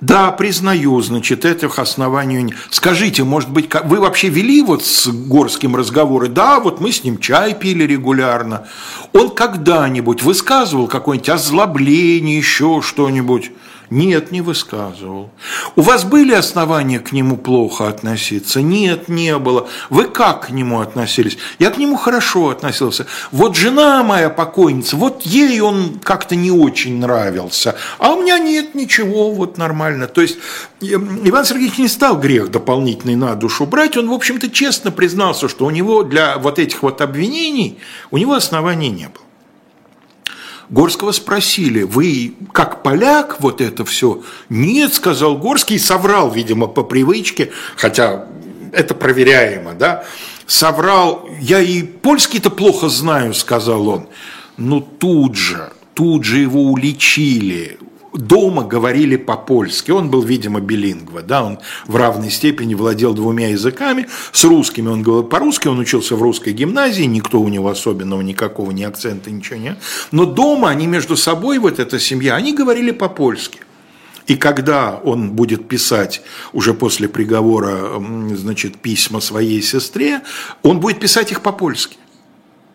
Да, 0.00 0.32
признаю, 0.32 1.00
значит, 1.00 1.44
этих 1.44 1.78
оснований. 1.78 2.52
Скажите, 2.70 3.22
может 3.22 3.50
быть, 3.50 3.70
вы 3.84 4.00
вообще 4.00 4.28
вели 4.28 4.60
вот 4.60 4.84
с 4.84 5.06
Горским 5.06 5.76
разговоры? 5.76 6.26
Да, 6.26 6.58
вот 6.58 6.80
мы 6.80 6.90
с 6.90 7.04
ним 7.04 7.18
чай 7.18 7.54
пили 7.54 7.84
регулярно. 7.84 8.66
Он 9.12 9.30
когда-нибудь 9.30 10.22
высказывал 10.22 10.88
какое-нибудь 10.88 11.28
озлобление, 11.28 12.36
еще 12.36 12.82
что-нибудь? 12.82 13.52
Нет, 13.90 14.32
не 14.32 14.40
высказывал. 14.40 15.30
У 15.76 15.80
вас 15.80 16.04
были 16.04 16.32
основания 16.34 16.98
к 16.98 17.12
нему 17.12 17.36
плохо 17.36 17.88
относиться? 17.88 18.60
Нет, 18.60 19.08
не 19.08 19.38
было. 19.38 19.68
Вы 19.90 20.04
как 20.04 20.46
к 20.46 20.50
нему 20.50 20.80
относились? 20.80 21.38
Я 21.58 21.70
к 21.70 21.78
нему 21.78 21.96
хорошо 21.96 22.50
относился. 22.50 23.06
Вот 23.30 23.56
жена 23.56 24.02
моя 24.02 24.28
покойница, 24.28 24.96
вот 24.96 25.22
ей 25.22 25.60
он 25.60 26.00
как-то 26.02 26.34
не 26.34 26.50
очень 26.50 26.98
нравился. 26.98 27.76
А 27.98 28.12
у 28.12 28.22
меня 28.22 28.38
нет 28.38 28.74
ничего, 28.74 29.32
вот 29.32 29.56
нормально. 29.56 30.08
То 30.08 30.20
есть 30.20 30.38
Иван 30.80 31.44
Сергеевич 31.44 31.78
не 31.78 31.88
стал 31.88 32.18
грех 32.18 32.50
дополнительный 32.50 33.16
на 33.16 33.34
душу 33.36 33.66
брать. 33.66 33.96
Он, 33.96 34.08
в 34.08 34.12
общем-то, 34.12 34.50
честно 34.50 34.90
признался, 34.90 35.48
что 35.48 35.64
у 35.64 35.70
него 35.70 36.02
для 36.02 36.38
вот 36.38 36.58
этих 36.58 36.82
вот 36.82 37.00
обвинений, 37.00 37.78
у 38.10 38.18
него 38.18 38.34
оснований 38.34 38.90
не 38.90 39.06
было. 39.08 39.25
Горского 40.68 41.12
спросили, 41.12 41.82
вы 41.82 42.34
как 42.52 42.82
поляк 42.82 43.40
вот 43.40 43.60
это 43.60 43.84
все? 43.84 44.22
Нет, 44.48 44.94
сказал 44.94 45.38
Горский, 45.38 45.78
соврал, 45.78 46.30
видимо, 46.30 46.66
по 46.66 46.82
привычке, 46.82 47.52
хотя 47.76 48.26
это 48.72 48.94
проверяемо, 48.94 49.74
да, 49.74 50.04
соврал, 50.46 51.28
я 51.40 51.60
и 51.60 51.82
польский-то 51.82 52.50
плохо 52.50 52.88
знаю, 52.88 53.34
сказал 53.34 53.88
он. 53.88 54.08
Но 54.56 54.80
тут 54.80 55.36
же, 55.36 55.72
тут 55.94 56.24
же 56.24 56.38
его 56.38 56.62
уличили, 56.62 57.78
дома 58.16 58.64
говорили 58.64 59.16
по-польски. 59.16 59.90
Он 59.90 60.10
был, 60.10 60.22
видимо, 60.22 60.60
билингва, 60.60 61.22
да, 61.22 61.44
он 61.44 61.58
в 61.86 61.96
равной 61.96 62.30
степени 62.30 62.74
владел 62.74 63.14
двумя 63.14 63.48
языками. 63.48 64.06
С 64.32 64.44
русскими 64.44 64.88
он 64.88 65.02
говорил 65.02 65.28
по-русски, 65.28 65.68
он 65.68 65.78
учился 65.78 66.16
в 66.16 66.22
русской 66.22 66.52
гимназии, 66.52 67.04
никто 67.04 67.40
у 67.40 67.48
него 67.48 67.68
особенного 67.68 68.22
никакого, 68.22 68.70
ни 68.70 68.82
акцента, 68.82 69.30
ничего 69.30 69.58
нет. 69.58 69.78
Но 70.12 70.24
дома 70.24 70.70
они 70.70 70.86
между 70.86 71.16
собой, 71.16 71.58
вот 71.58 71.78
эта 71.78 71.98
семья, 71.98 72.34
они 72.36 72.52
говорили 72.52 72.90
по-польски. 72.90 73.60
И 74.26 74.34
когда 74.34 74.96
он 75.04 75.32
будет 75.32 75.68
писать 75.68 76.20
уже 76.52 76.74
после 76.74 77.08
приговора, 77.08 78.02
значит, 78.34 78.76
письма 78.78 79.20
своей 79.20 79.62
сестре, 79.62 80.20
он 80.62 80.80
будет 80.80 80.98
писать 80.98 81.30
их 81.30 81.42
по-польски 81.42 81.96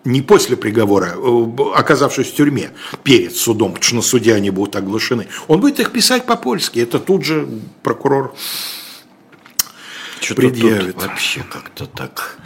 не 0.04 0.22
после 0.22 0.58
приговора, 0.58 1.14
э, 1.16 1.48
оказавшись 1.76 2.32
в 2.32 2.36
тюрьме, 2.36 2.72
перед 3.04 3.36
судом, 3.36 3.74
потому 3.74 3.84
что 3.84 3.96
на 3.96 4.02
суде 4.02 4.34
они 4.34 4.50
будут 4.50 4.76
оглашены. 4.76 5.28
Он 5.48 5.60
будет 5.60 5.80
их 5.80 5.92
писать 5.92 6.26
по-польски. 6.26 6.80
Это 6.80 7.00
тут 7.00 7.24
же 7.24 7.48
прокурор 7.84 8.34
Что-то 10.20 10.42
предъявит. 10.42 10.96
вообще 11.02 11.44
как-то 11.44 11.86
так. 11.86 12.38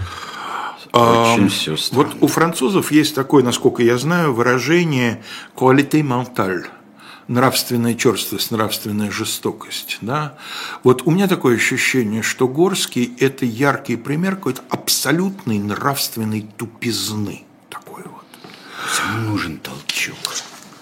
Очень 0.91 1.45
а, 1.45 1.49
все 1.49 1.75
странно. 1.75 2.05
Вот 2.05 2.17
у 2.21 2.27
французов 2.27 2.91
есть 2.91 3.15
такое, 3.15 3.43
насколько 3.43 3.83
я 3.83 3.97
знаю, 3.97 4.33
выражение 4.33 5.23
«qualité 5.55 6.01
mentale» 6.01 6.65
нравственная 7.27 7.95
черствость, 7.95 8.51
нравственная 8.51 9.11
жестокость. 9.11 9.97
Да? 10.01 10.37
Вот 10.83 11.03
у 11.05 11.11
меня 11.11 11.27
такое 11.27 11.55
ощущение, 11.55 12.21
что 12.21 12.47
Горский– 12.47 13.15
это 13.19 13.45
яркий 13.45 13.95
пример 13.95 14.35
какой-то 14.35 14.61
абсолютной 14.69 15.59
нравственной 15.59 16.47
тупизны. 16.57 17.44
Все 18.87 19.03
равно 19.03 19.31
нужен 19.31 19.57
толчок. 19.57 20.17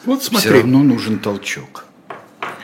Вот 0.06 0.24
смотри. 0.24 0.50
Все 0.50 0.60
равно 0.60 0.84
нужен 0.84 1.20
толчок. 1.20 1.86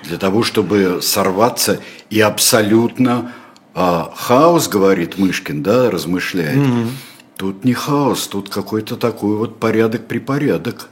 Для 0.03 0.17
того, 0.17 0.43
чтобы 0.43 0.99
сорваться 1.01 1.81
и 2.09 2.19
абсолютно 2.19 3.33
а, 3.73 4.11
хаос, 4.15 4.67
говорит 4.67 5.17
Мышкин, 5.17 5.63
да, 5.63 5.89
размышляет. 5.89 6.57
Mm-hmm. 6.57 6.89
Тут 7.37 7.63
не 7.63 7.73
хаос, 7.73 8.27
тут 8.27 8.49
какой-то 8.49 8.97
такой 8.97 9.37
вот 9.37 9.59
порядок-припорядок. 9.59 10.89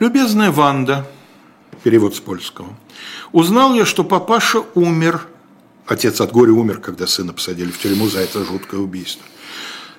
Любезная 0.00 0.50
Ванда, 0.50 1.06
перевод 1.82 2.16
с 2.16 2.20
польского. 2.20 2.76
Узнал 3.32 3.74
я, 3.74 3.84
что 3.84 4.04
папаша 4.04 4.64
умер. 4.74 5.26
Отец 5.86 6.20
от 6.20 6.32
горя 6.32 6.52
умер, 6.52 6.80
когда 6.80 7.06
сына 7.06 7.32
посадили 7.32 7.70
в 7.70 7.78
тюрьму 7.78 8.08
за 8.08 8.20
это 8.20 8.44
жуткое 8.44 8.80
убийство. 8.80 9.24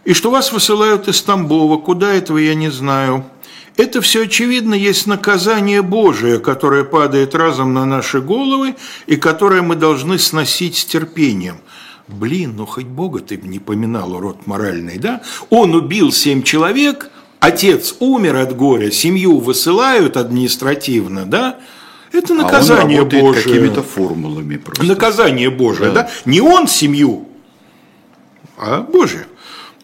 И 0.05 0.13
что 0.13 0.31
вас 0.31 0.51
высылают 0.51 1.07
из 1.07 1.21
Тамбова, 1.21 1.77
куда 1.77 2.13
этого 2.13 2.37
я 2.37 2.55
не 2.55 2.69
знаю. 2.69 3.25
Это 3.77 4.01
все 4.01 4.23
очевидно 4.23 4.73
есть 4.73 5.07
наказание 5.07 5.81
Божие, 5.81 6.39
которое 6.39 6.83
падает 6.83 7.33
разом 7.33 7.73
на 7.73 7.85
наши 7.85 8.19
головы 8.19 8.75
и 9.07 9.15
которое 9.15 9.61
мы 9.61 9.75
должны 9.75 10.19
сносить 10.19 10.77
с 10.77 10.85
терпением. 10.85 11.59
Блин, 12.09 12.55
ну 12.57 12.65
хоть 12.65 12.87
Бога 12.87 13.19
ты 13.19 13.37
не 13.37 13.59
поминал, 13.59 14.13
урод 14.13 14.47
моральный, 14.47 14.97
да? 14.97 15.21
Он 15.49 15.75
убил 15.75 16.11
семь 16.11 16.43
человек, 16.43 17.09
отец 17.39 17.95
умер 17.99 18.37
от 18.37 18.55
горя, 18.55 18.91
семью 18.91 19.37
высылают 19.37 20.17
административно, 20.17 21.25
да? 21.25 21.59
Это 22.11 22.33
наказание 22.33 22.99
а 22.99 23.03
он 23.03 23.09
Божие. 23.09 23.43
какими-то 23.43 23.83
формулами 23.83 24.57
просто. 24.57 24.83
Наказание 24.83 25.49
Божие, 25.49 25.91
да. 25.91 26.03
да? 26.03 26.09
Не 26.25 26.41
он 26.41 26.67
семью, 26.67 27.27
а 28.57 28.81
Божие. 28.81 29.27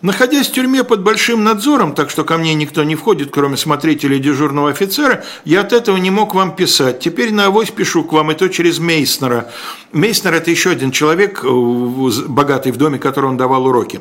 Находясь 0.06 0.49
в 0.49 0.51
тюрьме 0.51 0.84
под 0.84 1.01
большим 1.01 1.43
надзором, 1.43 1.95
так 1.95 2.12
что 2.12 2.24
ко 2.24 2.38
мне 2.38 2.53
никто 2.53 2.84
не 2.84 2.95
входит, 2.95 3.32
кроме 3.32 3.58
смотрителя 3.58 4.18
и 4.18 4.20
дежурного 4.20 4.70
офицера, 4.70 5.26
я 5.45 5.62
от 5.62 5.74
этого 5.74 5.97
не 5.97 6.12
мог 6.12 6.36
вам 6.36 6.56
писать. 6.56 6.99
Теперь 6.99 7.34
на 7.34 7.47
авось 7.47 7.72
пишу 7.72 8.03
к 8.03 8.14
вам, 8.14 8.30
и 8.32 8.36
то 8.36 8.47
через 8.47 8.78
Мейснера. 8.78 9.51
Мейснер– 9.93 10.32
это 10.36 10.51
еще 10.51 10.70
один 10.70 10.91
человек, 10.91 11.43
э, 11.43 11.47
богатый 12.28 12.72
в 12.72 12.78
доме, 12.78 12.99
которому 12.99 13.32
он 13.32 13.38
давал 13.38 13.66
уроки. 13.66 13.99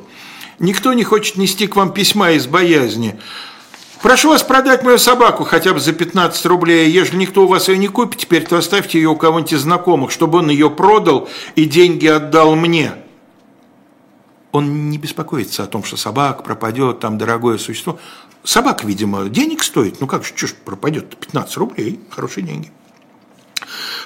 Никто 0.58 0.92
не 0.92 1.04
хочет 1.04 1.38
нести 1.38 1.66
к 1.66 1.74
вам 1.74 1.90
письма 1.90 2.32
из 2.32 2.46
боязни. 2.46 3.18
Прошу 4.02 4.28
вас 4.28 4.42
продать 4.42 4.82
мою 4.82 4.98
собаку 4.98 5.44
хотя 5.44 5.72
бы 5.72 5.80
за 5.80 5.94
15 5.94 6.44
рублей. 6.44 6.90
Ежели 6.90 7.16
никто 7.16 7.44
у 7.44 7.48
вас 7.48 7.68
ее 7.68 7.78
не 7.78 7.88
купит, 7.88 8.20
теперь 8.20 8.44
то 8.44 8.58
оставьте 8.58 8.98
ее 8.98 9.08
у 9.08 9.16
кого-нибудь 9.16 9.54
из 9.54 9.60
знакомых, 9.60 10.10
чтобы 10.10 10.40
он 10.40 10.50
ее 10.50 10.68
продал 10.68 11.30
и 11.56 11.64
деньги 11.64 12.08
отдал 12.08 12.56
мне. 12.56 12.92
Он 14.54 14.88
не 14.88 14.98
беспокоится 14.98 15.64
о 15.64 15.66
том, 15.66 15.82
что 15.82 15.96
собак 15.96 16.44
пропадет, 16.44 17.00
там 17.00 17.18
дорогое 17.18 17.58
существо. 17.58 17.98
Собака, 18.44 18.86
видимо, 18.86 19.28
денег 19.28 19.64
стоит. 19.64 20.00
Ну 20.00 20.06
как 20.06 20.22
же, 20.24 20.32
что 20.36 20.46
ж 20.46 20.54
пропадет? 20.54 21.16
15 21.16 21.56
рублей, 21.56 21.98
хорошие 22.08 22.46
деньги. 22.46 22.70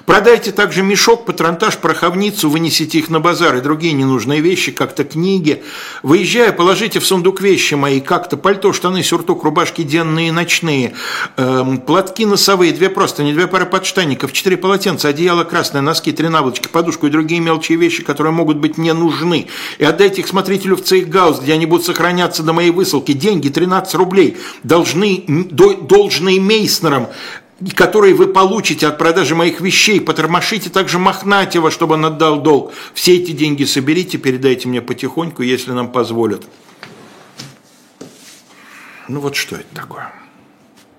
Продайте 0.07 0.53
также 0.53 0.83
мешок, 0.83 1.27
патронтаж, 1.27 1.77
пороховницу, 1.77 2.49
вынесите 2.49 2.99
их 2.99 3.11
на 3.11 3.21
базар 3.21 3.57
и 3.57 3.61
другие 3.61 3.93
ненужные 3.93 4.41
вещи, 4.41 4.73
как-то 4.73 5.05
книги. 5.05 5.63
Выезжая, 6.03 6.53
положите 6.53 6.99
в 6.99 7.07
сундук 7.07 7.41
вещи 7.41 7.75
мои, 7.75 8.01
как-то 8.01 8.37
пальто, 8.37 8.73
штаны, 8.73 9.03
сюртук, 9.03 9.45
рубашки 9.45 9.83
денные 9.83 10.29
и 10.29 10.31
ночные, 10.31 10.95
эм, 11.37 11.79
платки 11.79 12.25
носовые, 12.25 12.73
две 12.73 12.89
простыни, 12.89 13.33
две 13.33 13.47
пары 13.47 13.67
подштанников, 13.67 14.33
четыре 14.33 14.57
полотенца, 14.57 15.09
одеяло 15.09 15.45
красное, 15.45 15.83
носки, 15.83 16.13
три 16.13 16.29
наволочки, 16.29 16.69
подушку 16.69 17.07
и 17.07 17.11
другие 17.11 17.41
мелкие 17.41 17.77
вещи, 17.77 18.03
которые 18.03 18.33
могут 18.33 18.57
быть 18.57 18.79
не 18.79 18.93
нужны. 18.95 19.49
И 19.79 19.85
отдайте 19.85 20.23
их 20.23 20.29
смотрителю 20.29 20.77
в 20.77 20.83
Цейхгаус, 20.83 21.41
где 21.41 21.53
они 21.53 21.67
будут 21.67 21.85
сохраняться 21.85 22.43
до 22.43 22.53
моей 22.53 22.71
высылки. 22.71 23.13
Деньги 23.13 23.49
13 23.49 23.95
рублей, 23.97 24.39
должны, 24.63 25.25
должные 25.29 26.41
Мейснерам, 26.41 27.09
которые 27.75 28.15
вы 28.15 28.29
получите 28.29 28.87
от 28.87 28.99
продажи 28.99 29.35
моих 29.35 29.61
вещей, 29.61 30.01
потормошите 30.01 30.71
также 30.71 30.99
Мохнатьева, 30.99 31.71
чтобы 31.71 31.95
он 31.95 32.05
отдал 32.05 32.41
долг. 32.41 32.73
Все 32.95 33.17
эти 33.17 33.33
деньги 33.33 33.65
соберите, 33.65 34.19
передайте 34.19 34.69
мне 34.69 34.81
потихоньку, 34.81 35.43
если 35.43 35.73
нам 35.73 35.91
позволят. 35.91 36.45
Ну 39.09 39.21
вот 39.21 39.37
что 39.37 39.57
это 39.57 39.75
такое? 39.75 40.13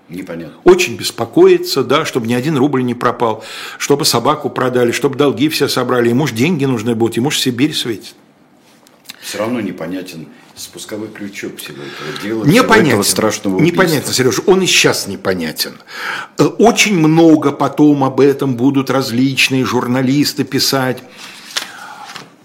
Непонятно. 0.10 0.58
Очень 0.64 0.98
беспокоится, 0.98 1.84
да, 1.84 2.04
чтобы 2.04 2.26
ни 2.26 2.34
один 2.34 2.58
рубль 2.58 2.84
не 2.84 2.96
пропал, 2.96 3.44
чтобы 3.78 4.06
собаку 4.06 4.50
продали, 4.50 4.92
чтобы 4.92 5.16
долги 5.16 5.50
все 5.50 5.68
собрали. 5.68 6.10
Ему 6.10 6.26
же 6.26 6.34
деньги 6.34 6.66
нужны 6.66 6.96
будут, 6.96 7.18
ему 7.18 7.30
же 7.30 7.38
Сибирь 7.38 7.74
светит. 7.74 8.16
Все 9.22 9.38
равно 9.38 9.62
непонятен 9.62 10.28
спусковой 10.60 11.08
крючок 11.08 11.58
всего 11.58 11.78
этого 11.78 12.22
дела. 12.22 12.46
Непонятен. 12.46 12.90
Этого 12.90 13.04
страшного 13.04 13.60
Непонятно, 13.60 14.14
Сереж, 14.14 14.42
он 14.46 14.62
и 14.62 14.66
сейчас 14.66 15.08
непонятен. 15.08 15.74
Э, 16.38 16.46
очень 16.46 16.98
много 16.98 17.52
потом 17.52 18.04
об 18.04 18.20
этом 18.20 18.56
будут 18.56 18.90
различные 18.90 19.66
журналисты 19.66 20.44
писать. 20.44 21.02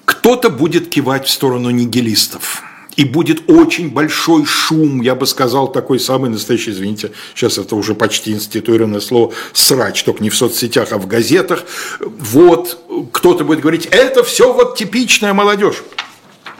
Кто-то 0.05 0.51
будет 0.51 0.89
кивать 0.89 1.27
в 1.27 1.31
сторону 1.31 1.71
нигилистов. 1.71 2.63
И 2.97 3.05
будет 3.05 3.51
очень 3.51 3.91
большой 3.91 4.45
шум, 4.45 5.01
я 5.01 5.17
бы 5.17 5.27
сказал, 5.27 5.71
такой 5.73 5.99
самый 5.99 6.31
настоящий, 6.31 6.71
извините, 6.71 7.11
сейчас 7.35 7.59
это 7.59 7.75
уже 7.75 7.95
почти 7.95 8.31
институированное 8.31 9.01
слово, 9.01 9.33
срач, 9.53 10.05
только 10.05 10.23
не 10.23 10.31
в 10.31 10.37
соцсетях, 10.37 10.93
а 10.93 10.99
в 10.99 11.09
газетах. 11.09 11.65
Вот, 12.01 12.79
кто-то 13.11 13.45
будет 13.45 13.61
говорить, 13.61 13.87
это 13.91 14.23
все 14.23 14.53
вот 14.53 14.77
типичная 14.77 15.35
молодежь. 15.35 15.83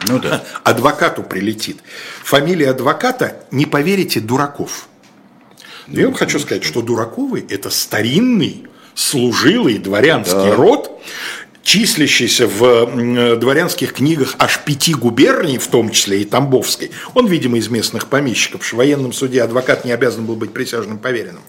Ну 0.07 0.19
да. 0.19 0.43
Адвокату 0.63 1.23
прилетит. 1.23 1.77
Фамилия 2.23 2.71
адвоката, 2.71 3.43
не 3.51 3.65
поверите, 3.65 4.19
Дураков. 4.19 4.87
Ну, 5.87 5.99
я 5.99 6.05
вам 6.05 6.15
хочу 6.15 6.39
сказать, 6.39 6.63
что 6.63 6.81
Дураковы– 6.81 7.45
это 7.49 7.69
старинный, 7.69 8.67
служилый 8.95 9.77
дворянский 9.77 10.49
да. 10.49 10.55
род, 10.55 10.99
числящийся 11.61 12.47
в 12.47 13.37
дворянских 13.37 13.93
книгах 13.93 14.35
аж 14.39 14.59
пяти 14.65 14.93
губерний, 14.93 15.57
в 15.57 15.67
том 15.67 15.89
числе 15.89 16.21
и 16.21 16.25
Тамбовской, 16.25 16.91
он, 17.13 17.27
видимо, 17.27 17.57
из 17.57 17.69
местных 17.69 18.07
помещиков, 18.07 18.63
в 18.63 18.73
военном 18.73 19.13
суде 19.13 19.43
адвокат 19.43 19.85
не 19.85 19.91
обязан 19.91 20.25
был 20.25 20.35
быть 20.35 20.53
присяжным 20.53 20.97
поверенным. 20.97 21.43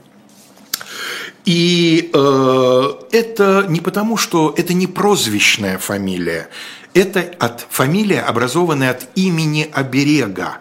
И 1.44 2.11
э, 2.12 2.92
это 3.12 3.66
не 3.68 3.80
потому, 3.80 4.16
что 4.16 4.53
это 4.57 4.74
не 4.74 4.88
прозвищная 4.88 5.78
фамилия, 5.78 6.49
это 6.97 7.20
от 7.38 7.66
фамилия, 7.70 8.22
образованная 8.22 8.90
от 8.90 9.09
имени 9.14 9.70
оберега. 9.72 10.59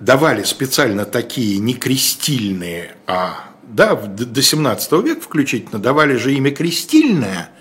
Давали 0.00 0.42
специально 0.42 1.04
такие 1.04 1.58
не 1.58 1.74
крестильные, 1.74 2.96
а 3.06 3.44
да, 3.62 3.94
до 3.94 4.42
17 4.42 4.92
века 5.04 5.20
включительно 5.20 5.78
давали 5.78 6.16
же 6.16 6.34
имя 6.34 6.50
крестильное– 6.50 7.50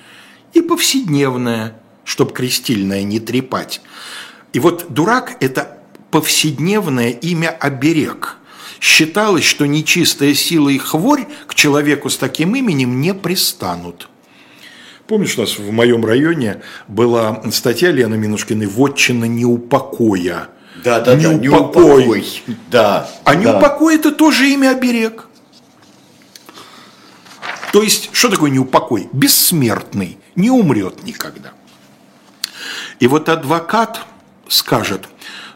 и 0.54 0.62
повседневное, 0.62 1.80
чтобы 2.04 2.34
крестильное 2.34 3.04
не 3.04 3.20
трепать. 3.20 3.82
И 4.54 4.60
вот 4.60 4.88
дурак– 4.90 5.38
это 5.40 5.80
повседневное 6.12 7.12
имя 7.12 7.50
оберег. 7.50 8.38
Считалось, 8.80 9.44
что 9.44 9.66
нечистая 9.66 10.34
сила 10.34 10.70
и 10.70 10.78
хворь 10.78 11.28
к 11.48 11.56
человеку 11.56 12.10
с 12.10 12.18
таким 12.18 12.56
именем 12.56 13.02
не 13.02 13.14
пристанут. 13.14 14.10
Помнишь, 15.08 15.38
у 15.38 15.42
нас 15.42 15.58
в 15.58 15.72
моем 15.72 16.06
районе 16.06 16.62
была 16.90 17.42
статья 17.52 17.92
Лены 17.92 18.18
Минушкиной 18.18 18.68
«Вотчина 18.68 19.26
неупокоя». 19.26 20.50
Да, 20.84 21.00
да, 21.00 21.16
неупокой. 21.16 21.34
да, 21.34 21.40
неупокой. 21.40 22.44
Да, 22.70 23.10
а 23.24 23.34
да. 23.34 23.40
неупокой– 23.40 23.96
это 24.00 24.12
тоже 24.12 24.50
имя 24.50 24.72
оберег. 24.72 25.28
То 27.72 27.82
есть, 27.82 28.10
что 28.12 28.30
такое 28.30 28.52
неупокой? 28.52 29.10
Бессмертный, 29.14 30.18
не 30.36 30.52
умрет 30.52 31.04
никогда. 31.04 31.54
И 33.00 33.08
вот 33.08 33.30
адвокат 33.30 34.02
скажет, 34.50 35.08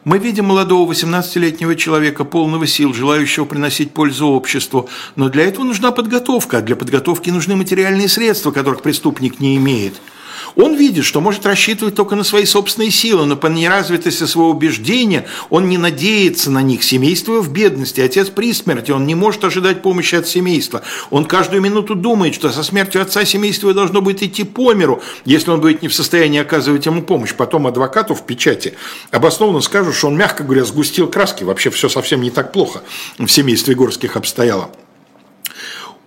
мы 0.04 0.18
видим 0.18 0.46
молодого 0.46 0.92
18-летнего 0.92 1.76
человека, 1.76 2.24
полного 2.24 2.68
сил, 2.68 2.94
желающего 2.94 3.46
приносить 3.46 3.92
пользу 3.92 4.28
обществу, 4.28 4.90
но 5.16 5.30
для 5.30 5.46
этого 5.46 5.64
нужна 5.64 5.92
подготовка, 5.92 6.58
а 6.58 6.62
для 6.62 6.76
подготовки 6.76 7.30
нужны 7.30 7.56
материальные 7.56 8.10
средства, 8.10 8.52
которых 8.52 8.82
преступник 8.82 9.40
не 9.40 9.58
имеет– 9.58 9.94
он 10.56 10.76
видит, 10.76 11.06
что 11.06 11.22
может 11.22 11.46
рассчитывать 11.46 11.96
только 11.96 12.16
на 12.16 12.24
свои 12.24 12.46
собственные 12.46 12.92
силы, 12.92 13.26
но 13.26 13.36
по 13.36 13.48
неразвитости 13.48 14.26
своего 14.26 14.50
убеждения 14.50 15.26
он 15.50 15.70
не 15.70 15.78
надеется 15.78 16.52
на 16.52 16.62
них. 16.62 16.84
Семейство 16.84 17.42
в 17.42 17.52
бедности, 17.52 18.02
отец 18.02 18.30
при 18.30 18.54
смерти, 18.54 18.92
он 18.92 19.06
не 19.06 19.16
может 19.16 19.44
ожидать 19.44 19.82
помощи 19.82 20.16
от 20.16 20.28
семейства. 20.28 20.82
Он 21.10 21.26
каждую 21.26 21.62
минуту 21.62 21.96
думает, 21.96 22.36
что 22.36 22.50
со 22.50 22.64
смертью 22.64 23.02
отца 23.02 23.26
семейство 23.26 23.74
должно 23.74 24.02
будет 24.02 24.24
идти 24.24 24.44
по 24.44 24.74
миру, 24.74 25.02
если 25.26 25.52
он 25.52 25.62
будет 25.62 25.82
не 25.82 25.88
в 25.88 25.94
состоянии 25.94 26.40
оказывать 26.40 26.86
ему 26.86 27.02
помощь. 27.02 27.34
Потом 27.34 27.68
адвокату 27.68 28.16
в 28.16 28.26
печати 28.26 28.74
обоснованно 29.12 29.62
скажут, 29.62 29.96
что 29.96 30.08
он, 30.08 30.18
мягко 30.18 30.44
говоря, 30.44 30.66
сгустил 30.66 31.08
краски, 31.08 31.44
вообще 31.44 31.70
все 31.70 31.90
совсем 31.90 32.22
не 32.22 32.32
так 32.32 32.52
плохо 32.52 32.84
в 33.18 33.28
семействе 33.28 33.76
Горских 33.76 34.16
обстояло. 34.16 34.70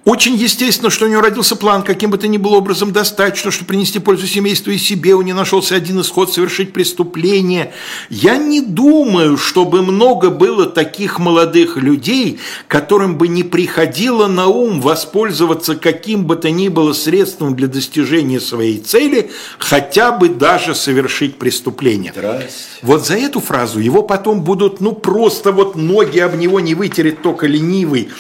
Очень 0.05 0.35
естественно, 0.35 0.91
что 0.91 1.07
у 1.07 1.09
него 1.09 1.23
родился 1.23 1.57
план, 1.57 1.83
каким 1.83 2.11
бы 2.11 2.19
то 2.19 2.29
ни 2.29 2.37
было 2.37 2.57
образом 2.57 2.93
достать, 2.93 3.39
что, 3.39 3.51
чтобы 3.51 3.69
принести 3.69 3.99
пользу 3.99 4.27
семейству 4.27 4.71
и 4.71 4.77
себе, 4.77 5.15
у 5.15 5.23
него 5.23 5.39
нашелся 5.39 5.77
один 5.77 6.03
исход 6.03 6.31
совершить 6.31 6.75
преступление. 6.75 7.73
Я 8.11 8.37
не 8.37 8.61
думаю, 8.61 9.39
чтобы 9.39 9.81
много 9.81 10.29
было 10.29 10.67
таких 10.67 11.19
молодых 11.19 11.79
людей, 11.79 12.39
которым 12.69 13.17
бы 13.17 13.29
не 13.29 13.45
приходило 13.45 14.27
на 14.27 14.47
ум 14.47 14.83
воспользоваться 14.83 15.75
каким 15.75 16.27
бы 16.27 16.37
то 16.37 16.51
ни 16.51 16.69
было 16.69 16.93
средством 16.93 17.57
для 17.57 17.69
достижения 17.69 18.41
своей 18.41 18.79
цели, 18.79 19.31
хотя 19.59 20.13
бы 20.13 20.29
даже 20.29 20.75
совершить 20.75 21.39
преступление. 21.39 22.13
Здрасте. 22.15 22.65
Вот 22.83 23.07
за 23.07 23.15
эту 23.15 23.41
фразу 23.41 23.79
его 23.81 24.03
потом 24.03 24.43
будут, 24.43 24.83
ну, 24.83 24.93
просто 24.93 25.51
вот 25.51 25.77
ноги 25.77 26.19
об 26.19 26.37
него 26.37 26.61
не 26.61 26.75
вытереть 26.75 27.23
только 27.23 27.47
ленивый. 27.47 28.11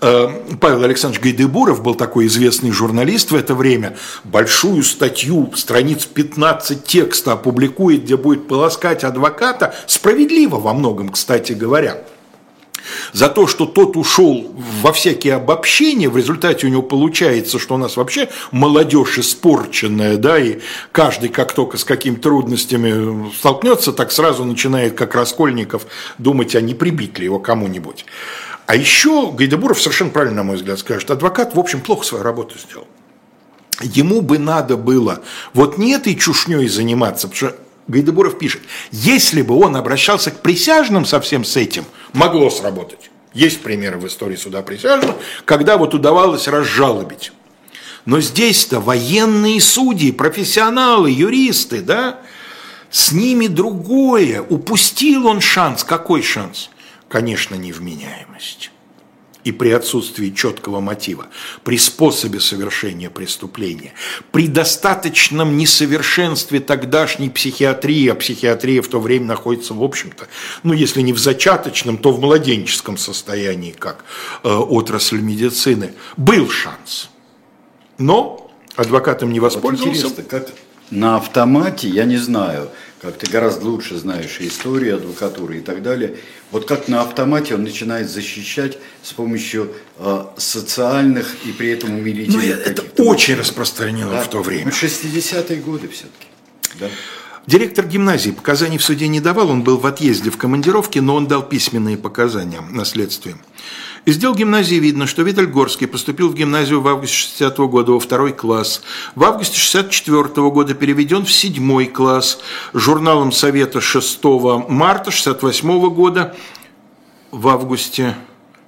Э, 0.00 0.28
Павел 0.60 0.84
Александрович 0.84 1.22
Гайдебуров 1.22 1.82
был 1.82 1.94
такой 1.94 2.26
известный 2.26 2.70
журналист 2.70 3.30
в 3.30 3.34
это 3.34 3.54
время, 3.54 3.96
большую 4.24 4.82
статью, 4.82 5.52
страниц 5.54 6.06
15 6.06 6.84
текста 6.84 7.32
опубликует, 7.32 8.04
где 8.04 8.16
будет 8.16 8.48
полоскать 8.48 9.04
адвоката, 9.04 9.74
справедливо 9.86 10.56
во 10.56 10.72
многом, 10.72 11.10
кстати 11.10 11.52
говоря. 11.52 12.02
За 13.12 13.28
то, 13.28 13.46
что 13.46 13.66
тот 13.66 13.96
ушел 13.96 14.54
во 14.82 14.92
всякие 14.92 15.34
обобщения, 15.34 16.08
в 16.08 16.16
результате 16.16 16.66
у 16.66 16.70
него 16.70 16.82
получается, 16.82 17.58
что 17.58 17.74
у 17.74 17.78
нас 17.78 17.96
вообще 17.96 18.30
молодежь 18.52 19.18
испорченная, 19.18 20.16
да, 20.16 20.38
и 20.38 20.60
каждый, 20.90 21.28
как 21.28 21.52
только 21.52 21.76
с 21.76 21.84
какими 21.84 22.16
трудностями 22.16 23.30
столкнется, 23.32 23.92
так 23.92 24.12
сразу 24.12 24.44
начинает, 24.44 24.94
как 24.94 25.14
Раскольников, 25.14 25.86
думать, 26.18 26.54
а 26.56 26.60
не 26.60 26.74
прибить 26.74 27.18
ли 27.18 27.26
его 27.26 27.38
кому-нибудь. 27.38 28.06
А 28.66 28.76
еще 28.76 29.32
Гайдебуров 29.32 29.80
совершенно 29.80 30.10
правильно, 30.10 30.36
на 30.36 30.42
мой 30.44 30.56
взгляд, 30.56 30.78
скажет, 30.78 31.10
адвокат, 31.10 31.54
в 31.54 31.58
общем, 31.58 31.80
плохо 31.80 32.04
свою 32.04 32.24
работу 32.24 32.56
сделал. 32.58 32.86
Ему 33.80 34.20
бы 34.20 34.38
надо 34.38 34.76
было 34.76 35.22
вот 35.54 35.78
не 35.78 35.92
этой 35.92 36.14
чушней 36.14 36.68
заниматься, 36.68 37.28
потому 37.28 37.52
что 37.52 37.60
Гайдебуров 37.88 38.38
пишет, 38.38 38.62
если 38.92 39.42
бы 39.42 39.54
он 39.56 39.76
обращался 39.76 40.30
к 40.30 40.40
присяжным 40.40 41.04
совсем 41.04 41.44
с 41.44 41.56
этим, 41.56 41.84
могло 42.12 42.50
сработать. 42.50 43.10
Есть 43.32 43.62
примеры 43.62 43.98
в 43.98 44.06
истории 44.06 44.36
суда 44.36 44.62
присяжных, 44.62 45.16
когда 45.44 45.76
вот 45.76 45.94
удавалось 45.94 46.48
разжалобить. 46.48 47.32
Но 48.04 48.20
здесь-то 48.20 48.80
военные 48.80 49.60
судьи, 49.60 50.10
профессионалы, 50.10 51.10
юристы, 51.10 51.80
да, 51.80 52.20
с 52.90 53.12
ними 53.12 53.46
другое. 53.46 54.42
Упустил 54.42 55.26
он 55.26 55.40
шанс. 55.40 55.84
Какой 55.84 56.22
шанс? 56.22 56.70
Конечно, 57.10 57.56
невменяемость. 57.56 58.70
И 59.42 59.52
при 59.52 59.70
отсутствии 59.70 60.30
четкого 60.30 60.80
мотива, 60.80 61.26
при 61.64 61.78
способе 61.78 62.40
совершения 62.40 63.08
преступления, 63.08 63.94
при 64.32 64.46
достаточном 64.46 65.56
несовершенстве 65.56 66.60
тогдашней 66.60 67.30
психиатрии, 67.30 68.08
а 68.08 68.14
психиатрия 68.14 68.82
в 68.82 68.88
то 68.88 69.00
время 69.00 69.26
находится, 69.26 69.72
в 69.72 69.82
общем-то, 69.82 70.28
ну, 70.62 70.74
если 70.74 71.00
не 71.00 71.14
в 71.14 71.18
зачаточном, 71.18 71.96
то 71.96 72.12
в 72.12 72.20
младенческом 72.20 72.98
состоянии, 72.98 73.72
как 73.72 74.04
э, 74.44 74.48
отрасль 74.48 75.20
медицины, 75.20 75.94
был 76.18 76.50
шанс. 76.50 77.08
Но 77.96 78.50
адвокатом 78.76 79.32
не 79.32 79.40
воспользовался. 79.40 80.08
Вот 80.08 80.12
интересно, 80.12 80.24
как 80.24 80.50
на 80.90 81.16
автомате, 81.16 81.88
я 81.88 82.04
не 82.04 82.18
знаю, 82.18 82.68
как 83.00 83.16
ты 83.16 83.30
гораздо 83.30 83.66
лучше 83.66 83.96
знаешь 83.96 84.36
историю, 84.40 84.96
адвокатуры 84.96 85.58
и 85.58 85.60
так 85.60 85.82
далее. 85.82 86.16
Вот 86.50 86.66
как 86.66 86.88
на 86.88 87.00
автомате 87.00 87.54
он 87.54 87.62
начинает 87.62 88.10
защищать 88.10 88.78
с 89.02 89.12
помощью 89.12 89.72
э, 89.98 90.24
социальных 90.36 91.34
и 91.46 91.52
при 91.52 91.70
этом 91.70 91.94
умилительных. 91.94 92.42
Ну, 92.42 92.50
это 92.50 92.82
очень 93.02 93.36
распространено 93.36 94.10
да? 94.10 94.22
в 94.22 94.28
то 94.28 94.42
время. 94.42 94.70
60-е 94.70 95.56
ну, 95.56 95.62
годы 95.62 95.88
все-таки. 95.88 96.26
Да? 96.78 96.88
Директор 97.46 97.86
гимназии 97.86 98.32
показаний 98.32 98.76
в 98.76 98.84
суде 98.84 99.08
не 99.08 99.20
давал, 99.20 99.50
он 99.50 99.62
был 99.62 99.78
в 99.78 99.86
отъезде 99.86 100.30
в 100.30 100.36
командировке, 100.36 101.00
но 101.00 101.14
он 101.14 101.26
дал 101.26 101.42
письменные 101.42 101.96
показания 101.96 102.60
на 102.60 102.84
следствие. 102.84 103.36
Из 104.06 104.16
дел 104.16 104.34
гимназии 104.34 104.76
видно, 104.76 105.06
что 105.06 105.22
Виталь 105.22 105.46
Горский 105.46 105.86
поступил 105.86 106.30
в 106.30 106.34
гимназию 106.34 106.80
в 106.80 106.88
августе 106.88 107.16
60 107.16 107.58
-го 107.58 107.68
года 107.68 107.92
во 107.92 108.00
второй 108.00 108.32
класс. 108.32 108.82
В 109.14 109.24
августе 109.24 109.58
64 109.58 110.22
-го 110.22 110.50
года 110.50 110.74
переведен 110.74 111.24
в 111.24 111.32
седьмой 111.32 111.86
класс. 111.86 112.38
Журналом 112.72 113.30
Совета 113.30 113.80
6 113.80 114.68
марта 114.68 115.10
68 115.10 115.78
-го 115.78 115.90
года 115.90 116.34
в 117.30 117.48
августе 117.48 118.16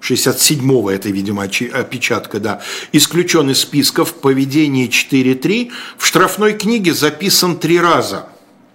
67-го, 0.02 0.90
это, 0.90 1.08
видимо, 1.08 1.44
опечатка, 1.44 2.40
да, 2.40 2.60
исключен 2.92 3.50
из 3.50 3.60
списков 3.60 4.14
поведение 4.14 4.88
4.3, 4.88 5.70
в 5.96 6.06
штрафной 6.06 6.54
книге 6.54 6.92
записан 6.92 7.56
три 7.56 7.80
раза, 7.80 8.26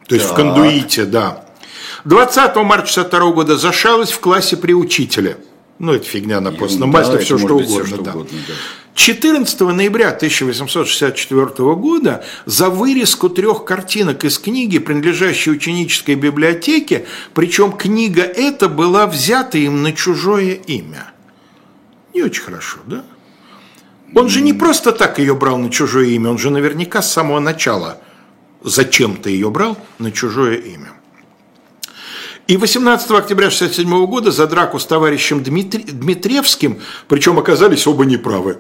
то 0.08 0.16
есть 0.16 0.28
так. 0.28 0.34
в 0.34 0.36
кондуите, 0.38 1.06
да. 1.06 1.46
20 2.06 2.56
марта 2.58 2.88
62 2.88 3.32
года 3.32 3.58
за 3.58 3.74
шалость 3.74 4.14
в 4.14 4.20
классе 4.22 4.56
при 4.56 4.74
учителе. 4.74 5.38
Ну, 5.80 5.94
это 5.94 6.06
фигня 6.06 6.42
на 6.42 6.52
постном 6.52 6.92
да, 6.92 7.00
масле, 7.00 7.20
все, 7.20 7.38
что 7.38 7.56
угодно, 7.56 7.66
все 7.66 7.86
что 7.86 8.02
да. 8.02 8.12
угодно. 8.12 8.38
Да. 8.48 8.54
14 8.96 9.60
ноября 9.60 10.10
1864 10.10 11.46
года 11.76 12.26
за 12.46 12.72
вырезку 12.72 13.30
трех 13.30 13.64
картинок 13.64 14.26
из 14.26 14.40
книги, 14.40 14.80
принадлежащей 14.80 15.52
ученической 15.52 16.16
библиотеке, 16.16 17.06
причем 17.36 17.74
книга 17.74 18.24
эта 18.24 18.70
была 18.70 19.06
взята 19.06 19.60
им 19.60 19.84
на 19.84 19.94
чужое 19.94 20.54
имя. 20.54 21.12
Не 22.16 22.24
очень 22.24 22.42
хорошо, 22.42 22.80
да? 22.88 23.06
Он 24.16 24.30
же 24.30 24.42
не 24.42 24.54
просто 24.54 24.92
так 24.92 25.20
ее 25.20 25.36
брал 25.36 25.60
на 25.60 25.70
чужое 25.70 26.08
имя, 26.08 26.32
он 26.32 26.40
же 26.40 26.50
наверняка 26.50 27.04
с 27.04 27.12
самого 27.12 27.40
начала 27.40 28.02
зачем-то 28.64 29.30
ее 29.30 29.52
брал 29.52 29.78
на 30.00 30.12
чужое 30.12 30.56
имя. 30.56 30.97
И 32.48 32.56
18 32.56 33.12
октября 33.12 33.48
1967 33.48 34.06
года 34.06 34.32
за 34.32 34.48
драку 34.48 34.80
с 34.80 34.86
товарищем 34.86 35.44
Дмитри... 35.44 35.84
Дмитриевским, 35.84 36.80
причем 37.10 37.38
оказались 37.40 37.86
оба 37.88 38.06
неправы, 38.06 38.58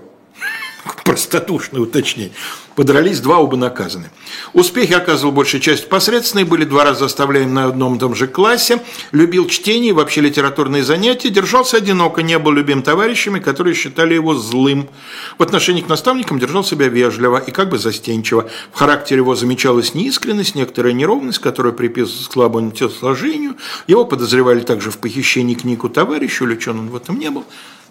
простодушное 1.07 1.79
уточнение. 1.79 2.33
Подрались, 2.75 3.21
два 3.21 3.37
оба 3.37 3.55
наказаны. 3.55 4.11
Успехи 4.51 4.91
оказывал 4.91 5.31
большая 5.31 5.61
часть 5.61 5.87
посредственные, 5.87 6.43
были 6.43 6.65
два 6.65 6.83
раза 6.83 7.05
оставляем 7.05 7.53
на 7.53 7.63
одном 7.63 7.95
и 7.95 7.99
том 7.99 8.13
же 8.13 8.27
классе, 8.27 8.83
любил 9.13 9.47
чтение, 9.47 9.93
вообще 9.93 10.19
литературные 10.19 10.83
занятия, 10.83 11.29
держался 11.29 11.77
одиноко, 11.77 12.23
не 12.23 12.37
был 12.37 12.51
любим 12.51 12.83
товарищами, 12.83 13.39
которые 13.39 13.73
считали 13.73 14.15
его 14.15 14.35
злым. 14.35 14.89
В 15.37 15.43
отношении 15.43 15.81
к 15.81 15.87
наставникам 15.87 16.39
держал 16.39 16.65
себя 16.65 16.89
вежливо 16.89 17.37
и 17.37 17.51
как 17.51 17.69
бы 17.69 17.77
застенчиво. 17.77 18.49
В 18.73 18.77
характере 18.77 19.21
его 19.21 19.33
замечалась 19.33 19.95
неискренность, 19.95 20.55
некоторая 20.55 20.91
неровность, 20.91 21.39
которая 21.39 21.71
приписывалась 21.71 22.27
к 22.27 22.33
слабому 22.33 22.71
телосложению. 22.71 23.55
Его 23.87 24.03
подозревали 24.03 24.59
также 24.59 24.91
в 24.91 24.97
похищении 24.97 25.55
книг 25.55 25.85
у 25.85 25.89
товарища, 25.89 26.43
увлечен 26.43 26.77
он 26.77 26.89
в 26.89 26.97
этом 26.97 27.17
не 27.17 27.31
был. 27.31 27.45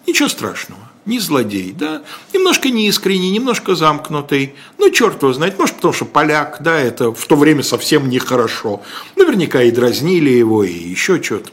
Ничего 0.05 0.29
страшного, 0.29 0.79
не 1.07 1.19
злодей, 1.19 1.71
да, 1.71 2.03
немножко 2.33 2.69
неискренний, 2.69 3.31
немножко 3.31 3.75
замкнутый, 3.75 4.55
ну, 4.77 4.91
черт 4.91 5.21
его 5.23 5.33
знает, 5.33 5.57
может, 5.57 5.75
потому 5.75 5.93
что 5.93 6.05
поляк, 6.05 6.57
да, 6.61 6.77
это 6.77 7.11
в 7.11 7.25
то 7.25 7.35
время 7.35 7.63
совсем 7.63 8.09
нехорошо, 8.09 8.83
наверняка 9.15 9.63
и 9.63 9.71
дразнили 9.71 10.29
его, 10.29 10.63
и 10.63 10.73
еще 10.73 11.21
что-то. 11.23 11.49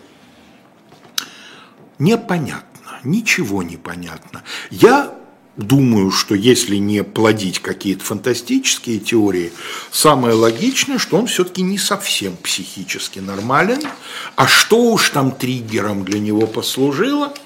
Непонятно, 1.98 3.00
ничего 3.04 3.62
не 3.62 3.76
понятно. 3.76 4.42
Я 4.70 5.14
думаю, 5.56 6.10
что 6.10 6.34
если 6.34 6.76
не 6.76 7.04
плодить 7.04 7.60
какие-то 7.60 8.04
фантастические 8.04 8.98
теории, 8.98 9.52
самое 9.92 10.34
логичное, 10.34 10.98
что 10.98 11.16
он 11.16 11.28
все-таки 11.28 11.62
не 11.62 11.78
совсем 11.78 12.36
психически 12.36 13.20
нормален, 13.20 13.80
а 14.34 14.48
что 14.48 14.82
уж 14.92 15.10
там 15.10 15.30
триггером 15.30 16.04
для 16.04 16.18
него 16.18 16.48
послужило– 16.48 17.32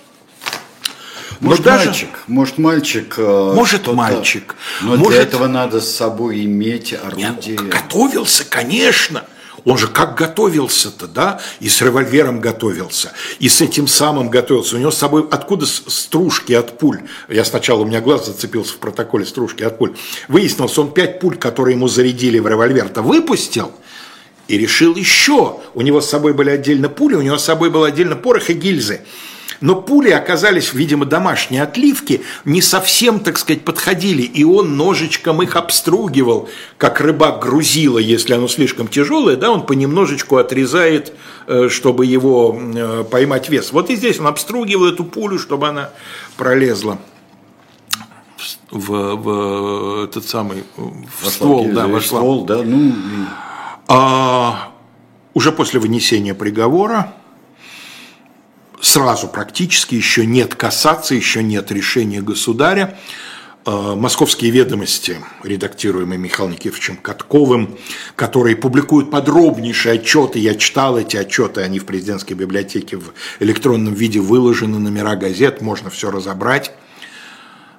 может, 1.41 1.65
даже... 1.65 1.87
мальчик, 1.87 2.09
может, 2.27 2.59
мальчик. 2.59 3.15
Э, 3.19 3.53
может, 3.55 3.87
мальчик. 3.87 4.55
Но 4.83 4.97
может... 4.97 5.09
для 5.09 5.23
этого 5.23 5.47
надо 5.47 5.81
с 5.81 5.95
собой 5.95 6.45
иметь 6.45 6.93
орудие. 6.93 7.57
Нет, 7.57 7.69
готовился, 7.69 8.45
конечно. 8.45 9.25
Он 9.65 9.77
же 9.77 9.89
как 9.89 10.17
готовился-то, 10.17 11.07
да? 11.07 11.41
И 11.61 11.69
с 11.69 11.83
револьвером 11.83 12.41
готовился, 12.41 13.13
и 13.39 13.49
с 13.49 13.61
этим 13.61 13.87
самым 13.87 14.31
готовился. 14.31 14.77
У 14.77 14.79
него 14.79 14.91
с 14.91 14.97
собой 14.97 15.27
откуда 15.31 15.67
стружки 15.67 16.53
от 16.53 16.79
пуль? 16.79 17.01
Я 17.29 17.45
сначала, 17.45 17.81
у 17.81 17.85
меня 17.85 18.01
глаз 18.01 18.27
зацепился 18.27 18.75
в 18.75 18.79
протоколе 18.79 19.27
стружки 19.27 19.63
от 19.63 19.79
пуль. 19.79 19.95
Выяснилось, 20.29 20.79
он 20.79 20.93
пять 20.93 21.21
пуль, 21.21 21.37
которые 21.37 21.77
ему 21.77 21.89
зарядили 21.89 22.39
в 22.39 22.47
револьвер-то 22.47 23.03
выпустил, 23.03 23.73
и 24.47 24.57
решил 24.57 24.97
еще. 24.97 25.61
У 25.75 25.83
него 25.83 26.01
с 26.01 26.09
собой 26.09 26.33
были 26.33 26.51
отдельно 26.51 26.89
пули, 26.89 27.15
у 27.15 27.23
него 27.23 27.37
с 27.37 27.45
собой 27.45 27.71
был 27.71 27.85
отдельно 27.85 28.17
порох 28.17 28.51
и 28.51 28.55
гильзы. 28.55 29.03
Но 29.61 29.75
пули 29.75 30.11
оказались, 30.11 30.73
видимо, 30.73 31.05
домашние 31.05 31.63
отливки, 31.63 32.23
не 32.45 32.63
совсем, 32.63 33.21
так 33.21 33.39
сказать, 33.39 33.65
подходили, 33.65 34.23
и 34.23 34.45
он 34.45 34.77
ножичком 34.77 35.43
их 35.43 35.57
обстругивал, 35.57 36.49
как 36.77 37.01
рыбак 37.01 37.43
грузила, 37.43 37.99
если 37.99 38.35
оно 38.35 38.47
слишком 38.47 38.87
тяжелое, 38.87 39.37
да, 39.37 39.51
он 39.51 39.67
понемножечку 39.67 40.37
отрезает, 40.37 41.13
э, 41.47 41.69
чтобы 41.69 42.07
его 42.07 42.57
э, 42.59 43.05
поймать 43.11 43.49
вес. 43.49 43.73
Вот 43.73 43.91
и 43.91 43.97
здесь 43.97 44.21
он 44.21 44.29
обстругивал 44.29 44.87
эту 44.87 45.05
пулю, 45.05 45.39
чтобы 45.39 45.69
она 45.69 45.91
пролезла 46.37 46.99
в, 48.71 49.17
в 49.17 50.05
этот 50.05 50.27
самый 50.27 50.65
в 50.77 51.29
ствол, 51.29 51.69
да, 51.73 51.87
вошла. 51.87 52.19
Ствол, 52.21 52.45
да, 52.45 52.63
ну... 52.63 52.93
А, 53.89 54.73
уже 55.35 55.53
после 55.53 55.81
вынесения 55.81 56.35
приговора 56.35 57.15
сразу 58.81 59.29
практически, 59.29 59.95
еще 59.95 60.27
нет 60.27 60.55
касаться, 60.55 61.15
еще 61.15 61.43
нет 61.43 61.71
решения 61.73 62.21
государя. 62.21 62.99
Э, 63.67 63.95
Московские 63.95 64.51
ведомости, 64.51 65.17
редактируемые 65.43 66.19
Михаилом 66.19 66.53
Никифоровичем 66.53 66.97
Катковым, 66.97 67.77
которые 68.17 68.57
публикуют 68.57 69.11
подробнейшие 69.11 69.97
отчеты, 69.97 70.39
я 70.39 70.55
читал 70.55 70.99
эти 70.99 71.17
отчеты, 71.17 71.61
они 71.61 71.79
в 71.79 71.85
президентской 71.85 72.35
библиотеке 72.35 72.97
в 72.97 73.13
электронном 73.41 73.95
виде 73.95 74.21
выложены, 74.21 74.79
номера 74.79 75.17
газет, 75.17 75.61
можно 75.61 75.91
все 75.91 76.11
разобрать. 76.11 76.73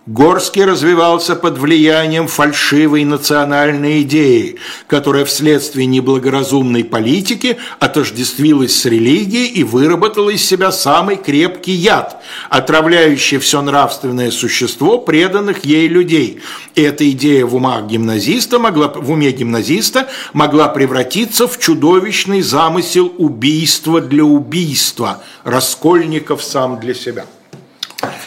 Горский 0.06 0.64
развивался 0.64 1.36
под 1.36 1.58
влиянием 1.58 2.28
фальшивой 2.28 3.04
национальной 3.04 4.02
идеи, 4.02 4.56
которая 4.88 5.26
вследствие 5.26 5.86
неблагоразумной 5.86 6.84
политики 6.84 7.58
отождествилась 7.80 8.76
с 8.76 8.86
религией 8.86 9.48
и 9.48 9.64
выработала 9.64 10.30
из 10.30 10.44
себя 10.44 10.72
самый 10.72 11.18
крепкий 11.18 11.74
яд, 11.74 12.24
отравляющий 12.50 13.38
все 13.40 13.62
нравственное 13.62 14.32
существо 14.32 14.98
преданных 14.98 15.66
ей 15.66 15.88
людей. 15.88 16.42
И 16.76 16.82
эта 16.82 17.08
идея 17.12 17.46
в 17.46 17.56
умах 17.56 17.86
гимназиста 17.86 18.58
могла, 18.58 18.88
в 18.88 19.12
уме 19.12 19.32
гимназиста 19.32 20.08
могла 20.34 20.70
превратиться 20.70 21.48
в 21.48 21.60
чудовищный 21.60 22.42
замысел 22.42 23.14
убийства 23.18 24.02
для 24.02 24.24
убийства, 24.24 25.22
Раскольников 25.44 26.42
сам 26.42 26.80
для 26.80 26.94
себя. 26.94 27.26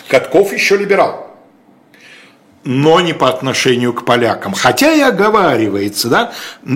Катков 0.08 0.52
еще 0.52 0.76
либерал 0.76 1.31
но 2.64 3.00
не 3.00 3.12
по 3.12 3.28
отношению 3.28 3.92
к 3.92 4.04
полякам. 4.04 4.54
Хотя 4.54 4.92
и 4.92 5.00
оговаривается, 5.00 6.08
да, 6.08 6.32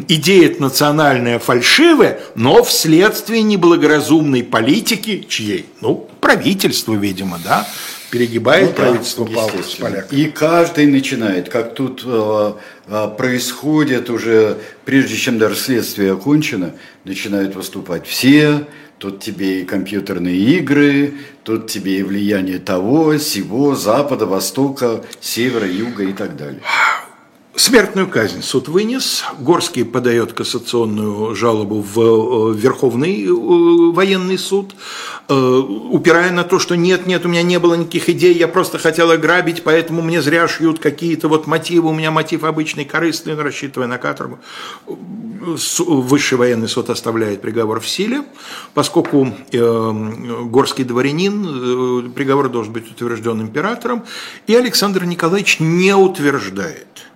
идея 0.08 0.54
национальная 0.58 1.38
фальшивая, 1.38 2.20
но 2.34 2.62
вследствие 2.64 3.42
неблагоразумной 3.42 4.42
политики 4.42 5.26
чьей? 5.28 5.66
Ну, 5.80 6.08
правительство, 6.20 6.94
видимо, 6.94 7.38
да, 7.44 7.66
перегибает 8.10 8.70
ну, 8.70 8.74
правительство 8.74 9.26
да, 9.26 9.34
палку 9.34 9.62
с 9.62 9.74
поляками. 9.74 10.20
И 10.20 10.30
каждый 10.30 10.86
начинает, 10.86 11.48
как 11.48 11.74
тут 11.74 12.02
э, 12.04 12.52
э, 12.88 13.08
происходит 13.16 14.10
уже, 14.10 14.58
прежде 14.84 15.16
чем 15.16 15.38
даже 15.38 15.56
следствие 15.56 16.12
окончено, 16.12 16.74
начинают 17.04 17.54
выступать 17.54 18.06
все, 18.06 18.66
Тут 18.98 19.20
тебе 19.20 19.60
и 19.60 19.64
компьютерные 19.64 20.36
игры, 20.58 21.14
тут 21.44 21.68
тебе 21.70 21.98
и 21.98 22.02
влияние 22.02 22.58
того, 22.58 23.18
сего, 23.18 23.74
запада, 23.74 24.26
востока, 24.26 25.04
севера, 25.20 25.66
юга 25.66 26.04
и 26.04 26.12
так 26.12 26.36
далее. 26.36 26.62
Смертную 27.56 28.06
казнь 28.06 28.42
суд 28.42 28.68
вынес. 28.68 29.24
Горский 29.38 29.86
подает 29.86 30.34
кассационную 30.34 31.34
жалобу 31.34 31.80
в 31.80 32.52
э, 32.52 32.54
Верховный 32.54 33.24
э, 33.24 33.92
военный 33.94 34.36
суд, 34.36 34.74
э, 35.28 35.34
упирая 35.34 36.32
на 36.32 36.44
то, 36.44 36.58
что 36.58 36.76
нет, 36.76 37.06
нет, 37.06 37.24
у 37.24 37.30
меня 37.30 37.42
не 37.42 37.58
было 37.58 37.72
никаких 37.72 38.10
идей, 38.10 38.34
я 38.34 38.46
просто 38.46 38.76
хотел 38.76 39.10
ограбить, 39.10 39.64
поэтому 39.64 40.02
мне 40.02 40.20
зря 40.20 40.46
шьют 40.48 40.80
какие-то 40.80 41.28
вот 41.28 41.46
мотивы, 41.46 41.88
у 41.88 41.94
меня 41.94 42.10
мотив 42.10 42.44
обычный, 42.44 42.84
корыстный, 42.84 43.34
рассчитывая 43.34 43.88
на 43.88 43.96
каторгу. 43.96 44.38
Высший 44.84 46.36
военный 46.36 46.68
суд 46.68 46.90
оставляет 46.90 47.40
приговор 47.40 47.80
в 47.80 47.88
силе, 47.88 48.22
поскольку 48.74 49.34
горский 49.50 50.84
дворянин, 50.84 52.12
приговор 52.12 52.50
должен 52.50 52.74
быть 52.74 52.90
утвержден 52.90 53.40
императором, 53.40 54.04
и 54.46 54.54
Александр 54.54 55.04
Николаевич 55.04 55.58
не 55.58 55.94
утверждает 55.94 57.06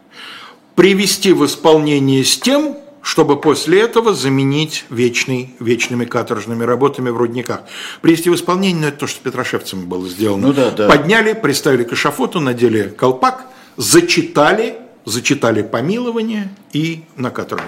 привести 0.81 1.35
в 1.35 1.45
исполнение 1.45 2.25
с 2.25 2.39
тем, 2.39 2.75
чтобы 3.03 3.39
после 3.39 3.83
этого 3.83 4.15
заменить 4.15 4.87
вечный, 4.89 5.55
вечными 5.61 6.07
каторжными 6.07 6.65
работами 6.65 7.11
в 7.11 7.19
рудниках. 7.19 7.65
Привести 8.01 8.31
в 8.31 8.35
исполнение, 8.35 8.81
ну, 8.81 8.89
это 8.89 9.01
то, 9.01 9.07
что 9.07 9.23
Петрошевцем 9.23 9.91
было 9.91 10.09
сделано. 10.09 10.47
Ну, 10.47 10.53
да, 10.55 10.71
да. 10.71 10.89
Подняли, 10.89 11.35
приставили 11.35 11.85
к 11.85 11.93
эшафоту, 11.93 12.41
надели 12.41 12.89
колпак, 12.97 13.45
зачитали, 13.77 14.77
зачитали 15.05 15.61
помилование 15.61 16.51
и 16.73 17.05
на 17.15 17.29
каторгу. 17.29 17.67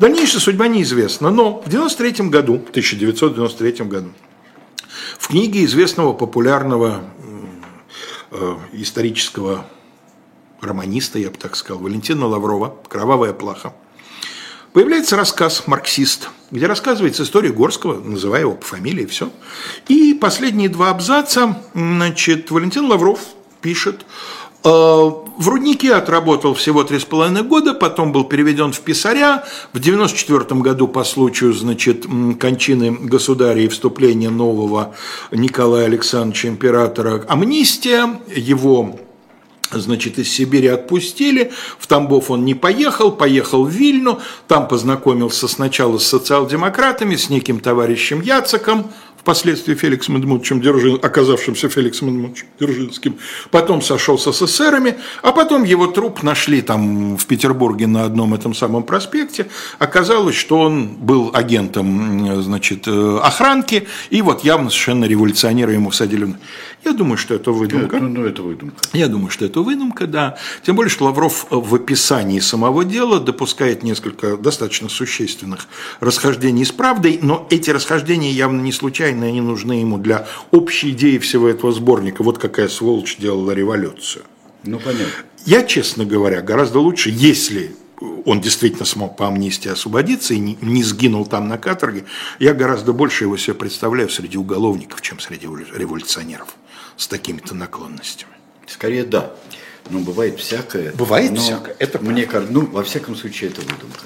Дальнейшая 0.00 0.40
судьба 0.40 0.66
неизвестна, 0.66 1.30
но 1.30 1.62
в 1.64 1.68
93 1.68 2.26
году, 2.26 2.54
в 2.54 2.70
1993 2.70 3.86
году, 3.86 4.08
в 5.16 5.28
книге 5.28 5.64
известного 5.64 6.12
популярного 6.12 7.04
э, 8.32 8.56
исторического 8.72 9.64
романиста, 10.60 11.18
я 11.18 11.30
бы 11.30 11.36
так 11.36 11.56
сказал, 11.56 11.82
Валентина 11.82 12.26
Лаврова 12.26 12.76
«Кровавая 12.88 13.32
плаха». 13.32 13.74
Появляется 14.72 15.16
рассказ 15.16 15.64
«Марксист», 15.66 16.28
где 16.50 16.66
рассказывается 16.66 17.22
история 17.22 17.50
Горского, 17.50 18.00
называя 18.00 18.42
его 18.42 18.52
по 18.52 18.64
фамилии, 18.64 19.06
все. 19.06 19.30
И 19.88 20.14
последние 20.14 20.68
два 20.68 20.90
абзаца, 20.90 21.62
значит, 21.74 22.50
Валентин 22.50 22.86
Лавров 22.86 23.20
пишет 23.60 24.04
Э, 24.64 24.68
в 24.68 25.48
Руднике 25.48 25.94
отработал 25.94 26.54
всего 26.54 26.82
три 26.82 26.98
с 26.98 27.04
половиной 27.04 27.42
года, 27.42 27.74
потом 27.74 28.12
был 28.12 28.24
переведен 28.24 28.72
в 28.72 28.80
писаря. 28.80 29.44
В 29.72 29.78
94 29.78 30.60
году 30.60 30.88
по 30.88 31.04
случаю, 31.04 31.52
значит, 31.52 32.06
кончины 32.40 32.90
государя 32.90 33.60
и 33.62 33.68
вступления 33.68 34.30
нового 34.30 34.94
Николая 35.30 35.86
Александровича 35.86 36.48
императора 36.48 37.24
амнистия, 37.28 38.20
его 38.34 38.98
Значит, 39.70 40.18
из 40.18 40.30
Сибири 40.32 40.68
отпустили, 40.68 41.52
в 41.78 41.86
Тамбов 41.86 42.30
он 42.30 42.44
не 42.44 42.54
поехал, 42.54 43.12
поехал 43.12 43.64
в 43.64 43.70
Вильну, 43.70 44.20
там 44.46 44.66
познакомился 44.66 45.46
сначала 45.46 45.98
с 45.98 46.06
социал-демократами, 46.06 47.16
с 47.16 47.28
неким 47.28 47.60
товарищем 47.60 48.22
Яцеком, 48.22 48.90
впоследствии 49.28 49.74
Феликсом 49.74 50.16
Эдмундовичем 50.16 50.62
Держин, 50.62 50.98
оказавшимся 51.02 51.68
Феликсом 51.68 52.08
Эдмундовичем 52.08 52.46
Держинским, 52.58 53.18
потом 53.50 53.82
сошел 53.82 54.18
с 54.18 54.42
эсерами, 54.42 54.96
а 55.22 55.32
потом 55.32 55.64
его 55.64 55.86
труп 55.86 56.22
нашли 56.22 56.62
там 56.62 57.18
в 57.18 57.26
Петербурге 57.26 57.86
на 57.86 58.04
одном 58.04 58.32
этом 58.32 58.54
самом 58.54 58.84
проспекте. 58.84 59.48
Оказалось, 59.78 60.34
что 60.34 60.60
он 60.60 60.88
был 60.88 61.30
агентом 61.34 62.42
значит, 62.42 62.88
э, 62.88 63.18
охранки, 63.22 63.86
и 64.08 64.22
вот 64.22 64.44
явно 64.44 64.70
совершенно 64.70 65.04
революционера 65.04 65.72
ему 65.74 65.90
всадили. 65.90 66.34
Я 66.84 66.92
думаю, 66.92 67.18
что 67.18 67.34
это 67.34 67.50
выдумка. 67.50 67.96
Это, 67.96 68.06
ну, 68.06 68.24
это 68.24 68.42
выдумка. 68.42 68.76
Я 68.92 69.08
думаю, 69.08 69.30
что 69.30 69.44
это 69.44 69.60
выдумка, 69.60 70.06
да. 70.06 70.38
Тем 70.64 70.76
более, 70.76 70.90
что 70.90 71.04
Лавров 71.04 71.46
в 71.50 71.74
описании 71.74 72.38
самого 72.40 72.84
дела 72.84 73.20
допускает 73.20 73.82
несколько 73.82 74.36
достаточно 74.36 74.88
существенных 74.88 75.66
расхождений 76.00 76.64
с 76.64 76.72
правдой, 76.72 77.18
но 77.20 77.46
эти 77.50 77.70
расхождения 77.70 78.30
явно 78.30 78.60
не 78.60 78.72
случайны, 78.72 79.17
они 79.26 79.40
нужны 79.40 79.72
ему 79.74 79.98
для 79.98 80.26
общей 80.50 80.90
идеи 80.90 81.18
всего 81.18 81.48
этого 81.48 81.72
сборника. 81.72 82.22
Вот 82.22 82.38
какая 82.38 82.68
сволочь 82.68 83.16
делала 83.16 83.52
революцию. 83.52 84.24
Ну, 84.64 84.78
понятно. 84.78 85.06
Я, 85.44 85.62
честно 85.62 86.04
говоря, 86.04 86.42
гораздо 86.42 86.80
лучше, 86.80 87.10
если 87.10 87.74
он 88.24 88.40
действительно 88.40 88.84
смог 88.84 89.16
по 89.16 89.26
амнистии 89.26 89.70
освободиться 89.70 90.34
и 90.34 90.38
не 90.38 90.82
сгинул 90.82 91.26
там 91.26 91.48
на 91.48 91.58
каторге, 91.58 92.04
я 92.38 92.54
гораздо 92.54 92.92
больше 92.92 93.24
его 93.24 93.36
себе 93.36 93.54
представляю 93.54 94.08
среди 94.08 94.36
уголовников, 94.36 95.00
чем 95.00 95.18
среди 95.18 95.46
революционеров 95.46 96.54
с 96.96 97.08
такими-то 97.08 97.54
наклонностями. 97.54 98.32
Скорее 98.66 99.04
да. 99.04 99.32
Но 99.90 100.00
бывает 100.00 100.38
всякое. 100.38 100.92
Бывает 100.92 101.32
но 101.32 101.38
всякое. 101.38 101.74
Это 101.78 101.98
мне 101.98 102.26
кажется, 102.26 102.52
ну, 102.52 102.66
во 102.66 102.82
всяком 102.82 103.16
случае, 103.16 103.50
это 103.50 103.62
выдумка. 103.62 104.04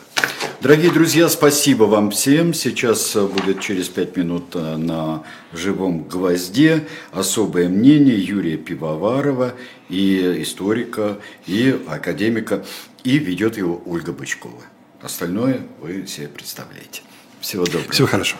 Дорогие 0.63 0.93
друзья, 0.93 1.29
спасибо 1.29 1.85
вам 1.85 2.13
всем. 2.13 2.55
Сейчас 2.55 3.17
э, 3.17 3.27
будет 3.27 3.61
через 3.61 3.89
пять 3.89 4.17
минут 4.17 4.55
э, 4.55 4.77
на 4.77 5.25
живом 5.53 6.05
гвозде 6.05 6.87
особое 7.11 7.69
мнение 7.69 8.17
Юрия 8.17 8.57
Пивоварова 8.57 9.55
и 9.89 10.41
историка, 10.41 11.19
и 11.49 11.77
академика, 11.89 12.65
и 13.03 13.19
ведет 13.19 13.57
его 13.57 13.83
Ольга 13.87 14.13
Бычкова. 14.13 14.63
Остальное 15.01 15.67
вы 15.81 16.07
себе 16.07 16.29
представляете. 16.29 17.03
Всего 17.41 17.65
доброго. 17.65 17.91
Всего 17.91 18.07
хорошего. 18.07 18.39